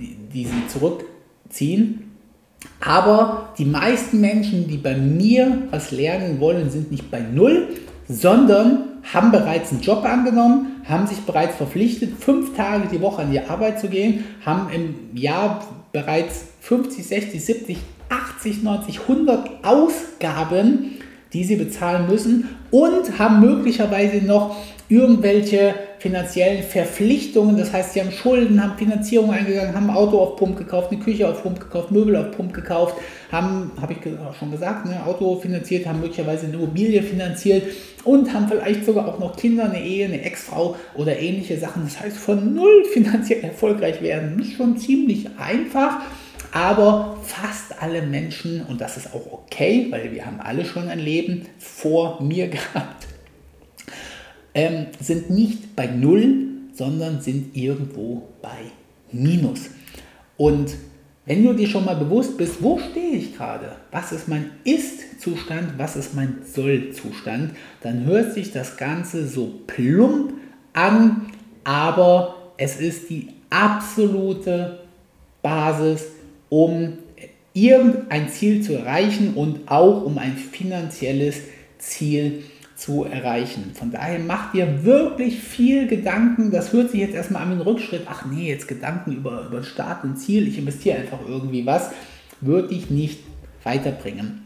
die, 0.00 0.16
die 0.32 0.44
sie 0.46 0.66
zurückziehen. 0.66 2.05
Aber 2.80 3.50
die 3.58 3.64
meisten 3.64 4.20
Menschen, 4.20 4.68
die 4.68 4.76
bei 4.76 4.94
mir 4.94 5.68
was 5.70 5.90
lernen 5.90 6.40
wollen, 6.40 6.70
sind 6.70 6.90
nicht 6.90 7.10
bei 7.10 7.20
Null, 7.20 7.68
sondern 8.08 8.84
haben 9.12 9.30
bereits 9.30 9.72
einen 9.72 9.82
Job 9.82 10.04
angenommen, 10.04 10.82
haben 10.84 11.06
sich 11.06 11.18
bereits 11.20 11.56
verpflichtet, 11.56 12.12
fünf 12.18 12.56
Tage 12.56 12.88
die 12.90 13.00
Woche 13.00 13.22
an 13.22 13.30
die 13.30 13.40
Arbeit 13.40 13.80
zu 13.80 13.88
gehen, 13.88 14.24
haben 14.44 14.68
im 14.72 15.16
Jahr 15.16 15.66
bereits 15.92 16.44
50, 16.60 17.06
60, 17.06 17.44
70, 17.44 17.78
80, 18.08 18.62
90, 18.62 19.00
100 19.00 19.64
Ausgaben, 19.64 20.92
die 21.32 21.44
sie 21.44 21.56
bezahlen 21.56 22.08
müssen 22.08 22.55
und 22.70 23.18
haben 23.18 23.40
möglicherweise 23.40 24.24
noch 24.24 24.56
irgendwelche 24.88 25.74
finanziellen 25.98 26.62
Verpflichtungen, 26.62 27.56
das 27.56 27.72
heißt, 27.72 27.94
sie 27.94 28.00
haben 28.00 28.12
Schulden, 28.12 28.62
haben 28.62 28.78
Finanzierung 28.78 29.32
eingegangen, 29.32 29.74
haben 29.74 29.90
ein 29.90 29.96
Auto 29.96 30.18
auf 30.18 30.36
Pump 30.36 30.56
gekauft, 30.56 30.92
eine 30.92 31.00
Küche 31.00 31.28
auf 31.28 31.42
Pump 31.42 31.58
gekauft, 31.58 31.90
Möbel 31.90 32.14
auf 32.16 32.30
Pump 32.30 32.52
gekauft, 32.52 32.94
haben, 33.32 33.72
habe 33.80 33.94
ich 33.94 33.98
schon 34.38 34.50
gesagt, 34.52 34.86
ein 34.86 35.02
Auto 35.04 35.36
finanziert, 35.36 35.86
haben 35.86 36.00
möglicherweise 36.00 36.46
eine 36.46 36.54
Immobilie 36.54 37.02
finanziert 37.02 37.64
und 38.04 38.32
haben 38.32 38.46
vielleicht 38.46 38.84
sogar 38.84 39.08
auch 39.08 39.18
noch 39.18 39.36
Kinder, 39.36 39.64
eine 39.64 39.82
Ehe, 39.82 40.06
eine 40.06 40.22
Ex-Frau 40.22 40.76
oder 40.94 41.18
ähnliche 41.18 41.58
Sachen. 41.58 41.82
Das 41.84 42.00
heißt, 42.00 42.16
von 42.16 42.54
null 42.54 42.84
finanziell 42.92 43.42
erfolgreich 43.42 44.00
werden, 44.00 44.38
ist 44.38 44.52
schon 44.52 44.78
ziemlich 44.78 45.26
einfach. 45.38 45.98
Aber 46.52 47.18
fast 47.24 47.65
alle 47.80 48.02
Menschen, 48.02 48.62
und 48.62 48.80
das 48.80 48.96
ist 48.96 49.14
auch 49.14 49.32
okay, 49.32 49.86
weil 49.90 50.12
wir 50.12 50.26
haben 50.26 50.40
alle 50.40 50.64
schon 50.64 50.88
ein 50.88 50.98
Leben 50.98 51.46
vor 51.58 52.22
mir 52.22 52.48
gehabt, 52.48 53.06
ähm, 54.54 54.86
sind 55.00 55.30
nicht 55.30 55.76
bei 55.76 55.86
Null, 55.86 56.46
sondern 56.72 57.20
sind 57.20 57.56
irgendwo 57.56 58.28
bei 58.42 58.56
Minus. 59.12 59.70
Und 60.36 60.74
wenn 61.26 61.44
du 61.44 61.52
dir 61.54 61.66
schon 61.66 61.84
mal 61.84 61.96
bewusst 61.96 62.38
bist, 62.38 62.62
wo 62.62 62.78
stehe 62.78 63.16
ich 63.16 63.36
gerade, 63.36 63.72
was 63.90 64.12
ist 64.12 64.28
mein 64.28 64.50
Ist-Zustand, 64.64 65.74
was 65.76 65.96
ist 65.96 66.14
mein 66.14 66.38
Soll-Zustand, 66.44 67.52
dann 67.82 68.04
hört 68.04 68.32
sich 68.32 68.52
das 68.52 68.76
Ganze 68.76 69.26
so 69.26 69.60
plump 69.66 70.34
an, 70.72 71.32
aber 71.64 72.52
es 72.58 72.80
ist 72.80 73.10
die 73.10 73.28
absolute 73.50 74.80
Basis, 75.42 76.06
um 76.48 76.98
irgendein 77.56 78.28
Ziel 78.28 78.62
zu 78.62 78.74
erreichen 78.74 79.32
und 79.34 79.68
auch 79.70 80.04
um 80.04 80.18
ein 80.18 80.36
finanzielles 80.36 81.36
Ziel 81.78 82.42
zu 82.76 83.04
erreichen. 83.04 83.72
Von 83.72 83.90
daher 83.90 84.18
macht 84.18 84.52
dir 84.52 84.84
wirklich 84.84 85.40
viel 85.40 85.86
Gedanken. 85.88 86.50
Das 86.50 86.74
hört 86.74 86.90
sich 86.90 87.00
jetzt 87.00 87.14
erstmal 87.14 87.42
an 87.42 87.50
wie 87.50 87.54
ein 87.54 87.60
Rückschritt. 87.62 88.02
Ach 88.04 88.26
nee, 88.26 88.48
jetzt 88.50 88.68
Gedanken 88.68 89.12
über, 89.12 89.46
über 89.46 89.62
Start 89.62 90.04
und 90.04 90.18
Ziel. 90.18 90.46
Ich 90.46 90.58
investiere 90.58 90.98
einfach 90.98 91.20
irgendwie 91.26 91.64
was. 91.64 91.90
Wird 92.42 92.70
dich 92.70 92.90
nicht 92.90 93.20
weiterbringen. 93.64 94.42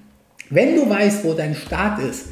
Wenn 0.48 0.76
du 0.76 0.88
weißt, 0.88 1.24
wo 1.24 1.34
dein 1.34 1.56
Start 1.56 1.98
ist 1.98 2.28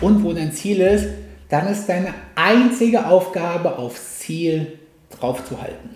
und 0.00 0.24
wo 0.24 0.32
dein 0.32 0.52
Ziel 0.52 0.80
ist, 0.80 1.06
dann 1.48 1.68
ist 1.68 1.88
deine 1.88 2.12
einzige 2.34 3.06
Aufgabe, 3.06 3.78
aufs 3.78 4.18
Ziel 4.18 4.78
draufzuhalten. 5.10 5.90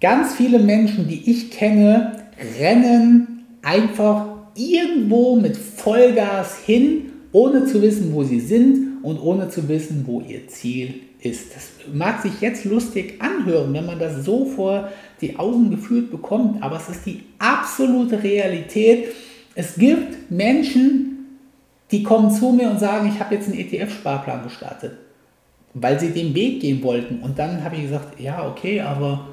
Ganz 0.00 0.34
viele 0.34 0.60
Menschen, 0.60 1.08
die 1.08 1.28
ich 1.28 1.50
kenne, 1.50 2.15
rennen 2.58 3.44
einfach 3.62 4.26
irgendwo 4.54 5.36
mit 5.36 5.56
Vollgas 5.56 6.58
hin 6.58 7.12
ohne 7.32 7.66
zu 7.66 7.82
wissen, 7.82 8.14
wo 8.14 8.22
sie 8.22 8.40
sind 8.40 9.02
und 9.02 9.18
ohne 9.18 9.48
zu 9.48 9.68
wissen, 9.68 10.04
wo 10.06 10.20
ihr 10.20 10.48
Ziel 10.48 10.94
ist. 11.20 11.54
Das 11.54 11.70
mag 11.92 12.22
sich 12.22 12.40
jetzt 12.40 12.64
lustig 12.64 13.20
anhören, 13.20 13.72
wenn 13.74 13.86
man 13.86 13.98
das 13.98 14.24
so 14.24 14.46
vor 14.46 14.90
die 15.20 15.38
Augen 15.38 15.70
geführt 15.70 16.10
bekommt, 16.10 16.62
aber 16.62 16.76
es 16.76 16.88
ist 16.88 17.04
die 17.04 17.22
absolute 17.38 18.22
Realität. 18.22 19.08
Es 19.54 19.74
gibt 19.74 20.30
Menschen, 20.30 21.38
die 21.90 22.02
kommen 22.02 22.30
zu 22.30 22.52
mir 22.52 22.70
und 22.70 22.80
sagen, 22.80 23.10
ich 23.12 23.20
habe 23.20 23.34
jetzt 23.34 23.48
einen 23.48 23.58
ETF-Sparplan 23.58 24.42
gestartet, 24.42 24.92
weil 25.74 26.00
sie 26.00 26.10
den 26.10 26.34
Weg 26.34 26.60
gehen 26.60 26.82
wollten. 26.82 27.20
Und 27.20 27.38
dann 27.38 27.62
habe 27.64 27.76
ich 27.76 27.82
gesagt, 27.82 28.18
ja, 28.20 28.48
okay, 28.48 28.80
aber 28.80 29.28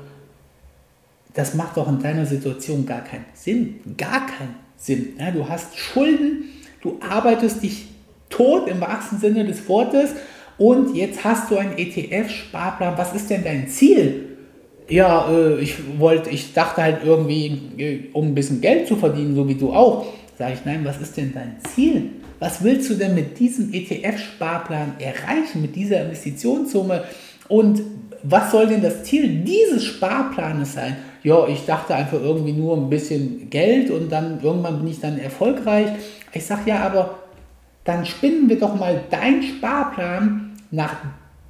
das 1.34 1.55
macht 1.55 1.77
doch 1.77 1.88
in 1.88 1.99
deiner 1.99 2.25
Situation 2.25 2.86
gar 2.86 3.03
keinen 3.03 3.25
Sinn. 3.34 3.79
Gar 3.97 4.27
keinen 4.27 4.55
Sinn. 4.77 5.13
Ja, 5.19 5.31
du 5.31 5.47
hast 5.47 5.77
Schulden, 5.77 6.49
du 6.81 6.99
arbeitest 7.07 7.63
dich 7.63 7.88
tot 8.29 8.67
im 8.67 8.81
wahrsten 8.81 9.19
Sinne 9.19 9.45
des 9.45 9.67
Wortes 9.67 10.11
und 10.57 10.95
jetzt 10.95 11.23
hast 11.23 11.49
du 11.49 11.57
einen 11.57 11.77
ETF-Sparplan. 11.77 12.97
Was 12.97 13.13
ist 13.15 13.29
denn 13.29 13.43
dein 13.43 13.67
Ziel? 13.67 14.38
Ja, 14.89 15.29
äh, 15.31 15.59
ich 15.59 15.75
wollte, 15.97 16.29
ich 16.29 16.53
dachte 16.53 16.81
halt 16.81 16.99
irgendwie, 17.03 17.61
äh, 17.77 17.99
um 18.13 18.27
ein 18.27 18.36
bisschen 18.36 18.61
Geld 18.61 18.88
zu 18.88 18.95
verdienen, 18.95 19.36
so 19.36 19.47
wie 19.47 19.55
du 19.55 19.71
auch. 19.71 20.05
Sage 20.38 20.53
ich, 20.53 20.65
nein, 20.65 20.81
was 20.84 20.99
ist 20.99 21.15
denn 21.17 21.31
dein 21.34 21.57
Ziel? 21.73 22.09
Was 22.39 22.63
willst 22.63 22.89
du 22.89 22.95
denn 22.95 23.15
mit 23.15 23.39
diesem 23.39 23.71
ETF-Sparplan 23.73 24.95
erreichen, 24.99 25.61
mit 25.61 25.75
dieser 25.75 26.01
Investitionssumme? 26.03 27.03
Und 27.47 27.81
was 28.23 28.51
soll 28.51 28.67
denn 28.67 28.81
das 28.81 29.03
Ziel 29.03 29.43
dieses 29.43 29.84
Sparplanes 29.84 30.73
sein? 30.73 30.97
Ja, 31.24 31.47
ich 31.47 31.65
dachte 31.65 31.95
einfach 31.95 32.19
irgendwie 32.19 32.51
nur 32.51 32.76
ein 32.76 32.89
bisschen 32.89 33.49
Geld 33.49 33.89
und 33.89 34.11
dann 34.11 34.41
irgendwann 34.43 34.80
bin 34.80 34.89
ich 34.89 34.99
dann 34.99 35.17
erfolgreich. 35.17 35.88
Ich 36.34 36.45
sage 36.45 36.63
ja, 36.65 36.80
aber 36.82 37.19
dann 37.86 38.05
spinnen 38.05 38.49
wir 38.49 38.59
doch 38.59 38.76
mal 38.76 39.01
deinen 39.09 39.41
Sparplan 39.41 40.51
nach 40.71 40.95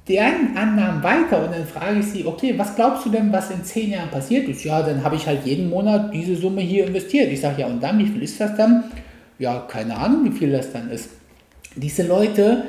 deren 0.08 0.56
Annahmen 0.56 1.02
weiter 1.02 1.44
und 1.44 1.52
dann 1.52 1.64
frage 1.66 2.00
ich 2.00 2.06
sie, 2.06 2.26
okay, 2.26 2.54
was 2.56 2.76
glaubst 2.76 3.06
du 3.06 3.10
denn, 3.10 3.32
was 3.32 3.50
in 3.50 3.64
zehn 3.64 3.90
Jahren 3.90 4.10
passiert 4.10 4.48
ist? 4.48 4.62
Ja, 4.62 4.82
dann 4.82 5.02
habe 5.02 5.16
ich 5.16 5.26
halt 5.26 5.44
jeden 5.44 5.70
Monat 5.70 6.12
diese 6.12 6.36
Summe 6.36 6.60
hier 6.60 6.86
investiert. 6.86 7.32
Ich 7.32 7.40
sage, 7.40 7.62
ja, 7.62 7.66
und 7.66 7.82
dann, 7.82 7.98
wie 7.98 8.06
viel 8.06 8.22
ist 8.22 8.38
das 8.40 8.54
dann? 8.56 8.84
Ja, 9.38 9.60
keine 9.66 9.96
Ahnung, 9.96 10.24
wie 10.24 10.36
viel 10.36 10.52
das 10.52 10.72
dann 10.72 10.90
ist. 10.90 11.10
Diese 11.74 12.06
Leute 12.06 12.64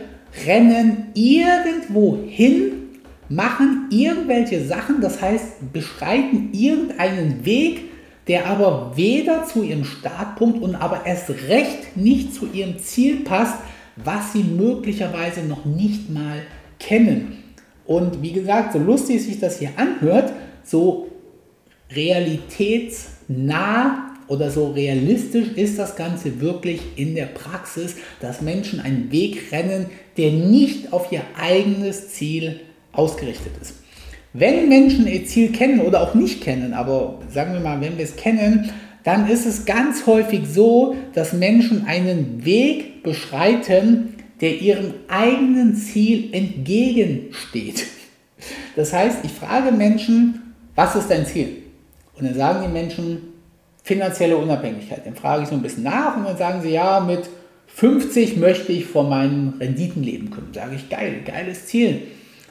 rennen 0.48 1.08
irgendwo 1.14 2.18
hin, 2.26 2.85
machen 3.30 3.88
irgendwelche 3.92 4.66
Sachen, 4.66 5.02
das 5.02 5.22
heißt, 5.22 5.74
beschreiten 5.74 6.50
irgendeinen 6.54 7.46
Weg, 7.46 7.82
der 8.28 8.48
aber 8.48 8.94
weder 8.96 9.46
zu 9.46 9.64
ihrem 9.64 9.84
Startpunkt 9.84 10.62
und 10.62 10.76
aber 10.76 11.06
erst 11.06 11.30
recht 11.48 11.96
nicht 11.96 12.34
zu 12.34 12.48
ihrem 12.52 12.80
Ziel 12.80 13.18
passt, 13.18 13.56
was 13.98 14.34
sie 14.34 14.44
möglicherweise 14.44 15.42
noch 15.42 15.66
nicht 15.66 16.10
mal 16.10 16.42
kennen. 16.80 17.44
Und 17.86 18.22
wie 18.22 18.32
gesagt, 18.32 18.74
so 18.74 18.80
lustig 18.80 19.24
sich 19.24 19.40
das 19.40 19.60
hier 19.60 19.70
anhört, 19.78 20.34
so 20.64 21.08
realitätsnah 21.92 24.12
oder 24.28 24.50
so 24.50 24.72
realistisch 24.72 25.50
ist 25.56 25.78
das 25.78 25.96
Ganze 25.96 26.42
wirklich 26.42 26.82
in 26.96 27.14
der 27.14 27.28
Praxis, 27.28 27.96
dass 28.20 28.42
Menschen 28.42 28.80
einen 28.80 29.12
Weg 29.12 29.52
rennen, 29.52 29.86
der 30.18 30.32
nicht 30.32 30.94
auf 30.94 31.12
ihr 31.12 31.22
eigenes 31.40 32.10
Ziel 32.10 32.62
ausgerichtet 32.98 33.54
ist. 33.62 33.76
Wenn 34.34 34.68
Menschen 34.68 35.08
ihr 35.08 35.26
Ziel 35.26 35.52
kennen 35.52 35.80
oder 35.80 36.02
auch 36.02 36.14
nicht 36.14 36.42
kennen, 36.42 36.74
aber 36.74 37.20
sagen 37.32 37.54
wir 37.54 37.62
mal, 37.62 37.80
wenn 37.80 37.98
wir 37.98 38.04
es 38.04 38.16
kennen, 38.16 38.72
dann 39.04 39.30
ist 39.30 39.46
es 39.46 39.66
ganz 39.66 40.06
häufig 40.08 40.48
so, 40.48 40.96
dass 41.14 41.32
Menschen 41.32 41.86
einen 41.86 42.44
Weg 42.44 43.04
beschreiten, 43.04 44.16
der 44.42 44.60
ihrem 44.62 44.94
eigenen 45.08 45.76
Ziel 45.76 46.34
entgegensteht. 46.34 47.86
Das 48.76 48.92
heißt, 48.92 49.20
ich 49.24 49.32
frage 49.32 49.72
Menschen, 49.72 50.54
was 50.76 50.96
ist 50.96 51.10
dein 51.10 51.26
Ziel? 51.26 51.64
Und 52.18 52.26
dann 52.26 52.36
sagen 52.36 52.66
die 52.66 52.74
Menschen, 52.74 53.20
finanzielle 53.84 54.36
Unabhängigkeit. 54.36 55.06
Dann 55.06 55.16
frage 55.16 55.44
ich 55.44 55.50
so 55.50 55.56
ein 55.56 55.62
bisschen 55.62 55.84
nach 55.84 56.18
und 56.18 56.26
dann 56.26 56.38
sagen 56.38 56.62
sie, 56.62 56.72
ja, 56.72 57.00
mit 57.00 57.30
50 57.68 58.38
möchte 58.38 58.72
ich 58.72 58.86
von 58.86 59.08
meinen 59.08 59.54
Renditen 59.60 60.04
leben 60.04 60.32
können. 60.32 60.50
Sage 60.54 60.76
ich, 60.76 60.90
geil, 60.90 61.22
geiles 61.26 61.68
Ziel. 61.68 62.02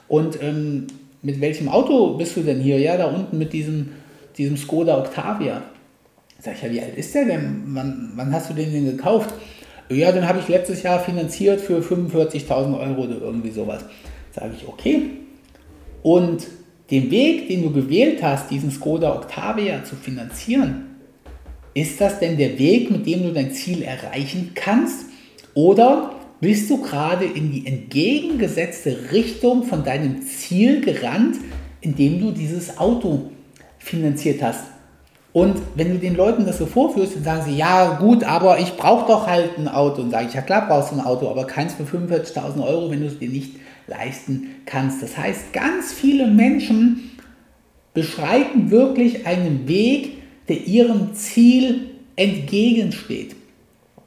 Und 0.09 0.41
ähm, 0.43 0.87
mit 1.23 1.41
welchem 1.41 1.69
Auto 1.69 2.17
bist 2.17 2.37
du 2.37 2.43
denn 2.43 2.61
hier? 2.61 2.79
Ja, 2.79 2.97
da 2.97 3.07
unten 3.07 3.39
mit 3.39 3.53
diesem, 3.53 3.91
diesem 4.37 4.57
Skoda 4.57 4.99
Octavia. 4.99 5.63
Sag 6.39 6.57
ich, 6.57 6.63
ja, 6.63 6.71
wie 6.71 6.81
alt 6.81 6.97
ist 6.97 7.15
der 7.15 7.25
denn? 7.25 7.63
Wann, 7.69 8.13
wann 8.15 8.33
hast 8.33 8.51
du 8.51 8.55
den 8.55 8.73
denn 8.73 8.85
gekauft? 8.85 9.35
Ja, 9.89 10.13
den 10.13 10.29
habe 10.29 10.39
ich 10.39 10.49
letztes 10.49 10.83
Jahr 10.83 10.99
finanziert 10.99 11.61
für 11.61 11.81
45.000 11.81 12.79
Euro 12.79 13.03
oder 13.05 13.21
irgendwie 13.21 13.51
sowas. 13.51 13.85
Sage 14.33 14.55
ich, 14.59 14.67
okay. 14.67 15.11
Und 16.03 16.47
den 16.91 17.11
Weg, 17.11 17.49
den 17.49 17.63
du 17.63 17.71
gewählt 17.71 18.23
hast, 18.23 18.51
diesen 18.51 18.71
Skoda 18.71 19.15
Octavia 19.15 19.85
zu 19.85 19.97
finanzieren, 19.97 20.97
ist 21.73 22.01
das 22.01 22.21
denn 22.21 22.37
der 22.37 22.59
Weg, 22.59 22.91
mit 22.91 23.07
dem 23.07 23.23
du 23.23 23.33
dein 23.33 23.53
Ziel 23.53 23.83
erreichen 23.83 24.53
kannst? 24.55 25.07
Oder 25.55 26.14
bist 26.45 26.69
du 26.69 26.83
gerade 26.83 27.25
in 27.25 27.51
die 27.51 27.67
entgegengesetzte 27.67 29.13
Richtung 29.13 29.63
von 29.63 29.83
deinem 29.83 30.21
Ziel 30.21 30.83
gerannt, 30.83 31.37
indem 31.81 32.21
du 32.21 32.33
dieses 32.33 32.77
Auto 32.77 33.31
finanziert 33.79 34.43
hast? 34.43 34.65
Und 35.33 35.57
wenn 35.75 35.93
du 35.93 35.99
den 35.99 36.15
Leuten 36.15 36.45
das 36.45 36.59
so 36.59 36.67
vorführst, 36.67 37.17
dann 37.17 37.25
sagen 37.25 37.43
sie, 37.47 37.57
ja 37.57 37.97
gut, 37.97 38.25
aber 38.25 38.59
ich 38.59 38.77
brauche 38.77 39.11
doch 39.11 39.27
halt 39.27 39.57
ein 39.57 39.69
Auto. 39.69 40.03
Und 40.03 40.11
sage 40.11 40.27
ich, 40.29 40.35
ja 40.35 40.43
klar 40.43 40.69
brauchst 40.69 40.93
du 40.93 40.97
ein 40.97 41.07
Auto, 41.07 41.31
aber 41.31 41.47
keins 41.47 41.73
für 41.73 41.85
45.000 41.85 42.63
Euro, 42.63 42.91
wenn 42.91 43.01
du 43.01 43.07
es 43.07 43.19
dir 43.19 43.31
nicht 43.31 43.57
leisten 43.87 44.57
kannst. 44.67 45.03
Das 45.03 45.17
heißt, 45.17 45.55
ganz 45.55 45.95
viele 45.95 46.27
Menschen 46.27 47.11
beschreiten 47.95 48.71
wirklich 48.71 49.27
einen 49.27 49.67
Weg, 49.67 50.19
der 50.49 50.67
ihrem 50.67 51.15
Ziel 51.15 51.91
entgegensteht. 52.17 53.35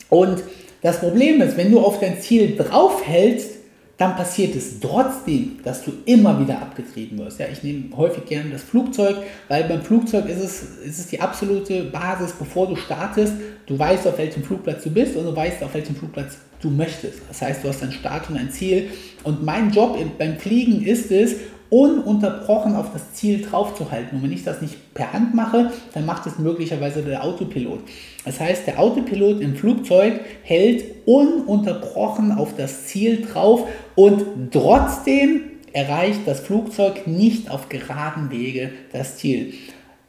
Und 0.10 0.44
das 0.82 1.00
Problem 1.00 1.42
ist, 1.42 1.58
wenn 1.58 1.72
du 1.72 1.80
auf 1.80 2.00
dein 2.00 2.20
Ziel 2.20 2.56
draufhältst, 2.56 3.58
dann 3.98 4.16
passiert 4.16 4.56
es 4.56 4.80
trotzdem, 4.80 5.60
dass 5.64 5.84
du 5.84 5.92
immer 6.06 6.40
wieder 6.40 6.62
abgetrieben 6.62 7.18
wirst. 7.18 7.40
Ja, 7.40 7.48
ich 7.52 7.64
nehme 7.64 7.98
häufig 7.98 8.26
gerne 8.26 8.52
das 8.52 8.62
Flugzeug, 8.62 9.18
weil 9.48 9.64
beim 9.64 9.82
Flugzeug 9.82 10.30
ist 10.30 10.40
es, 10.40 10.62
ist 10.86 11.00
es 11.00 11.08
die 11.08 11.20
absolute 11.20 11.86
Basis, 11.86 12.34
bevor 12.34 12.68
du 12.68 12.76
startest. 12.76 13.34
Du 13.66 13.78
weißt, 13.78 14.08
auf 14.08 14.20
welchem 14.20 14.44
Flugplatz 14.44 14.84
du 14.84 14.92
bist 14.92 15.16
und 15.16 15.26
du 15.26 15.36
weißt, 15.36 15.64
auf 15.64 15.74
welchem 15.74 15.96
Flugplatz 15.96 16.38
du 16.62 16.70
möchtest. 16.70 17.22
Das 17.28 17.42
heißt, 17.42 17.64
du 17.64 17.70
hast 17.70 17.82
einen 17.82 17.92
Start 17.92 18.30
und 18.30 18.38
ein 18.38 18.52
Ziel. 18.52 18.90
Und 19.24 19.44
mein 19.44 19.72
Job 19.72 19.98
beim 20.20 20.38
Fliegen 20.38 20.86
ist 20.86 21.12
es, 21.12 21.36
ununterbrochen 21.70 22.76
auf 22.76 22.92
das 22.94 23.14
Ziel 23.14 23.42
draufzuhalten. 23.42 24.18
Und 24.18 24.24
wenn 24.24 24.32
ich 24.32 24.44
das 24.44 24.62
nicht 24.62 24.94
per 24.94 25.14
Hand 25.14 25.34
mache, 25.34 25.72
dann 25.94 26.06
macht 26.06 26.26
es 26.26 26.40
möglicherweise 26.40 27.02
der 27.02 27.24
Autopilot. 27.24 27.80
Das 28.26 28.40
heißt, 28.40 28.68
der 28.68 28.80
Autopilot 28.80 29.42
im 29.42 29.56
Flugzeug 29.56 30.22
hält 30.44 30.84
ununterbrochen 31.06 32.32
auf 32.32 32.56
das 32.56 32.86
Ziel 32.88 33.22
drauf 33.22 33.68
und 33.96 34.52
trotzdem 34.52 35.42
erreicht 35.74 36.22
das 36.26 36.40
Flugzeug 36.40 37.08
nicht 37.08 37.52
auf 37.52 37.70
geraden 37.70 38.32
Wege 38.32 38.72
das 38.92 39.18
Ziel. 39.18 39.54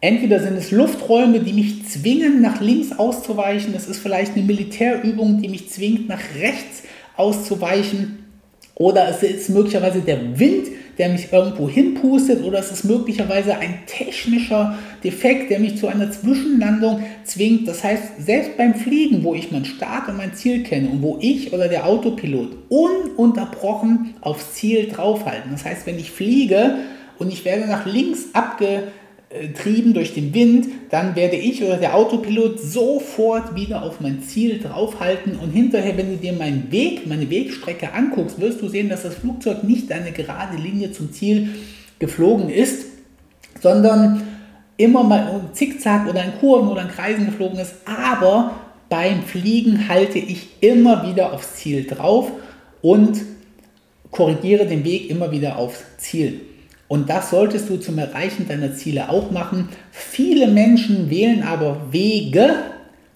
Entweder 0.01 0.41
sind 0.41 0.57
es 0.57 0.71
Lufträume, 0.71 1.41
die 1.41 1.53
mich 1.53 1.87
zwingen, 1.89 2.41
nach 2.41 2.61
links 2.61 2.97
auszuweichen. 2.97 3.75
Es 3.75 3.89
ist 3.89 3.99
vielleicht 3.99 4.37
eine 4.37 4.45
Militärübung, 4.45 5.43
die 5.43 5.49
mich 5.49 5.71
zwingt, 5.71 6.09
nach 6.09 6.21
rechts 6.41 6.85
auszuweichen. 7.17 8.25
Oder 8.77 9.09
es 9.09 9.25
ist 9.25 9.51
möglicherweise 9.51 10.01
der 10.01 10.39
Wind, 10.39 10.69
der 10.99 11.09
mich 11.09 11.33
irgendwo 11.33 11.69
hinpustet 11.69 12.43
oder 12.45 12.59
es 12.59 12.73
ist 12.73 12.85
möglicherweise 12.85 13.57
ein 13.57 13.81
technischer 13.87 14.77
Defekt, 15.03 15.51
der 15.51 15.61
mich 15.61 15.77
zu 15.77 15.87
einer 15.87 16.11
Zwischenlandung 16.11 17.05
zwingt. 17.25 17.69
Das 17.69 17.85
heißt, 17.85 18.03
selbst 18.19 18.57
beim 18.57 18.75
Fliegen, 18.75 19.23
wo 19.23 19.35
ich 19.35 19.53
meinen 19.53 19.65
Start 19.65 20.09
und 20.09 20.17
mein 20.17 20.35
Ziel 20.35 20.65
kenne 20.65 20.89
und 20.89 21.03
wo 21.03 21.19
ich 21.21 21.53
oder 21.53 21.69
der 21.69 21.87
Autopilot 21.87 22.51
ununterbrochen 22.69 24.15
aufs 24.21 24.55
Ziel 24.55 24.89
draufhalten. 24.89 25.53
Das 25.53 25.65
heißt, 25.65 25.87
wenn 25.87 25.99
ich 25.99 26.11
fliege 26.11 26.77
und 27.19 27.33
ich 27.33 27.45
werde 27.45 27.67
nach 27.67 27.87
links 27.87 28.27
abge 28.33 28.85
trieben 29.55 29.93
durch 29.93 30.15
den 30.15 30.33
Wind, 30.33 30.69
dann 30.91 31.15
werde 31.15 31.37
ich 31.37 31.63
oder 31.63 31.77
der 31.77 31.95
Autopilot 31.95 32.59
sofort 32.59 33.55
wieder 33.55 33.83
auf 33.83 34.01
mein 34.01 34.23
Ziel 34.23 34.59
draufhalten 34.59 35.39
und 35.39 35.51
hinterher, 35.51 35.99
wenn 35.99 36.11
du 36.11 36.17
dir 36.17 36.33
meinen 36.33 36.73
Weg, 36.73 37.07
meine 37.07 37.29
Wegstrecke 37.29 37.93
anguckst, 37.93 38.41
wirst 38.41 38.63
du 38.63 38.69
sehen, 38.69 38.89
dass 38.89 39.03
das 39.03 39.17
Flugzeug 39.17 39.65
nicht 39.65 39.93
eine 39.93 40.13
gerade 40.13 40.57
Linie 40.57 40.93
zum 40.93 41.13
Ziel 41.13 41.51
geflogen 41.99 42.49
ist, 42.49 42.87
sondern 43.61 44.23
immer 44.79 45.05
mal 45.05 45.43
zickzack 45.53 46.09
oder 46.09 46.25
in 46.25 46.39
Kurven 46.41 46.69
oder 46.69 46.83
in 46.83 46.89
Kreisen 46.89 47.27
geflogen 47.27 47.59
ist, 47.59 47.75
aber 47.85 48.53
beim 48.89 49.23
Fliegen 49.23 49.89
halte 49.89 50.19
ich 50.19 50.49
immer 50.61 51.07
wieder 51.07 51.35
aufs 51.35 51.57
Ziel 51.57 51.85
drauf 51.87 52.33
und 52.81 53.21
korrigiere 54.11 54.65
den 54.65 54.85
Weg 54.85 55.11
immer 55.11 55.31
wieder 55.31 55.59
aufs 55.59 55.85
Ziel. 55.99 56.41
Und 56.89 57.11
das 57.11 57.31
solltest 57.31 57.69
du 57.69 57.77
zum 57.77 57.99
Erreichen 57.99 58.49
deiner 58.49 58.75
Ziele 58.75 59.11
auch 59.11 59.31
machen. 59.31 59.69
Viele 59.91 60.49
Menschen 60.49 61.11
wählen 61.11 61.43
aber 61.43 61.93
Wege 61.93 62.57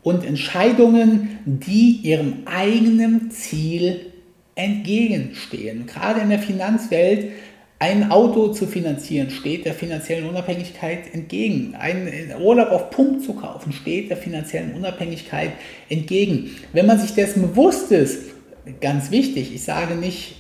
und 0.03 0.25
Entscheidungen, 0.25 1.39
die 1.47 2.01
ihrem 2.03 2.43
eigenen 2.45 3.31
Ziel 3.31 4.13
entgegenstehen. 4.55 5.87
Gerade 5.87 6.21
in 6.21 6.29
der 6.29 6.39
Finanzwelt 6.39 7.31
ein 7.79 8.13
Auto 8.13 8.53
zu 8.53 8.69
finanzieren 8.69 9.31
steht 9.31 9.65
der 9.65 9.75
finanziellen 9.75 10.29
Unabhängigkeit 10.29 11.13
entgegen. 11.13 11.75
Ein 11.77 12.33
Urlaub 12.41 12.71
auf 12.71 12.91
Punkt 12.91 13.25
zu 13.25 13.33
kaufen 13.33 13.73
steht 13.73 14.09
der 14.09 14.19
finanziellen 14.19 14.75
Unabhängigkeit 14.75 15.51
entgegen. 15.89 16.53
Wenn 16.73 16.87
man 16.87 17.01
sich 17.01 17.15
dessen 17.15 17.43
bewusst 17.43 17.91
ist, 17.91 18.35
ganz 18.81 19.11
wichtig, 19.11 19.53
ich 19.53 19.65
sage 19.65 19.97
nicht, 19.97 20.37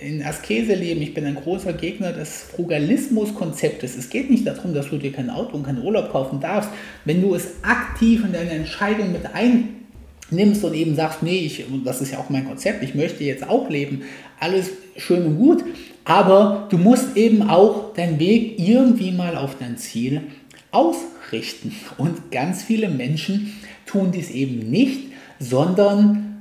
in 0.00 0.22
Askese 0.22 0.74
leben. 0.74 1.00
Ich 1.02 1.14
bin 1.14 1.24
ein 1.24 1.36
großer 1.36 1.72
Gegner 1.72 2.12
des 2.12 2.42
Frugalismus-Konzeptes. 2.54 3.96
Es 3.96 4.10
geht 4.10 4.30
nicht 4.30 4.46
darum, 4.46 4.74
dass 4.74 4.90
du 4.90 4.98
dir 4.98 5.12
kein 5.12 5.30
Auto 5.30 5.56
und 5.56 5.64
keinen 5.64 5.82
Urlaub 5.82 6.12
kaufen 6.12 6.40
darfst. 6.40 6.70
Wenn 7.04 7.22
du 7.22 7.34
es 7.34 7.54
aktiv 7.62 8.24
in 8.24 8.32
deine 8.32 8.50
Entscheidung 8.50 9.12
mit 9.12 9.22
einnimmst 9.32 10.64
und 10.64 10.74
eben 10.74 10.94
sagst, 10.94 11.22
nee, 11.22 11.38
ich, 11.38 11.64
das 11.84 12.02
ist 12.02 12.12
ja 12.12 12.18
auch 12.18 12.28
mein 12.30 12.46
Konzept, 12.46 12.82
ich 12.82 12.94
möchte 12.94 13.24
jetzt 13.24 13.48
auch 13.48 13.70
leben, 13.70 14.02
alles 14.38 14.70
schön 14.96 15.24
und 15.24 15.38
gut, 15.38 15.64
aber 16.04 16.68
du 16.70 16.76
musst 16.76 17.16
eben 17.16 17.48
auch 17.48 17.94
deinen 17.94 18.18
Weg 18.18 18.58
irgendwie 18.58 19.12
mal 19.12 19.36
auf 19.36 19.56
dein 19.58 19.78
Ziel 19.78 20.22
ausrichten. 20.70 21.74
Und 21.96 22.30
ganz 22.30 22.62
viele 22.62 22.88
Menschen 22.88 23.54
tun 23.86 24.12
dies 24.12 24.30
eben 24.30 24.70
nicht, 24.70 25.12
sondern 25.38 26.33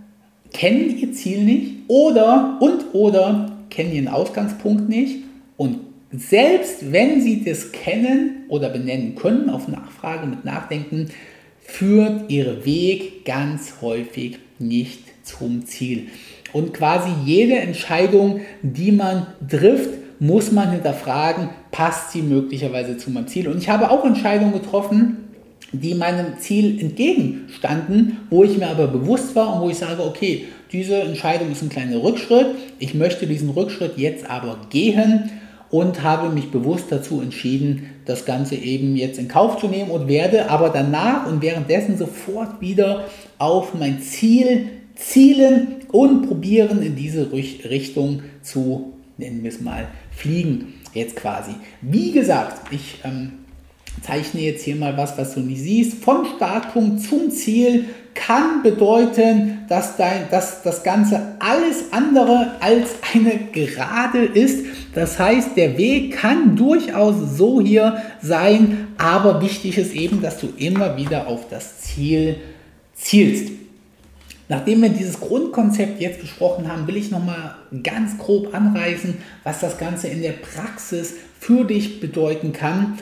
kennen 0.54 0.98
ihr 0.98 1.12
Ziel 1.14 1.44
nicht 1.44 1.72
oder 1.88 2.58
und 2.62 2.94
oder 2.94 3.58
kennen 3.70 3.92
ihren 3.92 4.08
Ausgangspunkt 4.08 4.88
nicht 4.88 5.24
und 5.58 5.80
selbst 6.16 6.92
wenn 6.92 7.22
sie 7.22 7.44
das 7.44 7.72
kennen 7.72 8.46
oder 8.48 8.70
benennen 8.70 9.16
können, 9.16 9.50
auf 9.50 9.68
Nachfrage 9.68 10.28
mit 10.28 10.46
Nachdenken, 10.46 11.10
führt 11.60 12.30
ihr 12.30 12.66
Weg 12.66 13.26
ganz 13.26 13.76
häufig 13.82 14.38
nicht 14.60 15.00
zum 15.26 15.66
Ziel. 15.66 16.08
Und 16.52 16.74
quasi 16.74 17.10
jede 17.26 17.56
Entscheidung, 17.56 18.42
die 18.62 18.92
man 18.92 19.26
trifft, 19.50 19.90
muss 20.20 20.52
man 20.52 20.72
hinterfragen, 20.72 21.50
passt 21.72 22.12
sie 22.12 22.22
möglicherweise 22.22 22.98
zu 22.98 23.10
meinem 23.10 23.28
Ziel. 23.28 23.48
Und 23.48 23.58
ich 23.58 23.70
habe 23.70 23.90
auch 23.90 24.06
Entscheidungen 24.06 24.54
getroffen, 24.54 25.23
die 25.74 25.96
meinem 25.96 26.38
Ziel 26.40 26.80
entgegenstanden, 26.80 28.20
wo 28.30 28.44
ich 28.44 28.58
mir 28.58 28.70
aber 28.70 28.88
bewusst 28.88 29.36
war 29.36 29.56
und 29.56 29.62
wo 29.62 29.70
ich 29.70 29.78
sage, 29.78 30.04
okay, 30.04 30.46
diese 30.72 31.02
Entscheidung 31.02 31.52
ist 31.52 31.62
ein 31.62 31.70
kleiner 31.70 32.02
Rückschritt, 32.02 32.48
ich 32.80 32.94
möchte 32.94 33.28
diesen 33.28 33.50
Rückschritt 33.50 33.98
jetzt 33.98 34.30
aber 34.30 34.58
gehen 34.70 35.32
und 35.70 36.04
habe 36.04 36.30
mich 36.30 36.52
bewusst 36.52 36.86
dazu 36.92 37.22
entschieden, 37.22 37.90
das 38.06 38.26
Ganze 38.26 38.56
eben 38.56 38.96
jetzt 38.96 39.18
in 39.18 39.28
Kauf 39.28 39.60
zu 39.60 39.68
nehmen 39.68 39.90
und 39.90 40.08
werde 40.08 40.50
aber 40.50 40.70
danach 40.70 41.26
und 41.26 41.42
währenddessen 41.42 41.98
sofort 41.98 42.62
wieder 42.62 43.06
auf 43.40 43.74
mein 43.74 44.00
Ziel 44.02 44.70
zielen 44.96 45.78
und 45.92 46.28
probieren 46.28 46.82
in 46.84 46.96
diese 46.96 47.32
Richtung 47.32 48.22
zu, 48.44 48.94
nennen 49.18 49.42
wir 49.42 49.50
es 49.50 49.62
mal, 49.62 49.88
fliegen 50.12 50.76
jetzt 50.94 51.16
quasi. 51.16 51.52
Wie 51.82 52.12
gesagt, 52.12 52.72
ich 52.72 53.00
ähm, 53.04 53.32
zeichne 54.04 54.42
jetzt 54.42 54.64
hier 54.64 54.76
mal 54.76 54.98
was, 54.98 55.18
was 55.18 55.34
du 55.34 55.40
nicht 55.40 55.62
siehst. 55.62 56.04
Vom 56.04 56.26
Startpunkt 56.36 57.02
zum 57.02 57.32
Ziel 57.32 57.86
kann 58.14 58.62
bedeuten, 58.62 59.60
dass, 59.70 59.98
dein, 59.98 60.30
dass 60.30 60.62
das 60.62 60.84
Ganze 60.84 61.36
alles 61.40 61.86
andere 61.92 62.56
als 62.60 62.90
eine 63.14 63.40
Gerade 63.52 64.24
ist. 64.26 64.66
Das 64.94 65.18
heißt, 65.18 65.56
der 65.56 65.78
Weg 65.78 66.18
kann 66.18 66.56
durchaus 66.56 67.16
so 67.38 67.62
hier 67.62 67.98
sein, 68.22 68.90
aber 68.98 69.42
wichtig 69.42 69.78
ist 69.78 69.94
eben, 69.94 70.22
dass 70.22 70.38
du 70.38 70.50
immer 70.58 70.98
wieder 70.98 71.28
auf 71.28 71.50
das 71.50 71.80
Ziel 71.80 72.36
zielst. 72.94 73.52
Nachdem 74.50 74.82
wir 74.82 74.90
dieses 74.90 75.20
Grundkonzept 75.20 76.02
jetzt 76.02 76.20
besprochen 76.20 76.72
haben, 76.72 76.86
will 76.86 76.98
ich 76.98 77.10
nochmal 77.10 77.56
ganz 77.82 78.18
grob 78.18 78.54
anreißen, 78.54 79.16
was 79.44 79.62
das 79.62 79.78
Ganze 79.78 80.10
in 80.10 80.22
der 80.22 80.34
Praxis 80.34 81.14
für 81.40 81.64
dich 81.64 82.00
bedeuten 82.00 82.52
kann. 82.52 82.98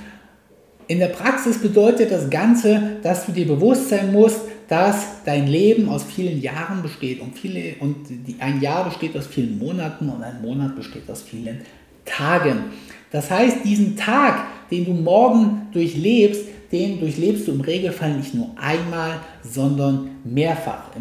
In 0.91 0.99
der 0.99 1.07
Praxis 1.07 1.57
bedeutet 1.57 2.11
das 2.11 2.29
Ganze, 2.29 2.97
dass 3.01 3.25
du 3.25 3.31
dir 3.31 3.47
bewusst 3.47 3.87
sein 3.87 4.11
musst, 4.11 4.41
dass 4.67 5.23
dein 5.23 5.47
Leben 5.47 5.87
aus 5.87 6.03
vielen 6.03 6.41
Jahren 6.41 6.81
besteht 6.81 7.21
und, 7.21 7.39
viele, 7.39 7.75
und 7.79 7.95
ein 8.39 8.59
Jahr 8.59 8.83
besteht 8.83 9.15
aus 9.15 9.25
vielen 9.25 9.57
Monaten 9.57 10.09
und 10.09 10.21
ein 10.21 10.41
Monat 10.41 10.75
besteht 10.75 11.09
aus 11.09 11.21
vielen 11.21 11.61
Tagen. 12.03 12.65
Das 13.09 13.31
heißt, 13.31 13.63
diesen 13.63 13.95
Tag, 13.95 14.43
den 14.69 14.83
du 14.83 14.91
morgen 14.91 15.69
durchlebst, 15.71 16.43
den 16.73 16.99
durchlebst 16.99 17.47
du 17.47 17.53
im 17.53 17.61
Regelfall 17.61 18.17
nicht 18.17 18.33
nur 18.33 18.49
einmal, 18.59 19.21
sondern 19.43 20.09
mehrfach. 20.25 20.91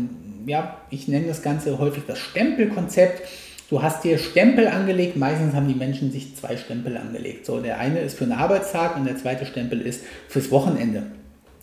Ja, 0.47 0.77
ich 0.91 1.09
nenne 1.09 1.27
das 1.27 1.43
Ganze 1.43 1.77
häufig 1.81 2.05
das 2.07 2.21
Stempelkonzept. 2.21 3.23
Du 3.71 3.81
hast 3.81 4.03
dir 4.03 4.19
Stempel 4.19 4.67
angelegt, 4.67 5.17
meistens 5.17 5.55
haben 5.55 5.69
die 5.69 5.75
Menschen 5.75 6.11
sich 6.11 6.35
zwei 6.35 6.57
Stempel 6.57 6.97
angelegt. 6.97 7.47
So, 7.47 7.61
der 7.61 7.79
eine 7.79 8.01
ist 8.01 8.19
für 8.19 8.25
einen 8.25 8.33
Arbeitstag 8.33 8.97
und 8.97 9.05
der 9.05 9.17
zweite 9.17 9.47
Stempel 9.47 9.81
ist 9.81 10.03
fürs 10.29 10.51
Wochenende. 10.51 11.05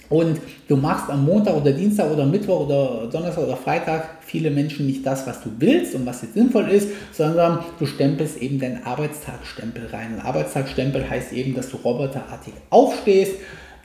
Und 0.10 0.39
du 0.70 0.78
machst 0.78 1.10
am 1.10 1.26
Montag 1.26 1.58
oder 1.58 1.74
Dienstag 1.74 2.10
oder 2.10 2.26
Mittwoch 2.26 2.66
oder 2.66 3.10
Donnerstag 3.12 3.43
oder 3.43 3.58
Freitag 3.58 4.20
viele 4.22 4.51
Menschen 4.51 4.86
nicht 4.86 5.05
das, 5.05 5.28
was 5.28 5.41
du 5.43 5.49
willst 5.60 5.95
und 5.95 6.05
was 6.05 6.22
jetzt 6.22 6.36
sinnvoll 6.36 6.70
ist, 6.70 6.88
sondern 7.12 7.60
du 7.78 7.86
stempelst 7.86 8.41
eben 8.41 8.58
deinen 8.58 8.86
Arbeitstagstempel 8.86 9.88
rein. 9.88 10.14
Ein 10.14 10.26
Arbeitstagstempel 10.26 11.10
heißt 11.10 11.34
eben, 11.34 11.55
dass 11.55 11.70
du 11.70 11.76
roboterartig 11.76 12.53
aufstehst, 12.70 13.34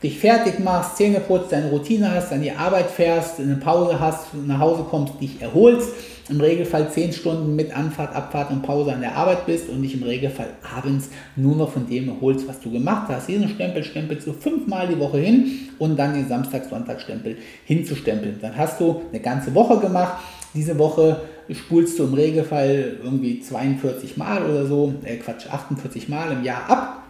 dich 0.00 0.20
fertig 0.20 0.60
machst, 0.60 0.96
Zähne 0.96 1.18
putzt, 1.18 1.50
deine 1.50 1.70
Routine 1.70 2.14
hast, 2.14 2.32
an 2.32 2.42
die 2.42 2.52
Arbeit 2.52 2.88
fährst, 2.88 3.40
eine 3.40 3.56
Pause 3.56 3.98
hast, 3.98 4.32
nach 4.46 4.60
Hause 4.60 4.84
kommst, 4.88 5.20
dich 5.20 5.42
erholst, 5.42 5.88
im 6.28 6.40
Regelfall 6.40 6.90
10 6.90 7.12
Stunden 7.12 7.56
mit 7.56 7.76
Anfahrt, 7.76 8.14
Abfahrt 8.14 8.50
und 8.50 8.62
Pause 8.62 8.92
an 8.92 9.00
der 9.00 9.16
Arbeit 9.16 9.46
bist 9.46 9.68
und 9.68 9.82
dich 9.82 9.94
im 9.94 10.02
Regelfall 10.02 10.50
abends 10.76 11.08
nur 11.36 11.56
noch 11.56 11.70
von 11.70 11.86
dem 11.86 12.08
erholst, 12.08 12.46
was 12.46 12.60
du 12.60 12.70
gemacht 12.70 13.08
hast. 13.08 13.28
Diesen 13.28 13.48
Stempel 13.48 13.82
stempelst 13.82 14.26
du 14.26 14.32
fünfmal 14.32 14.88
die 14.88 14.98
Woche 14.98 15.18
hin 15.18 15.68
und 15.78 15.98
dann 15.98 16.14
den 16.14 16.28
Samstag, 16.28 16.64
Sonntag 16.64 17.00
Stempel 17.00 17.36
hinzustempeln. 17.64 18.38
Dann 18.40 18.56
hast 18.56 18.80
du 18.80 19.02
eine 19.10 19.20
ganze 19.20 19.54
Woche 19.54 19.78
gemacht. 19.78 20.22
Diese 20.54 20.78
Woche 20.78 21.22
spulst 21.50 21.98
du 21.98 22.04
im 22.04 22.14
Regelfall 22.14 22.98
irgendwie 23.02 23.40
42 23.40 24.16
Mal 24.16 24.44
oder 24.44 24.66
so, 24.66 24.94
äh 25.04 25.16
Quatsch, 25.16 25.46
48 25.50 26.08
Mal 26.08 26.32
im 26.32 26.44
Jahr 26.44 26.70
ab 26.70 27.02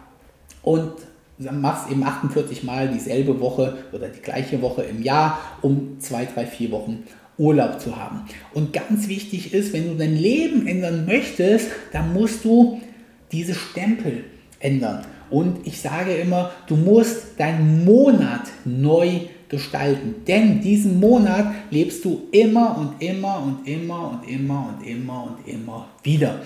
und 0.63 0.91
machst 1.51 1.91
eben 1.91 2.03
48 2.03 2.63
Mal 2.63 2.87
dieselbe 2.87 3.39
Woche 3.39 3.77
oder 3.91 4.07
die 4.07 4.21
gleiche 4.21 4.61
Woche 4.61 4.83
im 4.83 5.03
Jahr, 5.03 5.39
um 5.61 5.99
zwei, 5.99 6.25
drei, 6.25 6.45
vier 6.45 6.71
Wochen 6.71 7.03
Urlaub 7.37 7.79
zu 7.79 7.95
haben. 7.95 8.21
Und 8.53 8.73
ganz 8.73 9.07
wichtig 9.07 9.53
ist, 9.53 9.73
wenn 9.73 9.87
du 9.87 9.95
dein 9.95 10.15
Leben 10.15 10.67
ändern 10.67 11.05
möchtest, 11.05 11.67
dann 11.91 12.13
musst 12.13 12.45
du 12.45 12.81
diese 13.31 13.55
Stempel 13.55 14.25
ändern. 14.59 15.05
Und 15.29 15.65
ich 15.65 15.81
sage 15.81 16.13
immer, 16.13 16.51
du 16.67 16.75
musst 16.75 17.39
deinen 17.39 17.85
Monat 17.85 18.43
neu 18.65 19.21
gestalten. 19.49 20.15
Denn 20.27 20.61
diesen 20.61 20.99
Monat 20.99 21.53
lebst 21.69 22.05
du 22.05 22.23
immer 22.31 22.77
und 22.77 23.01
immer 23.01 23.41
und 23.41 23.67
immer 23.67 24.09
und 24.11 24.29
immer 24.29 24.73
und 24.73 24.87
immer 24.87 25.23
und 25.23 25.47
immer 25.47 25.87
wieder. 26.03 26.41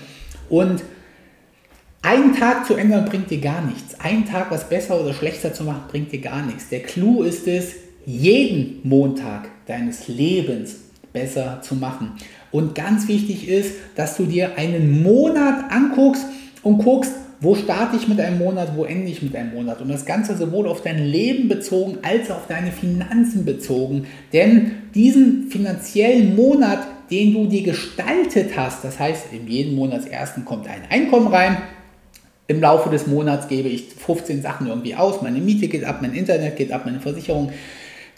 Und 0.48 0.82
einen 2.02 2.34
Tag 2.34 2.66
zu 2.66 2.74
ändern 2.74 3.06
bringt 3.06 3.30
dir 3.30 3.40
gar 3.40 3.62
nichts. 3.62 3.98
Einen 4.00 4.24
Tag 4.24 4.50
was 4.50 4.68
besser 4.68 5.00
oder 5.00 5.12
schlechter 5.12 5.52
zu 5.52 5.64
machen 5.64 5.82
bringt 5.88 6.12
dir 6.12 6.20
gar 6.20 6.42
nichts. 6.44 6.68
Der 6.68 6.82
Clou 6.82 7.22
ist 7.22 7.48
es, 7.48 7.74
jeden 8.08 8.80
Montag 8.84 9.50
deines 9.66 10.08
Lebens 10.08 10.76
besser 11.12 11.60
zu 11.62 11.74
machen. 11.74 12.12
Und 12.50 12.74
ganz 12.74 13.06
wichtig 13.06 13.48
ist, 13.48 13.72
dass 13.96 14.16
du 14.16 14.24
dir 14.24 14.56
einen 14.56 15.02
Monat 15.02 15.70
anguckst 15.70 16.24
und 16.62 16.78
guckst, 16.78 17.12
wo 17.40 17.54
starte 17.54 17.96
ich 17.96 18.08
mit 18.08 18.18
einem 18.18 18.38
Monat, 18.38 18.74
wo 18.74 18.84
ende 18.84 19.10
ich 19.10 19.20
mit 19.22 19.36
einem 19.36 19.52
Monat. 19.54 19.82
Und 19.82 19.88
das 19.88 20.06
Ganze 20.06 20.36
sowohl 20.38 20.66
auf 20.66 20.80
dein 20.80 21.04
Leben 21.04 21.48
bezogen 21.48 21.98
als 22.02 22.30
auch 22.30 22.36
auf 22.36 22.46
deine 22.46 22.72
Finanzen 22.72 23.44
bezogen. 23.44 24.06
Denn 24.32 24.72
diesen 24.94 25.50
finanziellen 25.50 26.34
Monat, 26.34 26.80
den 27.10 27.34
du 27.34 27.46
dir 27.46 27.62
gestaltet 27.62 28.56
hast, 28.56 28.84
das 28.84 28.98
heißt, 28.98 29.26
in 29.32 29.46
jedem 29.46 29.74
Monatsersten 29.74 30.46
kommt 30.46 30.66
ein 30.66 30.82
Einkommen 30.88 31.28
rein, 31.28 31.58
im 32.46 32.62
Laufe 32.62 32.88
des 32.88 33.06
Monats 33.06 33.48
gebe 33.48 33.68
ich 33.68 33.84
15 33.94 34.40
Sachen 34.40 34.66
irgendwie 34.66 34.94
aus. 34.94 35.20
Meine 35.20 35.38
Miete 35.38 35.68
geht 35.68 35.84
ab, 35.84 35.98
mein 36.00 36.14
Internet 36.14 36.56
geht 36.56 36.72
ab, 36.72 36.86
meine 36.86 37.00
Versicherung 37.00 37.52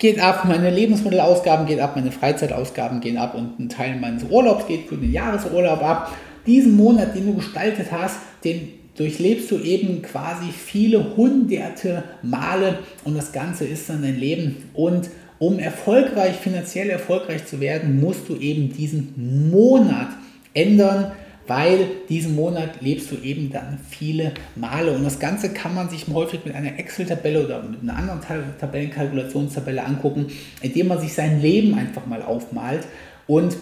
geht 0.01 0.19
ab, 0.19 0.47
meine 0.47 0.71
Lebensmittelausgaben 0.71 1.67
geht 1.67 1.79
ab, 1.79 1.95
meine 1.95 2.11
Freizeitausgaben 2.11 3.01
gehen 3.01 3.19
ab 3.19 3.35
und 3.35 3.61
ein 3.61 3.69
Teil 3.69 3.97
meines 4.01 4.25
Urlaubs 4.25 4.67
geht 4.67 4.89
für 4.89 4.97
den 4.97 5.13
Jahresurlaub 5.13 5.83
ab. 5.83 6.17
Diesen 6.47 6.75
Monat, 6.77 7.15
den 7.15 7.27
du 7.27 7.35
gestaltet 7.35 7.93
hast, 7.93 8.17
den 8.43 8.71
durchlebst 8.97 9.51
du 9.51 9.59
eben 9.59 10.03
quasi 10.03 10.51
viele 10.51 11.17
hunderte 11.17 12.03
Male 12.23 12.79
und 13.05 13.17
das 13.17 13.31
Ganze 13.33 13.67
ist 13.67 13.89
dann 13.89 14.03
dein 14.03 14.19
Leben. 14.19 14.57
Und 14.75 15.11
um 15.39 15.59
erfolgreich, 15.59 16.37
finanziell 16.37 16.91
erfolgreich 16.91 17.47
zu 17.47 17.61
werden, 17.61 18.01
musst 18.01 18.29
du 18.29 18.37
eben 18.37 18.73
diesen 18.73 19.51
Monat 19.51 20.09
ändern, 20.55 21.13
weil 21.51 21.89
diesen 22.09 22.37
Monat 22.37 22.81
lebst 22.81 23.11
du 23.11 23.17
eben 23.17 23.51
dann 23.51 23.81
viele 23.91 24.35
Male. 24.55 24.93
Und 24.93 25.03
das 25.03 25.19
Ganze 25.19 25.53
kann 25.53 25.75
man 25.75 25.91
sich 25.91 26.07
häufig 26.07 26.45
mit 26.45 26.55
einer 26.55 26.79
Excel-Tabelle 26.79 27.45
oder 27.45 27.61
mit 27.61 27.83
einer 27.83 27.97
anderen 27.97 28.21
Tabellenkalkulationstabelle 28.61 29.85
angucken, 29.85 30.29
indem 30.63 30.87
man 30.87 31.01
sich 31.01 31.13
sein 31.13 31.43
Leben 31.43 31.75
einfach 31.75 32.07
mal 32.07 32.23
aufmalt 32.23 32.87
und 33.27 33.57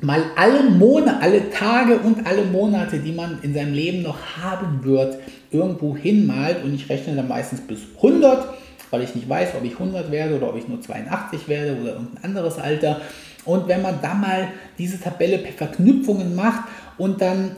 mal 0.00 0.24
alle 0.34 0.70
Monate, 0.70 1.20
alle 1.20 1.50
Tage 1.50 1.98
und 1.98 2.26
alle 2.26 2.46
Monate, 2.46 2.98
die 2.98 3.12
man 3.12 3.38
in 3.42 3.54
seinem 3.54 3.74
Leben 3.74 4.02
noch 4.02 4.18
haben 4.42 4.82
wird, 4.82 5.18
irgendwo 5.52 5.96
hinmalt. 5.96 6.64
Und 6.64 6.74
ich 6.74 6.88
rechne 6.88 7.14
dann 7.14 7.28
meistens 7.28 7.60
bis 7.60 7.78
100, 7.94 8.44
weil 8.90 9.02
ich 9.04 9.14
nicht 9.14 9.28
weiß, 9.28 9.50
ob 9.56 9.64
ich 9.64 9.74
100 9.74 10.10
werde 10.10 10.34
oder 10.34 10.48
ob 10.48 10.56
ich 10.56 10.66
nur 10.66 10.80
82 10.80 11.46
werde 11.46 11.80
oder 11.80 11.92
irgendein 11.92 12.24
anderes 12.24 12.58
Alter. 12.58 13.00
Und 13.44 13.68
wenn 13.68 13.82
man 13.82 14.00
da 14.02 14.14
mal 14.14 14.48
diese 14.78 15.00
Tabelle 15.00 15.38
per 15.38 15.52
Verknüpfungen 15.52 16.34
macht 16.34 16.64
und 17.00 17.22
dann 17.22 17.56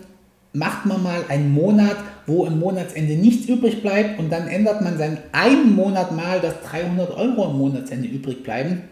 macht 0.53 0.87
man 0.87 1.03
mal 1.03 1.25
einen 1.29 1.53
Monat, 1.53 1.97
wo 2.27 2.47
im 2.47 2.61
Monatsende 2.61 3.15
nichts 3.17 3.49
übrig 3.49 3.83
bleibt 3.83 4.21
und 4.21 4.31
dann 4.31 4.47
ändert 4.47 4.81
man 4.83 4.99
seinen 4.99 5.19
einen 5.33 5.75
Monat 5.75 6.13
mal, 6.13 6.41
dass 6.41 6.63
300 6.71 7.11
Euro 7.17 7.51
im 7.51 7.59
Monatsende 7.59 8.07
übrig 8.07 8.45
bleiben 8.45 8.83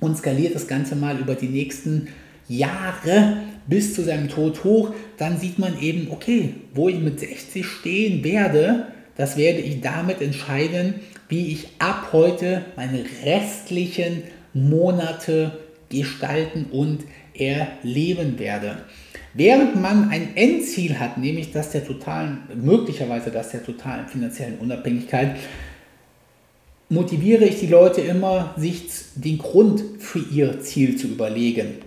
und 0.00 0.18
skaliert 0.18 0.54
das 0.54 0.68
Ganze 0.68 0.94
mal 0.94 1.18
über 1.18 1.34
die 1.34 1.48
nächsten 1.48 2.08
Jahre 2.48 3.38
bis 3.66 3.94
zu 3.94 4.02
seinem 4.02 4.28
Tod 4.28 4.62
hoch, 4.64 4.92
dann 5.16 5.38
sieht 5.38 5.58
man 5.58 5.80
eben, 5.80 6.08
okay, 6.10 6.52
wo 6.74 6.90
ich 6.90 6.98
mit 6.98 7.20
60 7.20 7.64
stehen 7.64 8.22
werde, 8.22 8.88
das 9.16 9.38
werde 9.38 9.60
ich 9.60 9.80
damit 9.80 10.20
entscheiden, 10.20 10.96
wie 11.30 11.52
ich 11.52 11.68
ab 11.78 12.08
heute 12.12 12.62
meine 12.76 13.04
restlichen 13.24 14.24
Monate 14.52 15.52
gestalten 15.88 16.66
und 16.70 17.04
erleben 17.32 18.38
werde. 18.38 18.76
Während 19.36 19.80
man 19.80 20.10
ein 20.10 20.36
Endziel 20.36 21.00
hat, 21.00 21.18
nämlich 21.18 21.50
das 21.50 21.70
der 21.70 21.84
totalen, 21.84 22.38
möglicherweise 22.54 23.32
das 23.32 23.50
der 23.50 23.64
totalen 23.64 24.06
finanziellen 24.06 24.58
Unabhängigkeit, 24.58 25.36
motiviere 26.88 27.44
ich 27.44 27.58
die 27.58 27.66
Leute 27.66 28.00
immer, 28.00 28.54
sich 28.56 28.84
den 29.16 29.38
Grund 29.38 29.82
für 29.98 30.20
ihr 30.20 30.60
Ziel 30.60 30.96
zu 30.96 31.08
überlegen. 31.08 31.78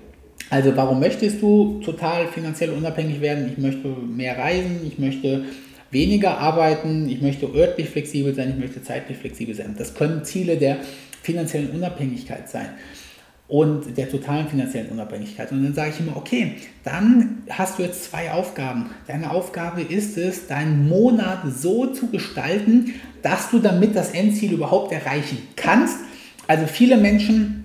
Also 0.50 0.76
warum 0.76 1.00
möchtest 1.00 1.41
du 1.41 1.80
total 1.84 2.28
finanziell 2.28 2.72
unabhängig 2.72 3.22
werden? 3.22 3.50
Ich 3.50 3.58
möchte 3.58 3.88
mehr 3.88 4.38
reisen, 4.38 4.82
ich 4.86 5.00
möchte 5.00 5.45
weniger 5.89 6.38
arbeiten, 6.39 7.08
ich 7.08 7.22
möchte 7.22 7.48
örtlich 7.48 7.89
flexibel 7.89 8.36
sein, 8.36 8.50
ich 8.50 8.60
möchte 8.60 8.84
zeitlich 8.84 9.18
flexibel 9.18 9.56
sein. 9.56 9.76
Das 9.78 9.93
können 9.93 10.26
Ziele 10.26 10.58
der 10.58 10.80
finanziellen 11.22 11.70
Unabhängigkeit 11.72 12.50
sein 12.50 12.70
und 13.48 13.98
der 13.98 14.10
totalen 14.10 14.48
finanziellen 14.50 14.89
Unabhängigkeit. 14.89 15.52
Und 15.52 15.64
dann 15.64 15.74
sage 15.74 15.91
ich 15.91 16.00
immer, 16.00 16.18
okay, 16.18 16.56
dann 16.84 17.43
hast 17.50 17.80
du 17.80 17.84
jetzt 17.84 18.04
zwei 18.04 18.32
Aufgaben. 18.32 18.89
Deine 19.08 19.32
Aufgabe 19.32 19.82
ist 19.82 20.18
es, 20.18 20.48
deinen 20.48 20.89
Monat 20.89 21.39
so 21.56 21.88
zu 21.88 22.08
gestalten, 22.08 22.93
dass 23.22 23.50
du 23.50 23.60
damit 23.60 23.95
das 23.95 24.12
Endziel 24.12 24.52
überhaupt 24.52 24.91
erreichen 24.91 25.38
kannst. 25.56 25.98
Also 26.48 26.68
viele 26.68 26.98
Menschen 26.98 27.64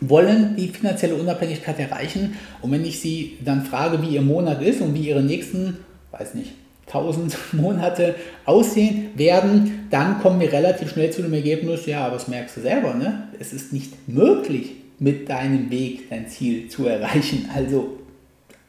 wollen 0.00 0.56
die 0.56 0.68
finanzielle 0.68 1.14
Unabhängigkeit 1.14 1.78
erreichen. 1.78 2.36
Und 2.60 2.72
wenn 2.72 2.84
ich 2.84 3.00
sie 3.00 3.38
dann 3.42 3.64
frage, 3.64 4.02
wie 4.02 4.14
ihr 4.14 4.22
Monat 4.22 4.60
ist 4.60 4.82
und 4.82 4.94
wie 4.94 5.08
ihre 5.08 5.22
nächsten, 5.22 5.78
weiß 6.10 6.34
nicht, 6.34 6.52
1000 6.88 7.36
Monate 7.52 8.16
aussehen 8.44 9.10
werden, 9.14 9.86
dann 9.90 10.20
kommen 10.20 10.40
wir 10.40 10.52
relativ 10.52 10.90
schnell 10.90 11.10
zu 11.10 11.22
dem 11.22 11.32
Ergebnis, 11.32 11.86
ja, 11.86 12.04
aber 12.04 12.16
das 12.16 12.28
merkst 12.28 12.56
du 12.56 12.60
selber, 12.60 12.94
ne? 12.94 13.28
es 13.38 13.52
ist 13.52 13.72
nicht 13.72 14.08
möglich, 14.08 14.72
mit 15.02 15.28
deinem 15.28 15.68
Weg 15.70 16.08
dein 16.10 16.28
Ziel 16.28 16.68
zu 16.68 16.86
erreichen. 16.86 17.50
Also 17.54 17.98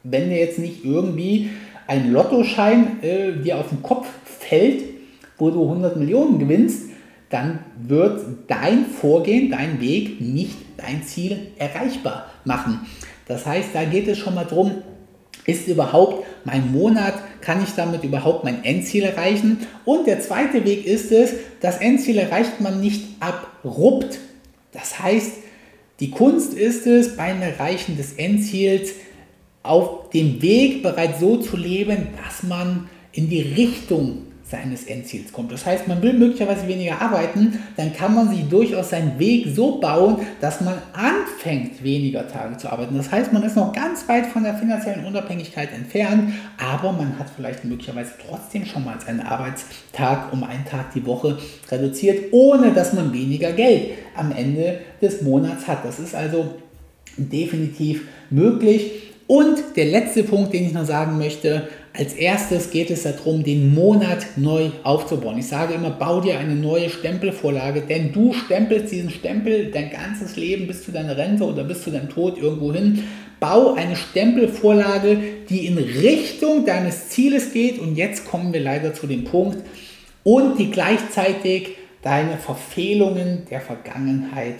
wenn 0.02 0.30
dir 0.30 0.38
jetzt 0.38 0.58
nicht 0.58 0.84
irgendwie 0.84 1.50
ein 1.86 2.12
Lottoschein 2.12 3.02
äh, 3.02 3.32
dir 3.32 3.58
auf 3.58 3.68
den 3.68 3.82
Kopf 3.82 4.08
fällt, 4.24 4.82
wo 5.38 5.50
du 5.50 5.62
100 5.62 5.96
Millionen 5.96 6.40
gewinnst, 6.40 6.90
dann 7.30 7.60
wird 7.80 8.20
dein 8.48 8.84
Vorgehen, 8.84 9.50
dein 9.50 9.80
Weg 9.80 10.20
nicht 10.20 10.56
dein 10.76 11.02
Ziel 11.04 11.48
erreichbar 11.56 12.30
machen. 12.44 12.80
Das 13.26 13.46
heißt, 13.46 13.68
da 13.72 13.84
geht 13.84 14.08
es 14.08 14.18
schon 14.18 14.34
mal 14.34 14.44
darum, 14.44 14.72
ist 15.46 15.68
überhaupt 15.68 16.26
mein 16.44 16.72
Monat, 16.72 17.14
kann 17.40 17.62
ich 17.62 17.74
damit 17.74 18.02
überhaupt 18.02 18.44
mein 18.44 18.64
Endziel 18.64 19.04
erreichen? 19.04 19.58
Und 19.84 20.06
der 20.06 20.20
zweite 20.20 20.64
Weg 20.64 20.86
ist 20.86 21.12
es, 21.12 21.34
das 21.60 21.78
Endziel 21.78 22.18
erreicht 22.18 22.60
man 22.60 22.80
nicht 22.80 23.04
abrupt. 23.20 24.18
Das 24.72 24.98
heißt, 24.98 25.43
die 26.00 26.10
Kunst 26.10 26.54
ist 26.54 26.86
es, 26.86 27.16
beim 27.16 27.40
Erreichen 27.42 27.96
des 27.96 28.14
Endziels 28.14 28.92
auf 29.62 30.10
dem 30.10 30.42
Weg 30.42 30.82
bereits 30.82 31.20
so 31.20 31.38
zu 31.38 31.56
leben, 31.56 32.08
dass 32.22 32.42
man 32.42 32.88
in 33.12 33.28
die 33.28 33.42
Richtung 33.42 34.26
seines 34.46 34.84
Endziels 34.84 35.32
kommt. 35.32 35.50
Das 35.52 35.64
heißt, 35.64 35.88
man 35.88 36.02
will 36.02 36.12
möglicherweise 36.12 36.68
weniger 36.68 37.00
arbeiten, 37.00 37.58
dann 37.76 37.94
kann 37.94 38.14
man 38.14 38.28
sich 38.28 38.46
durchaus 38.48 38.90
seinen 38.90 39.18
Weg 39.18 39.46
so 39.54 39.80
bauen, 39.80 40.18
dass 40.40 40.60
man 40.60 40.74
anfängt, 40.92 41.82
weniger 41.82 42.28
Tage 42.28 42.56
zu 42.58 42.70
arbeiten. 42.70 42.96
Das 42.96 43.10
heißt, 43.10 43.32
man 43.32 43.42
ist 43.42 43.56
noch 43.56 43.72
ganz 43.72 44.06
weit 44.06 44.26
von 44.26 44.44
der 44.44 44.54
finanziellen 44.54 45.06
Unabhängigkeit 45.06 45.72
entfernt, 45.72 46.34
aber 46.58 46.92
man 46.92 47.18
hat 47.18 47.28
vielleicht 47.34 47.64
möglicherweise 47.64 48.12
trotzdem 48.28 48.66
schon 48.66 48.84
mal 48.84 49.00
seinen 49.00 49.20
Arbeitstag 49.20 50.32
um 50.32 50.44
einen 50.44 50.66
Tag 50.66 50.92
die 50.92 51.06
Woche 51.06 51.38
reduziert, 51.70 52.32
ohne 52.32 52.72
dass 52.72 52.92
man 52.92 53.12
weniger 53.14 53.52
Geld 53.52 53.92
am 54.14 54.30
Ende 54.30 54.80
des 55.00 55.22
Monats 55.22 55.66
hat. 55.66 55.84
Das 55.84 55.98
ist 55.98 56.14
also 56.14 56.54
definitiv 57.16 58.02
möglich. 58.28 59.12
Und 59.26 59.56
der 59.76 59.86
letzte 59.86 60.22
Punkt, 60.22 60.52
den 60.52 60.66
ich 60.66 60.74
noch 60.74 60.84
sagen 60.84 61.16
möchte, 61.16 61.68
als 61.96 62.12
erstes 62.12 62.70
geht 62.70 62.90
es 62.90 63.04
darum, 63.04 63.44
den 63.44 63.72
Monat 63.72 64.26
neu 64.36 64.70
aufzubauen. 64.82 65.38
Ich 65.38 65.46
sage 65.46 65.74
immer, 65.74 65.90
bau 65.90 66.20
dir 66.20 66.38
eine 66.38 66.56
neue 66.56 66.90
Stempelvorlage, 66.90 67.82
denn 67.82 68.12
du 68.12 68.32
stempelst 68.32 68.92
diesen 68.92 69.10
Stempel 69.10 69.70
dein 69.70 69.90
ganzes 69.90 70.34
Leben 70.36 70.66
bis 70.66 70.84
zu 70.84 70.90
deiner 70.90 71.16
Rente 71.16 71.44
oder 71.44 71.62
bis 71.62 71.84
zu 71.84 71.92
deinem 71.92 72.08
Tod 72.08 72.36
irgendwo 72.36 72.72
hin. 72.72 73.04
Bau 73.38 73.74
eine 73.74 73.94
Stempelvorlage, 73.94 75.18
die 75.48 75.66
in 75.66 75.78
Richtung 75.78 76.66
deines 76.66 77.10
Zieles 77.10 77.52
geht. 77.52 77.78
Und 77.78 77.94
jetzt 77.94 78.24
kommen 78.26 78.52
wir 78.52 78.60
leider 78.60 78.92
zu 78.92 79.06
dem 79.06 79.24
Punkt, 79.24 79.58
und 80.24 80.58
die 80.58 80.70
gleichzeitig 80.70 81.76
deine 82.02 82.38
Verfehlungen 82.38 83.42
der 83.50 83.60
Vergangenheit 83.60 84.56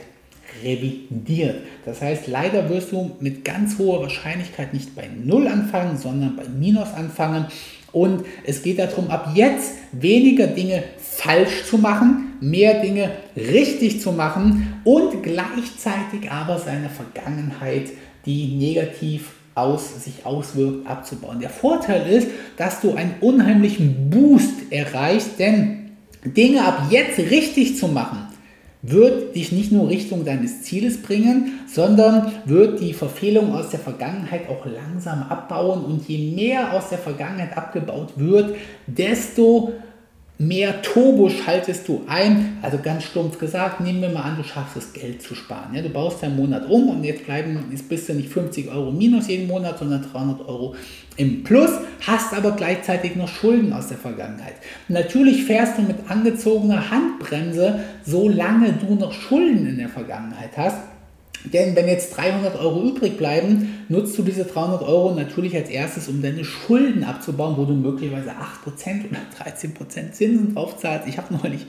revidiert. 0.62 1.56
Das 1.84 2.00
heißt, 2.00 2.26
leider 2.26 2.68
wirst 2.68 2.92
du 2.92 3.12
mit 3.20 3.44
ganz 3.44 3.78
hoher 3.78 4.02
Wahrscheinlichkeit 4.02 4.72
nicht 4.72 4.94
bei 4.94 5.08
Null 5.24 5.48
anfangen, 5.48 5.96
sondern 5.96 6.36
bei 6.36 6.44
Minus 6.48 6.92
anfangen. 6.92 7.46
Und 7.92 8.24
es 8.44 8.62
geht 8.62 8.78
darum, 8.78 9.08
ab 9.08 9.30
jetzt 9.34 9.72
weniger 9.92 10.48
Dinge 10.48 10.82
falsch 10.98 11.64
zu 11.68 11.78
machen, 11.78 12.32
mehr 12.40 12.82
Dinge 12.82 13.10
richtig 13.36 14.00
zu 14.00 14.12
machen 14.12 14.80
und 14.84 15.22
gleichzeitig 15.22 16.30
aber 16.30 16.58
seine 16.58 16.90
Vergangenheit, 16.90 17.90
die 18.26 18.56
negativ 18.56 19.30
aus, 19.54 20.02
sich 20.02 20.26
auswirkt, 20.26 20.86
abzubauen. 20.86 21.40
Der 21.40 21.50
Vorteil 21.50 22.10
ist, 22.10 22.28
dass 22.56 22.80
du 22.80 22.94
einen 22.94 23.14
unheimlichen 23.20 24.10
Boost 24.10 24.72
erreichst, 24.72 25.38
denn 25.38 25.92
Dinge 26.24 26.64
ab 26.64 26.88
jetzt 26.90 27.18
richtig 27.18 27.76
zu 27.76 27.86
machen, 27.88 28.23
wird 28.86 29.34
dich 29.34 29.50
nicht 29.50 29.72
nur 29.72 29.88
Richtung 29.88 30.24
deines 30.24 30.62
Zieles 30.62 31.00
bringen, 31.00 31.60
sondern 31.66 32.32
wird 32.44 32.80
die 32.80 32.92
Verfehlung 32.92 33.54
aus 33.54 33.70
der 33.70 33.80
Vergangenheit 33.80 34.48
auch 34.48 34.66
langsam 34.66 35.22
abbauen. 35.22 35.84
Und 35.84 36.06
je 36.08 36.32
mehr 36.32 36.74
aus 36.74 36.90
der 36.90 36.98
Vergangenheit 36.98 37.56
abgebaut 37.56 38.12
wird, 38.16 38.56
desto 38.86 39.72
mehr 40.38 40.82
Turbo 40.82 41.28
schaltest 41.28 41.86
du 41.86 42.02
ein. 42.08 42.58
Also 42.60 42.78
ganz 42.82 43.04
stumpf 43.04 43.38
gesagt, 43.38 43.80
nehmen 43.80 44.02
wir 44.02 44.08
mal 44.08 44.22
an, 44.22 44.36
du 44.36 44.42
schaffst 44.42 44.76
es, 44.76 44.92
Geld 44.92 45.22
zu 45.22 45.34
sparen. 45.34 45.74
Ja, 45.74 45.82
du 45.82 45.88
baust 45.88 46.22
deinen 46.22 46.36
Monat 46.36 46.68
um 46.68 46.88
und 46.88 47.04
jetzt 47.04 47.24
bleiben, 47.24 47.58
jetzt 47.70 47.88
bist 47.88 48.08
du 48.08 48.14
nicht 48.14 48.28
50 48.28 48.70
Euro 48.70 48.90
minus 48.90 49.28
jeden 49.28 49.46
Monat, 49.46 49.78
sondern 49.78 50.02
300 50.02 50.48
Euro 50.48 50.74
im 51.16 51.44
Plus, 51.44 51.70
hast 52.00 52.34
aber 52.34 52.52
gleichzeitig 52.52 53.14
noch 53.14 53.28
Schulden 53.28 53.72
aus 53.72 53.88
der 53.88 53.98
Vergangenheit. 53.98 54.54
Natürlich 54.88 55.44
fährst 55.44 55.78
du 55.78 55.82
mit 55.82 55.96
angezogener 56.08 56.90
Handbremse, 56.90 57.80
solange 58.04 58.72
du 58.72 58.96
noch 58.96 59.12
Schulden 59.12 59.66
in 59.66 59.78
der 59.78 59.88
Vergangenheit 59.88 60.50
hast. 60.56 60.78
Denn 61.52 61.76
wenn 61.76 61.88
jetzt 61.88 62.16
300 62.16 62.58
Euro 62.58 62.82
übrig 62.82 63.18
bleiben, 63.18 63.84
nutzt 63.88 64.16
du 64.16 64.22
diese 64.22 64.44
300 64.44 64.82
Euro 64.82 65.14
natürlich 65.14 65.54
als 65.54 65.68
erstes, 65.68 66.08
um 66.08 66.22
deine 66.22 66.44
Schulden 66.44 67.04
abzubauen, 67.04 67.56
wo 67.56 67.64
du 67.64 67.74
möglicherweise 67.74 68.30
8% 68.30 69.10
oder 69.10 69.20
13% 69.44 70.12
Zinsen 70.12 70.54
drauf 70.54 70.78
zahlst. 70.78 71.06
Ich 71.06 71.18
habe 71.18 71.34
neulich 71.34 71.66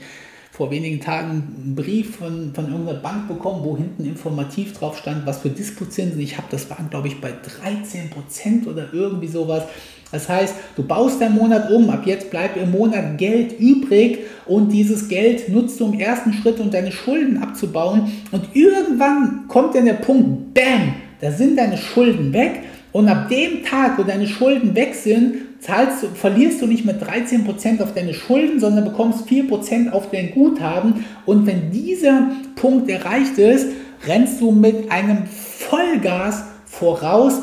vor 0.56 0.70
wenigen 0.70 1.00
Tagen 1.00 1.30
einen 1.62 1.74
Brief 1.74 2.16
von, 2.16 2.52
von 2.54 2.70
irgendeiner 2.70 3.00
Bank 3.00 3.28
bekommen, 3.28 3.60
wo 3.62 3.76
hinten 3.76 4.06
informativ 4.06 4.72
drauf 4.72 4.96
stand, 4.96 5.26
was 5.26 5.40
für 5.40 5.50
Dispozinsen 5.50 6.18
ich 6.18 6.38
habe. 6.38 6.48
Das 6.50 6.70
waren, 6.70 6.88
glaube 6.88 7.08
ich, 7.08 7.20
bei 7.20 7.28
13% 7.28 8.66
oder 8.66 8.88
irgendwie 8.90 9.26
sowas. 9.26 9.64
Das 10.12 10.30
heißt, 10.30 10.54
du 10.76 10.82
baust 10.82 11.20
deinen 11.20 11.34
Monat 11.34 11.70
um, 11.70 11.90
ab 11.90 12.06
jetzt 12.06 12.30
bleibt 12.30 12.56
im 12.56 12.70
Monat 12.70 13.18
Geld 13.18 13.60
übrig 13.60 14.20
und 14.46 14.72
dieses 14.72 15.08
Geld 15.08 15.50
nutzt 15.50 15.78
du 15.78 15.92
im 15.92 16.00
ersten 16.00 16.32
Schritt, 16.32 16.58
um 16.58 16.70
deine 16.70 16.90
Schulden 16.92 17.36
abzubauen. 17.36 18.10
Und 18.32 18.48
irgendwann 18.54 19.48
kommt 19.48 19.74
dann 19.74 19.84
der 19.84 19.94
Punkt, 19.94 20.54
bam, 20.54 20.94
da 21.20 21.32
sind 21.32 21.58
deine 21.58 21.76
Schulden 21.76 22.32
weg. 22.32 22.62
Und 22.92 23.08
ab 23.08 23.28
dem 23.28 23.62
Tag, 23.62 23.98
wo 23.98 24.04
deine 24.04 24.26
Schulden 24.26 24.74
weg 24.74 24.94
sind, 24.94 25.45
zahlst 25.60 26.02
du, 26.02 26.06
verlierst 26.08 26.62
du 26.62 26.66
nicht 26.66 26.84
mit 26.84 27.02
13% 27.02 27.82
auf 27.82 27.94
deine 27.94 28.14
Schulden, 28.14 28.60
sondern 28.60 28.84
bekommst 28.84 29.28
4% 29.28 29.90
auf 29.90 30.10
dein 30.10 30.32
Guthaben. 30.32 31.04
Und 31.24 31.46
wenn 31.46 31.70
dieser 31.70 32.30
Punkt 32.54 32.90
erreicht 32.90 33.38
ist, 33.38 33.68
rennst 34.06 34.40
du 34.40 34.50
mit 34.52 34.90
einem 34.90 35.26
Vollgas 35.26 36.44
voraus. 36.64 37.40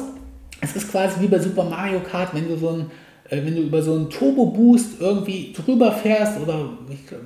Es 0.61 0.75
ist 0.75 0.91
quasi 0.91 1.21
wie 1.21 1.27
bei 1.27 1.39
Super 1.39 1.63
Mario 1.63 1.99
Kart, 1.99 2.33
wenn 2.33 2.47
du 2.47 2.57
so 2.57 2.69
ein 2.69 2.85
äh, 3.29 3.45
wenn 3.45 3.55
du 3.55 3.61
über 3.61 3.81
so 3.81 3.95
einen 3.95 4.09
Turbo 4.09 4.45
Boost 4.45 4.99
irgendwie 4.99 5.53
drüber 5.53 5.91
fährst 5.91 6.39
oder 6.41 6.69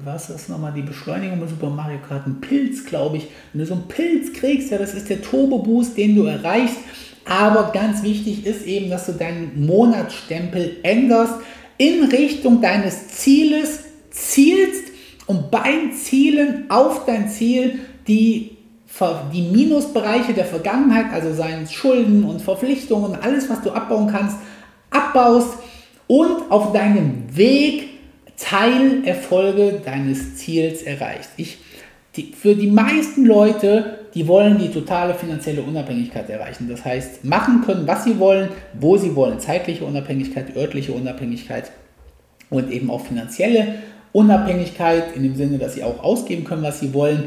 was 0.04 0.30
ist 0.30 0.50
nochmal 0.50 0.74
die 0.74 0.82
Beschleunigung 0.82 1.40
bei 1.40 1.48
Super 1.48 1.70
Mario 1.70 2.00
Kart, 2.08 2.28
ein 2.28 2.40
Pilz, 2.40 2.86
glaube 2.86 3.18
ich. 3.18 3.28
Wenn 3.52 3.60
du 3.60 3.66
so 3.66 3.74
einen 3.74 3.88
Pilz 3.88 4.34
kriegst, 4.34 4.72
ja, 4.72 4.78
das 4.78 4.94
ist 4.94 5.10
der 5.10 5.22
Turbo 5.22 5.60
Boost, 5.60 5.98
den 5.98 6.16
du 6.16 6.24
erreichst 6.24 6.78
aber 7.30 7.72
ganz 7.72 8.04
wichtig 8.04 8.46
ist 8.46 8.66
eben, 8.66 8.90
dass 8.90 9.06
du 9.06 9.14
deinen 9.14 9.66
Monatsstempel 9.66 10.78
änderst 10.84 11.36
in 11.78 12.06
Richtung 12.06 12.62
deines 12.62 13.10
Zieles, 13.10 13.84
zielst 14.10 14.84
und 15.28 15.52
beim 15.52 15.94
Zielen 15.94 16.66
auf 16.70 17.06
dein 17.06 17.30
Ziel 17.30 17.80
die, 18.08 18.58
die 19.34 19.42
Minusbereiche 19.42 20.34
der 20.34 20.46
Vergangenheit, 20.46 21.08
also 21.12 21.34
seien 21.34 21.68
Schulden 21.68 22.24
und 22.24 22.42
Verpflichtungen, 22.42 23.16
alles, 23.22 23.50
was 23.50 23.62
du 23.62 23.72
abbauen 23.72 24.08
kannst, 24.08 24.38
abbaust 24.90 25.58
und 26.08 26.50
auf 26.50 26.72
deinem 26.72 27.26
Weg 27.36 27.90
Teilerfolge 28.38 29.82
deines 29.84 30.36
Ziels 30.38 30.84
erreichst. 30.84 31.32
Ich, 31.38 31.58
die, 32.16 32.34
für 32.34 32.56
die 32.56 32.72
meisten 32.72 33.26
Leute 33.26 34.00
die 34.18 34.28
wollen 34.28 34.58
die 34.58 34.70
totale 34.70 35.14
finanzielle 35.14 35.62
Unabhängigkeit 35.62 36.28
erreichen. 36.28 36.68
Das 36.68 36.84
heißt, 36.84 37.24
machen 37.24 37.62
können, 37.64 37.86
was 37.86 38.04
sie 38.04 38.18
wollen, 38.18 38.50
wo 38.74 38.98
sie 38.98 39.16
wollen. 39.16 39.40
Zeitliche 39.40 39.86
Unabhängigkeit, 39.86 40.56
örtliche 40.56 40.92
Unabhängigkeit 40.92 41.72
und 42.50 42.72
eben 42.72 42.90
auch 42.90 43.06
finanzielle 43.06 43.76
Unabhängigkeit 44.14 45.16
in 45.16 45.22
dem 45.22 45.36
Sinne, 45.36 45.60
dass 45.60 45.76
sie 45.76 45.84
auch 45.84 46.04
ausgeben 46.04 46.46
können, 46.46 46.64
was 46.64 46.80
sie 46.80 46.96
wollen. 46.96 47.26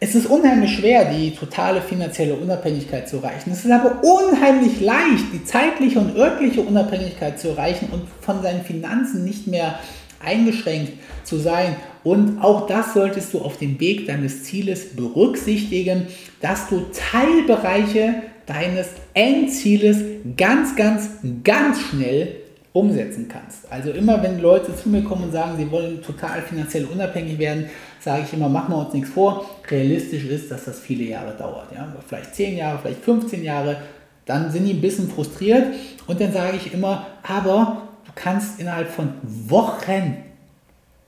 Es 0.00 0.16
ist 0.16 0.26
unheimlich 0.26 0.74
schwer, 0.74 1.04
die 1.04 1.30
totale 1.30 1.80
finanzielle 1.80 2.34
Unabhängigkeit 2.34 3.08
zu 3.08 3.18
erreichen. 3.18 3.52
Es 3.52 3.64
ist 3.64 3.70
aber 3.70 4.02
unheimlich 4.02 4.80
leicht, 4.80 5.32
die 5.32 5.44
zeitliche 5.44 6.00
und 6.00 6.16
örtliche 6.16 6.62
Unabhängigkeit 6.62 7.38
zu 7.38 7.50
erreichen 7.50 7.88
und 7.92 8.08
von 8.20 8.42
seinen 8.42 8.62
Finanzen 8.64 9.24
nicht 9.24 9.46
mehr 9.46 9.76
eingeschränkt 10.24 10.92
zu 11.24 11.36
sein. 11.36 11.76
Und 12.04 12.40
auch 12.40 12.66
das 12.66 12.94
solltest 12.94 13.32
du 13.32 13.40
auf 13.40 13.58
dem 13.58 13.78
Weg 13.78 14.06
deines 14.06 14.44
Zieles 14.44 14.96
berücksichtigen, 14.96 16.08
dass 16.40 16.68
du 16.68 16.86
Teilbereiche 16.92 18.14
deines 18.46 18.88
Endzieles 19.14 19.98
ganz, 20.36 20.74
ganz, 20.74 21.08
ganz 21.44 21.80
schnell 21.80 22.36
umsetzen 22.72 23.28
kannst. 23.28 23.70
Also 23.70 23.90
immer 23.90 24.22
wenn 24.22 24.40
Leute 24.40 24.74
zu 24.74 24.88
mir 24.88 25.04
kommen 25.04 25.24
und 25.24 25.32
sagen, 25.32 25.58
sie 25.58 25.70
wollen 25.70 26.02
total 26.02 26.40
finanziell 26.40 26.86
unabhängig 26.86 27.38
werden, 27.38 27.66
sage 28.00 28.24
ich 28.26 28.32
immer, 28.32 28.48
machen 28.48 28.72
wir 28.72 28.78
uns 28.78 28.94
nichts 28.94 29.10
vor. 29.10 29.44
Realistisch 29.70 30.24
ist, 30.24 30.50
dass 30.50 30.64
das 30.64 30.80
viele 30.80 31.04
Jahre 31.04 31.36
dauert. 31.36 31.72
Ja? 31.74 31.94
Vielleicht 32.08 32.34
10 32.34 32.56
Jahre, 32.56 32.78
vielleicht 32.80 33.04
15 33.04 33.44
Jahre. 33.44 33.76
Dann 34.24 34.50
sind 34.50 34.64
die 34.64 34.72
ein 34.72 34.80
bisschen 34.80 35.10
frustriert 35.10 35.66
und 36.06 36.20
dann 36.20 36.32
sage 36.32 36.56
ich 36.56 36.72
immer, 36.72 37.06
aber 37.22 37.81
du 38.14 38.20
kannst 38.20 38.60
innerhalb 38.60 38.90
von 38.90 39.10
Wochen 39.22 40.16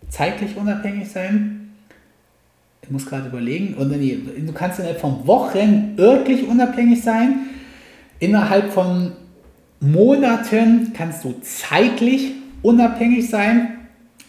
zeitlich 0.08 0.56
unabhängig 0.56 1.10
sein. 1.10 1.72
Ich 2.82 2.90
muss 2.90 3.06
gerade 3.06 3.28
überlegen. 3.28 3.74
Und 3.74 3.90
du 3.90 4.52
kannst 4.52 4.78
innerhalb 4.78 5.00
von 5.00 5.26
Wochen 5.26 5.96
örtlich 5.98 6.46
unabhängig 6.46 7.02
sein. 7.02 7.46
Innerhalb 8.18 8.72
von 8.72 9.12
Monaten 9.80 10.92
kannst 10.94 11.24
du 11.24 11.34
zeitlich 11.42 12.32
unabhängig 12.62 13.28
sein. 13.28 13.78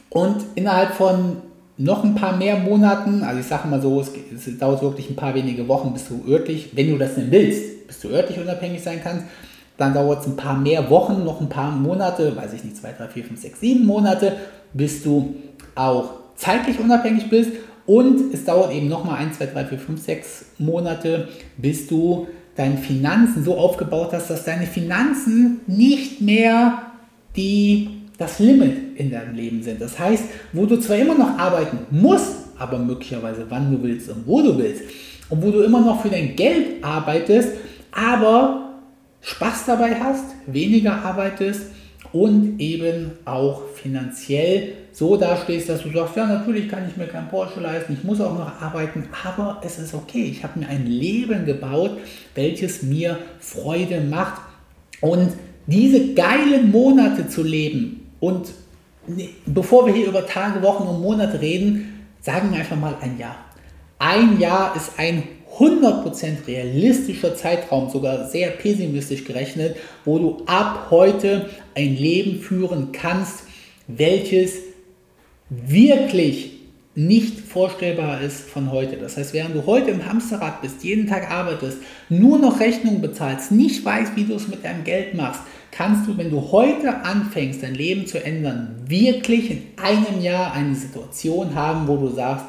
Und 0.09 0.45
innerhalb 0.55 0.93
von 0.93 1.37
noch 1.77 2.03
ein 2.05 2.15
paar 2.15 2.37
mehr 2.37 2.57
Monaten, 2.57 3.23
also 3.23 3.41
ich 3.41 3.45
sage 3.45 3.67
mal 3.67 3.81
so, 3.81 3.99
es, 3.99 4.11
es, 4.33 4.57
dauert 4.57 4.81
wirklich 4.81 5.09
ein 5.09 5.17
paar 5.17 5.35
wenige 5.35 5.67
Wochen, 5.67 5.91
bis 5.91 6.07
du 6.07 6.23
örtlich, 6.25 6.69
wenn 6.73 6.89
du 6.89 6.97
das 6.97 7.15
denn 7.15 7.29
willst, 7.31 7.87
bis 7.87 7.99
du 7.99 8.09
örtlich 8.09 8.39
unabhängig 8.39 8.81
sein 8.81 9.01
kannst, 9.03 9.25
dann 9.77 9.93
dauert 9.93 10.21
es 10.21 10.27
ein 10.27 10.35
paar 10.35 10.57
mehr 10.57 10.89
Wochen, 10.89 11.23
noch 11.23 11.41
ein 11.41 11.49
paar 11.49 11.71
Monate, 11.71 12.35
weiß 12.35 12.53
ich 12.53 12.63
nicht, 12.63 12.77
zwei, 12.77 12.93
drei, 12.93 13.07
vier, 13.07 13.23
fünf, 13.23 13.41
sechs, 13.41 13.59
sieben 13.59 13.85
Monate, 13.85 14.33
bis 14.73 15.03
du 15.03 15.35
auch 15.75 16.11
zeitlich 16.35 16.79
unabhängig 16.79 17.29
bist 17.29 17.51
und 17.85 18.33
es 18.33 18.45
dauert 18.45 18.73
eben 18.73 18.89
nochmal 18.89 19.19
1, 19.19 19.37
2, 19.37 19.45
3, 19.47 19.65
4, 19.65 19.79
5, 19.79 20.01
6 20.01 20.45
Monate, 20.57 21.27
bis 21.57 21.87
du 21.87 22.27
deine 22.55 22.77
Finanzen 22.77 23.43
so 23.43 23.57
aufgebaut 23.57 24.09
hast, 24.13 24.29
dass 24.29 24.45
deine 24.45 24.65
Finanzen 24.65 25.61
nicht 25.67 26.21
mehr 26.21 26.81
die, 27.35 27.89
das 28.17 28.39
Limit 28.39 28.97
in 28.97 29.11
deinem 29.11 29.35
Leben 29.35 29.61
sind. 29.61 29.81
Das 29.81 29.99
heißt, 29.99 30.23
wo 30.53 30.65
du 30.65 30.77
zwar 30.79 30.97
immer 30.97 31.15
noch 31.15 31.37
arbeiten 31.37 31.79
musst, 31.91 32.35
aber 32.57 32.79
möglicherweise 32.79 33.45
wann 33.49 33.71
du 33.71 33.83
willst 33.83 34.09
und 34.09 34.25
wo 34.25 34.41
du 34.41 34.57
willst, 34.57 34.83
und 35.29 35.43
wo 35.43 35.51
du 35.51 35.61
immer 35.61 35.81
noch 35.81 36.01
für 36.01 36.09
dein 36.09 36.35
Geld 36.35 36.83
arbeitest, 36.83 37.49
aber 37.91 38.64
Spaß 39.25 39.65
dabei 39.65 39.95
hast, 39.99 40.23
weniger 40.45 41.03
arbeitest 41.03 41.63
und 42.13 42.59
eben 42.59 43.11
auch 43.25 43.63
finanziell 43.73 44.73
so 44.91 45.17
dastehst, 45.17 45.67
dass 45.67 45.81
du 45.81 45.91
sagst, 45.91 46.15
ja, 46.15 46.27
natürlich 46.27 46.69
kann 46.69 46.87
ich 46.87 46.95
mir 46.95 47.07
kein 47.07 47.27
Porsche 47.27 47.59
leisten, 47.59 47.93
ich 47.93 48.03
muss 48.03 48.21
auch 48.21 48.37
noch 48.37 48.61
arbeiten, 48.61 49.09
aber 49.25 49.61
es 49.65 49.79
ist 49.79 49.95
okay. 49.95 50.25
Ich 50.25 50.43
habe 50.43 50.59
mir 50.59 50.69
ein 50.69 50.85
Leben 50.85 51.45
gebaut, 51.45 51.97
welches 52.35 52.83
mir 52.83 53.17
Freude 53.39 53.99
macht. 53.99 54.41
Und 55.01 55.33
diese 55.65 56.13
geilen 56.13 56.71
Monate 56.71 57.27
zu 57.27 57.41
leben 57.41 58.11
und 58.19 58.51
bevor 59.47 59.87
wir 59.87 59.93
hier 59.93 60.07
über 60.07 60.25
Tage, 60.27 60.61
Wochen 60.61 60.83
und 60.83 61.01
Monate 61.01 61.41
reden, 61.41 62.05
sagen 62.21 62.51
wir 62.51 62.59
einfach 62.59 62.79
mal 62.79 62.95
ein 63.01 63.17
Jahr. 63.17 63.37
Ein 63.97 64.39
Jahr 64.39 64.75
ist 64.75 64.91
ein 64.97 65.23
100% 65.57 66.47
realistischer 66.47 67.35
Zeitraum, 67.35 67.89
sogar 67.89 68.27
sehr 68.27 68.49
pessimistisch 68.49 69.23
gerechnet, 69.23 69.77
wo 70.03 70.19
du 70.19 70.43
ab 70.45 70.87
heute 70.89 71.49
ein 71.75 71.95
Leben 71.95 72.39
führen 72.39 72.91
kannst, 72.91 73.43
welches 73.87 74.53
wirklich 75.49 76.51
nicht 76.95 77.39
vorstellbar 77.41 78.21
ist 78.21 78.49
von 78.49 78.71
heute. 78.71 78.95
Das 78.95 79.17
heißt, 79.17 79.33
während 79.33 79.55
du 79.55 79.65
heute 79.65 79.91
im 79.91 80.05
Hamsterrad 80.05 80.61
bist, 80.61 80.83
jeden 80.83 81.07
Tag 81.07 81.29
arbeitest, 81.29 81.77
nur 82.09 82.39
noch 82.39 82.59
Rechnungen 82.61 83.01
bezahlst, 83.01 83.51
nicht 83.51 83.83
weißt, 83.83 84.15
wie 84.15 84.23
du 84.23 84.35
es 84.35 84.47
mit 84.47 84.63
deinem 84.63 84.85
Geld 84.85 85.13
machst, 85.13 85.41
kannst 85.71 86.07
du, 86.07 86.17
wenn 86.17 86.31
du 86.31 86.51
heute 86.53 87.03
anfängst, 87.03 87.61
dein 87.61 87.75
Leben 87.75 88.07
zu 88.07 88.23
ändern, 88.23 88.77
wirklich 88.87 89.51
in 89.51 89.63
einem 89.81 90.21
Jahr 90.21 90.53
eine 90.53 90.73
Situation 90.73 91.53
haben, 91.53 91.87
wo 91.87 91.97
du 91.97 92.07
sagst, 92.07 92.45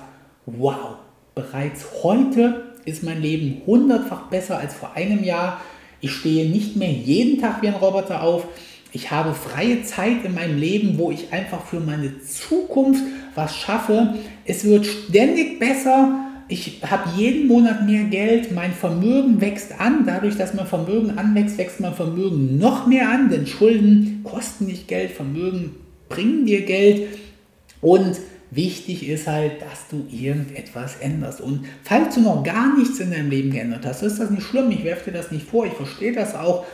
wow, 0.47 0.99
bereits 1.35 1.85
heute 2.05 2.66
ist 2.87 3.03
mein 3.03 3.21
Leben 3.21 3.61
hundertfach 3.67 4.29
besser 4.29 4.59
als 4.59 4.75
vor 4.75 4.93
einem 4.95 5.23
Jahr. 5.23 5.61
Ich 6.01 6.13
stehe 6.13 6.49
nicht 6.49 6.77
mehr 6.77 6.91
jeden 6.91 7.41
Tag 7.41 7.61
wie 7.61 7.69
ein 7.69 7.75
Roboter 7.75 8.23
auf. 8.23 8.47
Ich 8.93 9.11
habe 9.11 9.35
freie 9.35 9.83
Zeit 9.83 10.25
in 10.25 10.35
meinem 10.35 10.59
Leben, 10.59 10.97
wo 10.97 11.11
ich 11.11 11.33
einfach 11.33 11.67
für 11.67 11.81
meine 11.81 12.21
Zukunft 12.21 13.03
was 13.35 13.57
schaffe. 13.57 14.15
Es 14.47 14.65
wird 14.65 14.87
ständig 14.87 15.59
besser. 15.59 16.23
Ich 16.49 16.81
habe 16.89 17.11
jeden 17.17 17.49
Monat 17.49 17.85
mehr 17.85 18.05
Geld. 18.05 18.53
Mein 18.53 18.73
Vermögen 18.73 19.41
wächst 19.41 19.79
an. 19.79 20.05
Dadurch, 20.07 20.37
dass 20.37 20.55
mein 20.55 20.67
Vermögen 20.67 21.19
anwächst, 21.19 21.59
wächst 21.59 21.81
mein 21.81 21.95
Vermögen 21.95 22.57
noch 22.57 22.87
mehr 22.87 23.11
an. 23.11 23.29
Denn 23.29 23.47
Schulden 23.47 24.21
kosten 24.23 24.67
nicht 24.67 24.87
Geld, 24.87 25.11
Vermögen 25.11 25.75
bringen 26.09 26.47
dir 26.47 26.65
Geld. 26.65 27.09
Und 27.81 28.17
wichtig 28.51 29.09
ist 29.09 29.27
halt, 29.27 29.63
dass 29.63 29.89
du 29.91 30.07
irgendetwas 30.11 30.97
änderst. 30.97 31.41
Und 31.41 31.67
falls 31.83 32.15
du 32.15 32.21
noch 32.21 32.43
gar 32.43 32.77
nichts 32.77 33.01
in 33.01 33.11
deinem 33.11 33.31
Leben 33.31 33.51
geändert 33.51 33.85
hast, 33.87 34.03
ist 34.03 34.19
das 34.19 34.31
nicht 34.31 34.47
schlimm. 34.47 34.71
Ich 34.71 34.85
werfe 34.85 35.11
dir 35.11 35.17
das 35.17 35.31
nicht 35.31 35.49
vor. 35.49 35.67
Ich 35.67 35.73
verstehe 35.73 36.13
das 36.13 36.35
auch 36.35 36.65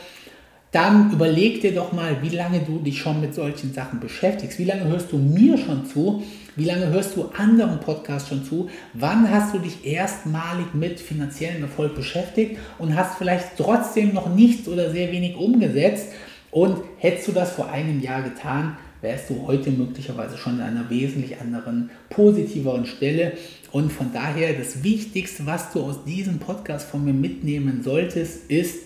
dann 0.73 1.13
überleg 1.13 1.61
dir 1.61 1.75
doch 1.75 1.93
mal, 1.93 2.23
wie 2.23 2.31
lange 2.31 2.61
du 2.61 2.79
dich 2.79 2.99
schon 2.99 3.21
mit 3.21 3.35
solchen 3.35 3.75
Sachen 3.75 4.01
beschäftigst. 4.01 4.59
Wie 4.59 4.65
lange 4.65 4.85
hörst 4.85 5.13
du 5.13 5.19
mir 5.19 5.59
schon 5.59 5.85
zu? 5.85 6.23
Wie 6.57 6.65
lange 6.65 6.87
hörst 6.89 7.15
du 7.15 7.31
anderen 7.37 7.79
Podcasts 7.79 8.31
schon 8.31 8.43
zu? 8.43 8.71
Wann 8.95 9.31
hast 9.31 9.55
du 9.55 9.59
dich 9.59 9.85
erstmalig 9.85 10.73
mit 10.73 10.99
finanziellem 10.99 11.63
Erfolg 11.63 11.95
beschäftigt 11.95 12.59
und 12.79 12.97
hast 12.97 13.19
vielleicht 13.19 13.59
trotzdem 13.59 14.15
noch 14.15 14.35
nichts 14.35 14.67
oder 14.67 14.91
sehr 14.91 15.13
wenig 15.13 15.37
umgesetzt? 15.37 16.09
Und 16.51 16.79
hättest 16.97 17.29
du 17.29 17.33
das 17.33 17.53
vor 17.53 17.71
einem 17.71 18.01
Jahr 18.01 18.23
getan, 18.23 18.79
wärst 19.03 19.29
du 19.29 19.47
heute 19.47 19.71
möglicherweise 19.71 20.39
schon 20.39 20.61
an 20.61 20.77
einer 20.77 20.91
wesentlich 20.91 21.41
anderen, 21.41 21.91
positiveren 22.09 22.87
Stelle. 22.87 23.33
Und 23.71 23.93
von 23.93 24.13
daher 24.13 24.55
das 24.55 24.83
Wichtigste, 24.83 25.45
was 25.45 25.73
du 25.73 25.81
aus 25.81 26.05
diesem 26.05 26.39
Podcast 26.39 26.89
von 26.89 27.05
mir 27.05 27.13
mitnehmen 27.13 27.83
solltest, 27.83 28.51
ist, 28.51 28.79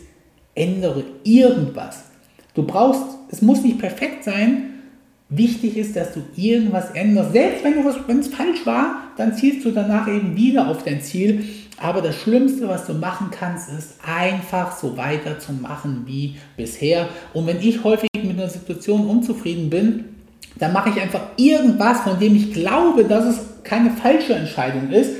ändere 0.54 1.04
irgendwas. 1.22 2.04
Du 2.54 2.64
brauchst, 2.64 3.04
es 3.30 3.42
muss 3.42 3.62
nicht 3.62 3.78
perfekt 3.78 4.24
sein. 4.24 4.75
Wichtig 5.28 5.76
ist, 5.76 5.96
dass 5.96 6.12
du 6.12 6.22
irgendwas 6.36 6.90
änderst. 6.90 7.32
Selbst 7.32 7.64
wenn, 7.64 8.18
es 8.20 8.28
falsch 8.28 8.64
war, 8.64 9.02
dann 9.16 9.34
zielst 9.34 9.64
du 9.64 9.72
danach 9.72 10.06
eben 10.06 10.36
wieder 10.36 10.68
auf 10.68 10.84
dein 10.84 11.00
Ziel. 11.00 11.44
Aber 11.78 12.00
das 12.00 12.14
Schlimmste, 12.14 12.68
was 12.68 12.86
du 12.86 12.94
machen 12.94 13.30
kannst, 13.32 13.68
ist 13.68 13.96
einfach 14.06 14.76
so 14.76 14.96
weiterzumachen 14.96 16.04
wie 16.06 16.36
bisher. 16.56 17.08
Und 17.34 17.46
wenn 17.46 17.60
ich 17.60 17.82
häufig 17.82 18.08
mit 18.14 18.38
einer 18.38 18.48
Situation 18.48 19.06
unzufrieden 19.06 19.68
bin, 19.68 20.04
dann 20.58 20.72
mache 20.72 20.90
ich 20.90 21.00
einfach 21.00 21.22
irgendwas, 21.36 22.00
von 22.02 22.18
dem 22.20 22.36
ich 22.36 22.52
glaube, 22.52 23.04
dass 23.04 23.24
es 23.24 23.40
keine 23.64 23.90
falsche 23.90 24.34
Entscheidung 24.34 24.90
ist 24.90 25.10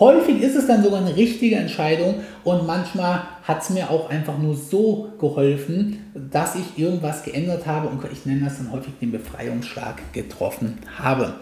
Häufig 0.00 0.42
ist 0.42 0.56
es 0.56 0.66
dann 0.66 0.82
sogar 0.82 1.00
eine 1.00 1.14
richtige 1.14 1.54
Entscheidung 1.54 2.16
und 2.42 2.66
manchmal 2.66 3.22
hat 3.44 3.62
es 3.62 3.70
mir 3.70 3.90
auch 3.90 4.10
einfach 4.10 4.36
nur 4.38 4.56
so 4.56 5.12
geholfen, 5.20 6.10
dass 6.32 6.56
ich 6.56 6.82
irgendwas 6.82 7.22
geändert 7.22 7.64
habe 7.66 7.86
und 7.86 8.02
ich 8.12 8.26
nenne 8.26 8.46
das 8.46 8.58
dann 8.58 8.72
häufig 8.72 8.94
den 9.00 9.12
Befreiungsschlag 9.12 10.12
getroffen 10.12 10.78
habe. 10.98 11.34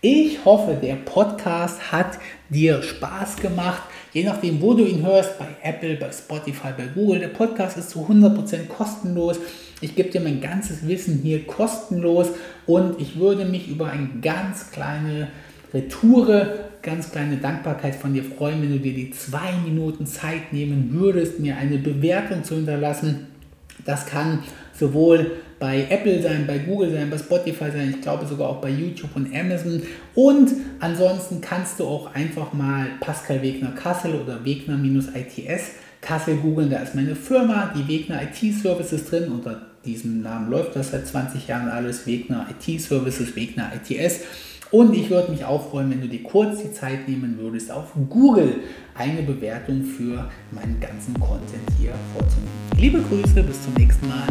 Ich 0.00 0.42
hoffe, 0.46 0.78
der 0.80 0.94
Podcast 0.94 1.92
hat 1.92 2.18
dir 2.48 2.82
Spaß 2.82 3.36
gemacht. 3.36 3.82
Je 4.14 4.24
nachdem, 4.24 4.62
wo 4.62 4.72
du 4.72 4.84
ihn 4.84 5.04
hörst, 5.04 5.38
bei 5.38 5.48
Apple, 5.62 5.96
bei 5.96 6.10
Spotify, 6.10 6.68
bei 6.76 6.86
Google. 6.86 7.18
Der 7.18 7.28
Podcast 7.28 7.76
ist 7.76 7.90
zu 7.90 8.06
100% 8.06 8.68
kostenlos. 8.68 9.38
Ich 9.82 9.96
gebe 9.96 10.08
dir 10.08 10.20
mein 10.20 10.40
ganzes 10.40 10.86
Wissen 10.88 11.20
hier 11.22 11.46
kostenlos 11.46 12.28
und 12.64 13.00
ich 13.00 13.18
würde 13.18 13.44
mich 13.44 13.68
über 13.68 13.88
eine 13.88 14.08
ganz 14.22 14.70
kleine 14.70 15.28
Retoure 15.72 16.68
ganz 16.82 17.10
kleine 17.10 17.36
Dankbarkeit 17.36 17.94
von 17.94 18.14
dir 18.14 18.24
freuen, 18.24 18.62
wenn 18.62 18.72
du 18.72 18.78
dir 18.78 18.94
die 18.94 19.10
zwei 19.10 19.52
Minuten 19.64 20.06
Zeit 20.06 20.52
nehmen 20.52 20.90
würdest, 20.92 21.40
mir 21.40 21.56
eine 21.56 21.78
Bewertung 21.78 22.44
zu 22.44 22.56
hinterlassen. 22.56 23.26
Das 23.84 24.06
kann 24.06 24.40
sowohl 24.72 25.32
bei 25.58 25.86
Apple 25.90 26.22
sein, 26.22 26.46
bei 26.46 26.58
Google 26.58 26.92
sein, 26.92 27.10
bei 27.10 27.18
Spotify 27.18 27.70
sein, 27.70 27.90
ich 27.90 28.00
glaube 28.00 28.26
sogar 28.26 28.48
auch 28.48 28.60
bei 28.60 28.70
YouTube 28.70 29.10
und 29.16 29.34
Amazon. 29.34 29.82
Und 30.14 30.50
ansonsten 30.78 31.40
kannst 31.40 31.80
du 31.80 31.84
auch 31.84 32.14
einfach 32.14 32.52
mal 32.52 32.86
Pascal 33.00 33.42
Wegner 33.42 33.72
Kassel 33.72 34.14
oder 34.14 34.44
Wegner-ITS 34.44 35.72
Kassel 36.00 36.36
googeln. 36.36 36.70
Da 36.70 36.78
ist 36.78 36.94
meine 36.94 37.16
Firma, 37.16 37.72
die 37.74 37.88
Wegner 37.88 38.20
IT 38.22 38.54
Services 38.54 39.06
drin. 39.06 39.32
Unter 39.32 39.62
diesem 39.84 40.22
Namen 40.22 40.50
läuft 40.50 40.76
das 40.76 40.92
seit 40.92 41.06
20 41.06 41.48
Jahren 41.48 41.68
alles. 41.68 42.06
Wegner 42.06 42.46
IT 42.50 42.80
Services, 42.80 43.34
Wegner 43.34 43.72
ITS. 43.74 44.20
Und 44.70 44.94
ich 44.94 45.08
würde 45.08 45.30
mich 45.30 45.44
auch 45.44 45.70
freuen, 45.70 45.90
wenn 45.90 46.02
du 46.02 46.08
dir 46.08 46.22
kurz 46.22 46.62
die 46.62 46.72
Zeit 46.72 47.08
nehmen 47.08 47.38
würdest, 47.38 47.70
auf 47.70 47.92
Google 48.10 48.60
eine 48.94 49.22
Bewertung 49.22 49.82
für 49.82 50.28
meinen 50.50 50.78
ganzen 50.78 51.18
Content 51.18 51.68
hier 51.78 51.92
vorzunehmen. 52.14 52.48
Liebe 52.76 53.00
Grüße, 53.00 53.42
bis 53.42 53.62
zum 53.62 53.72
nächsten 53.74 54.08
Mal. 54.08 54.26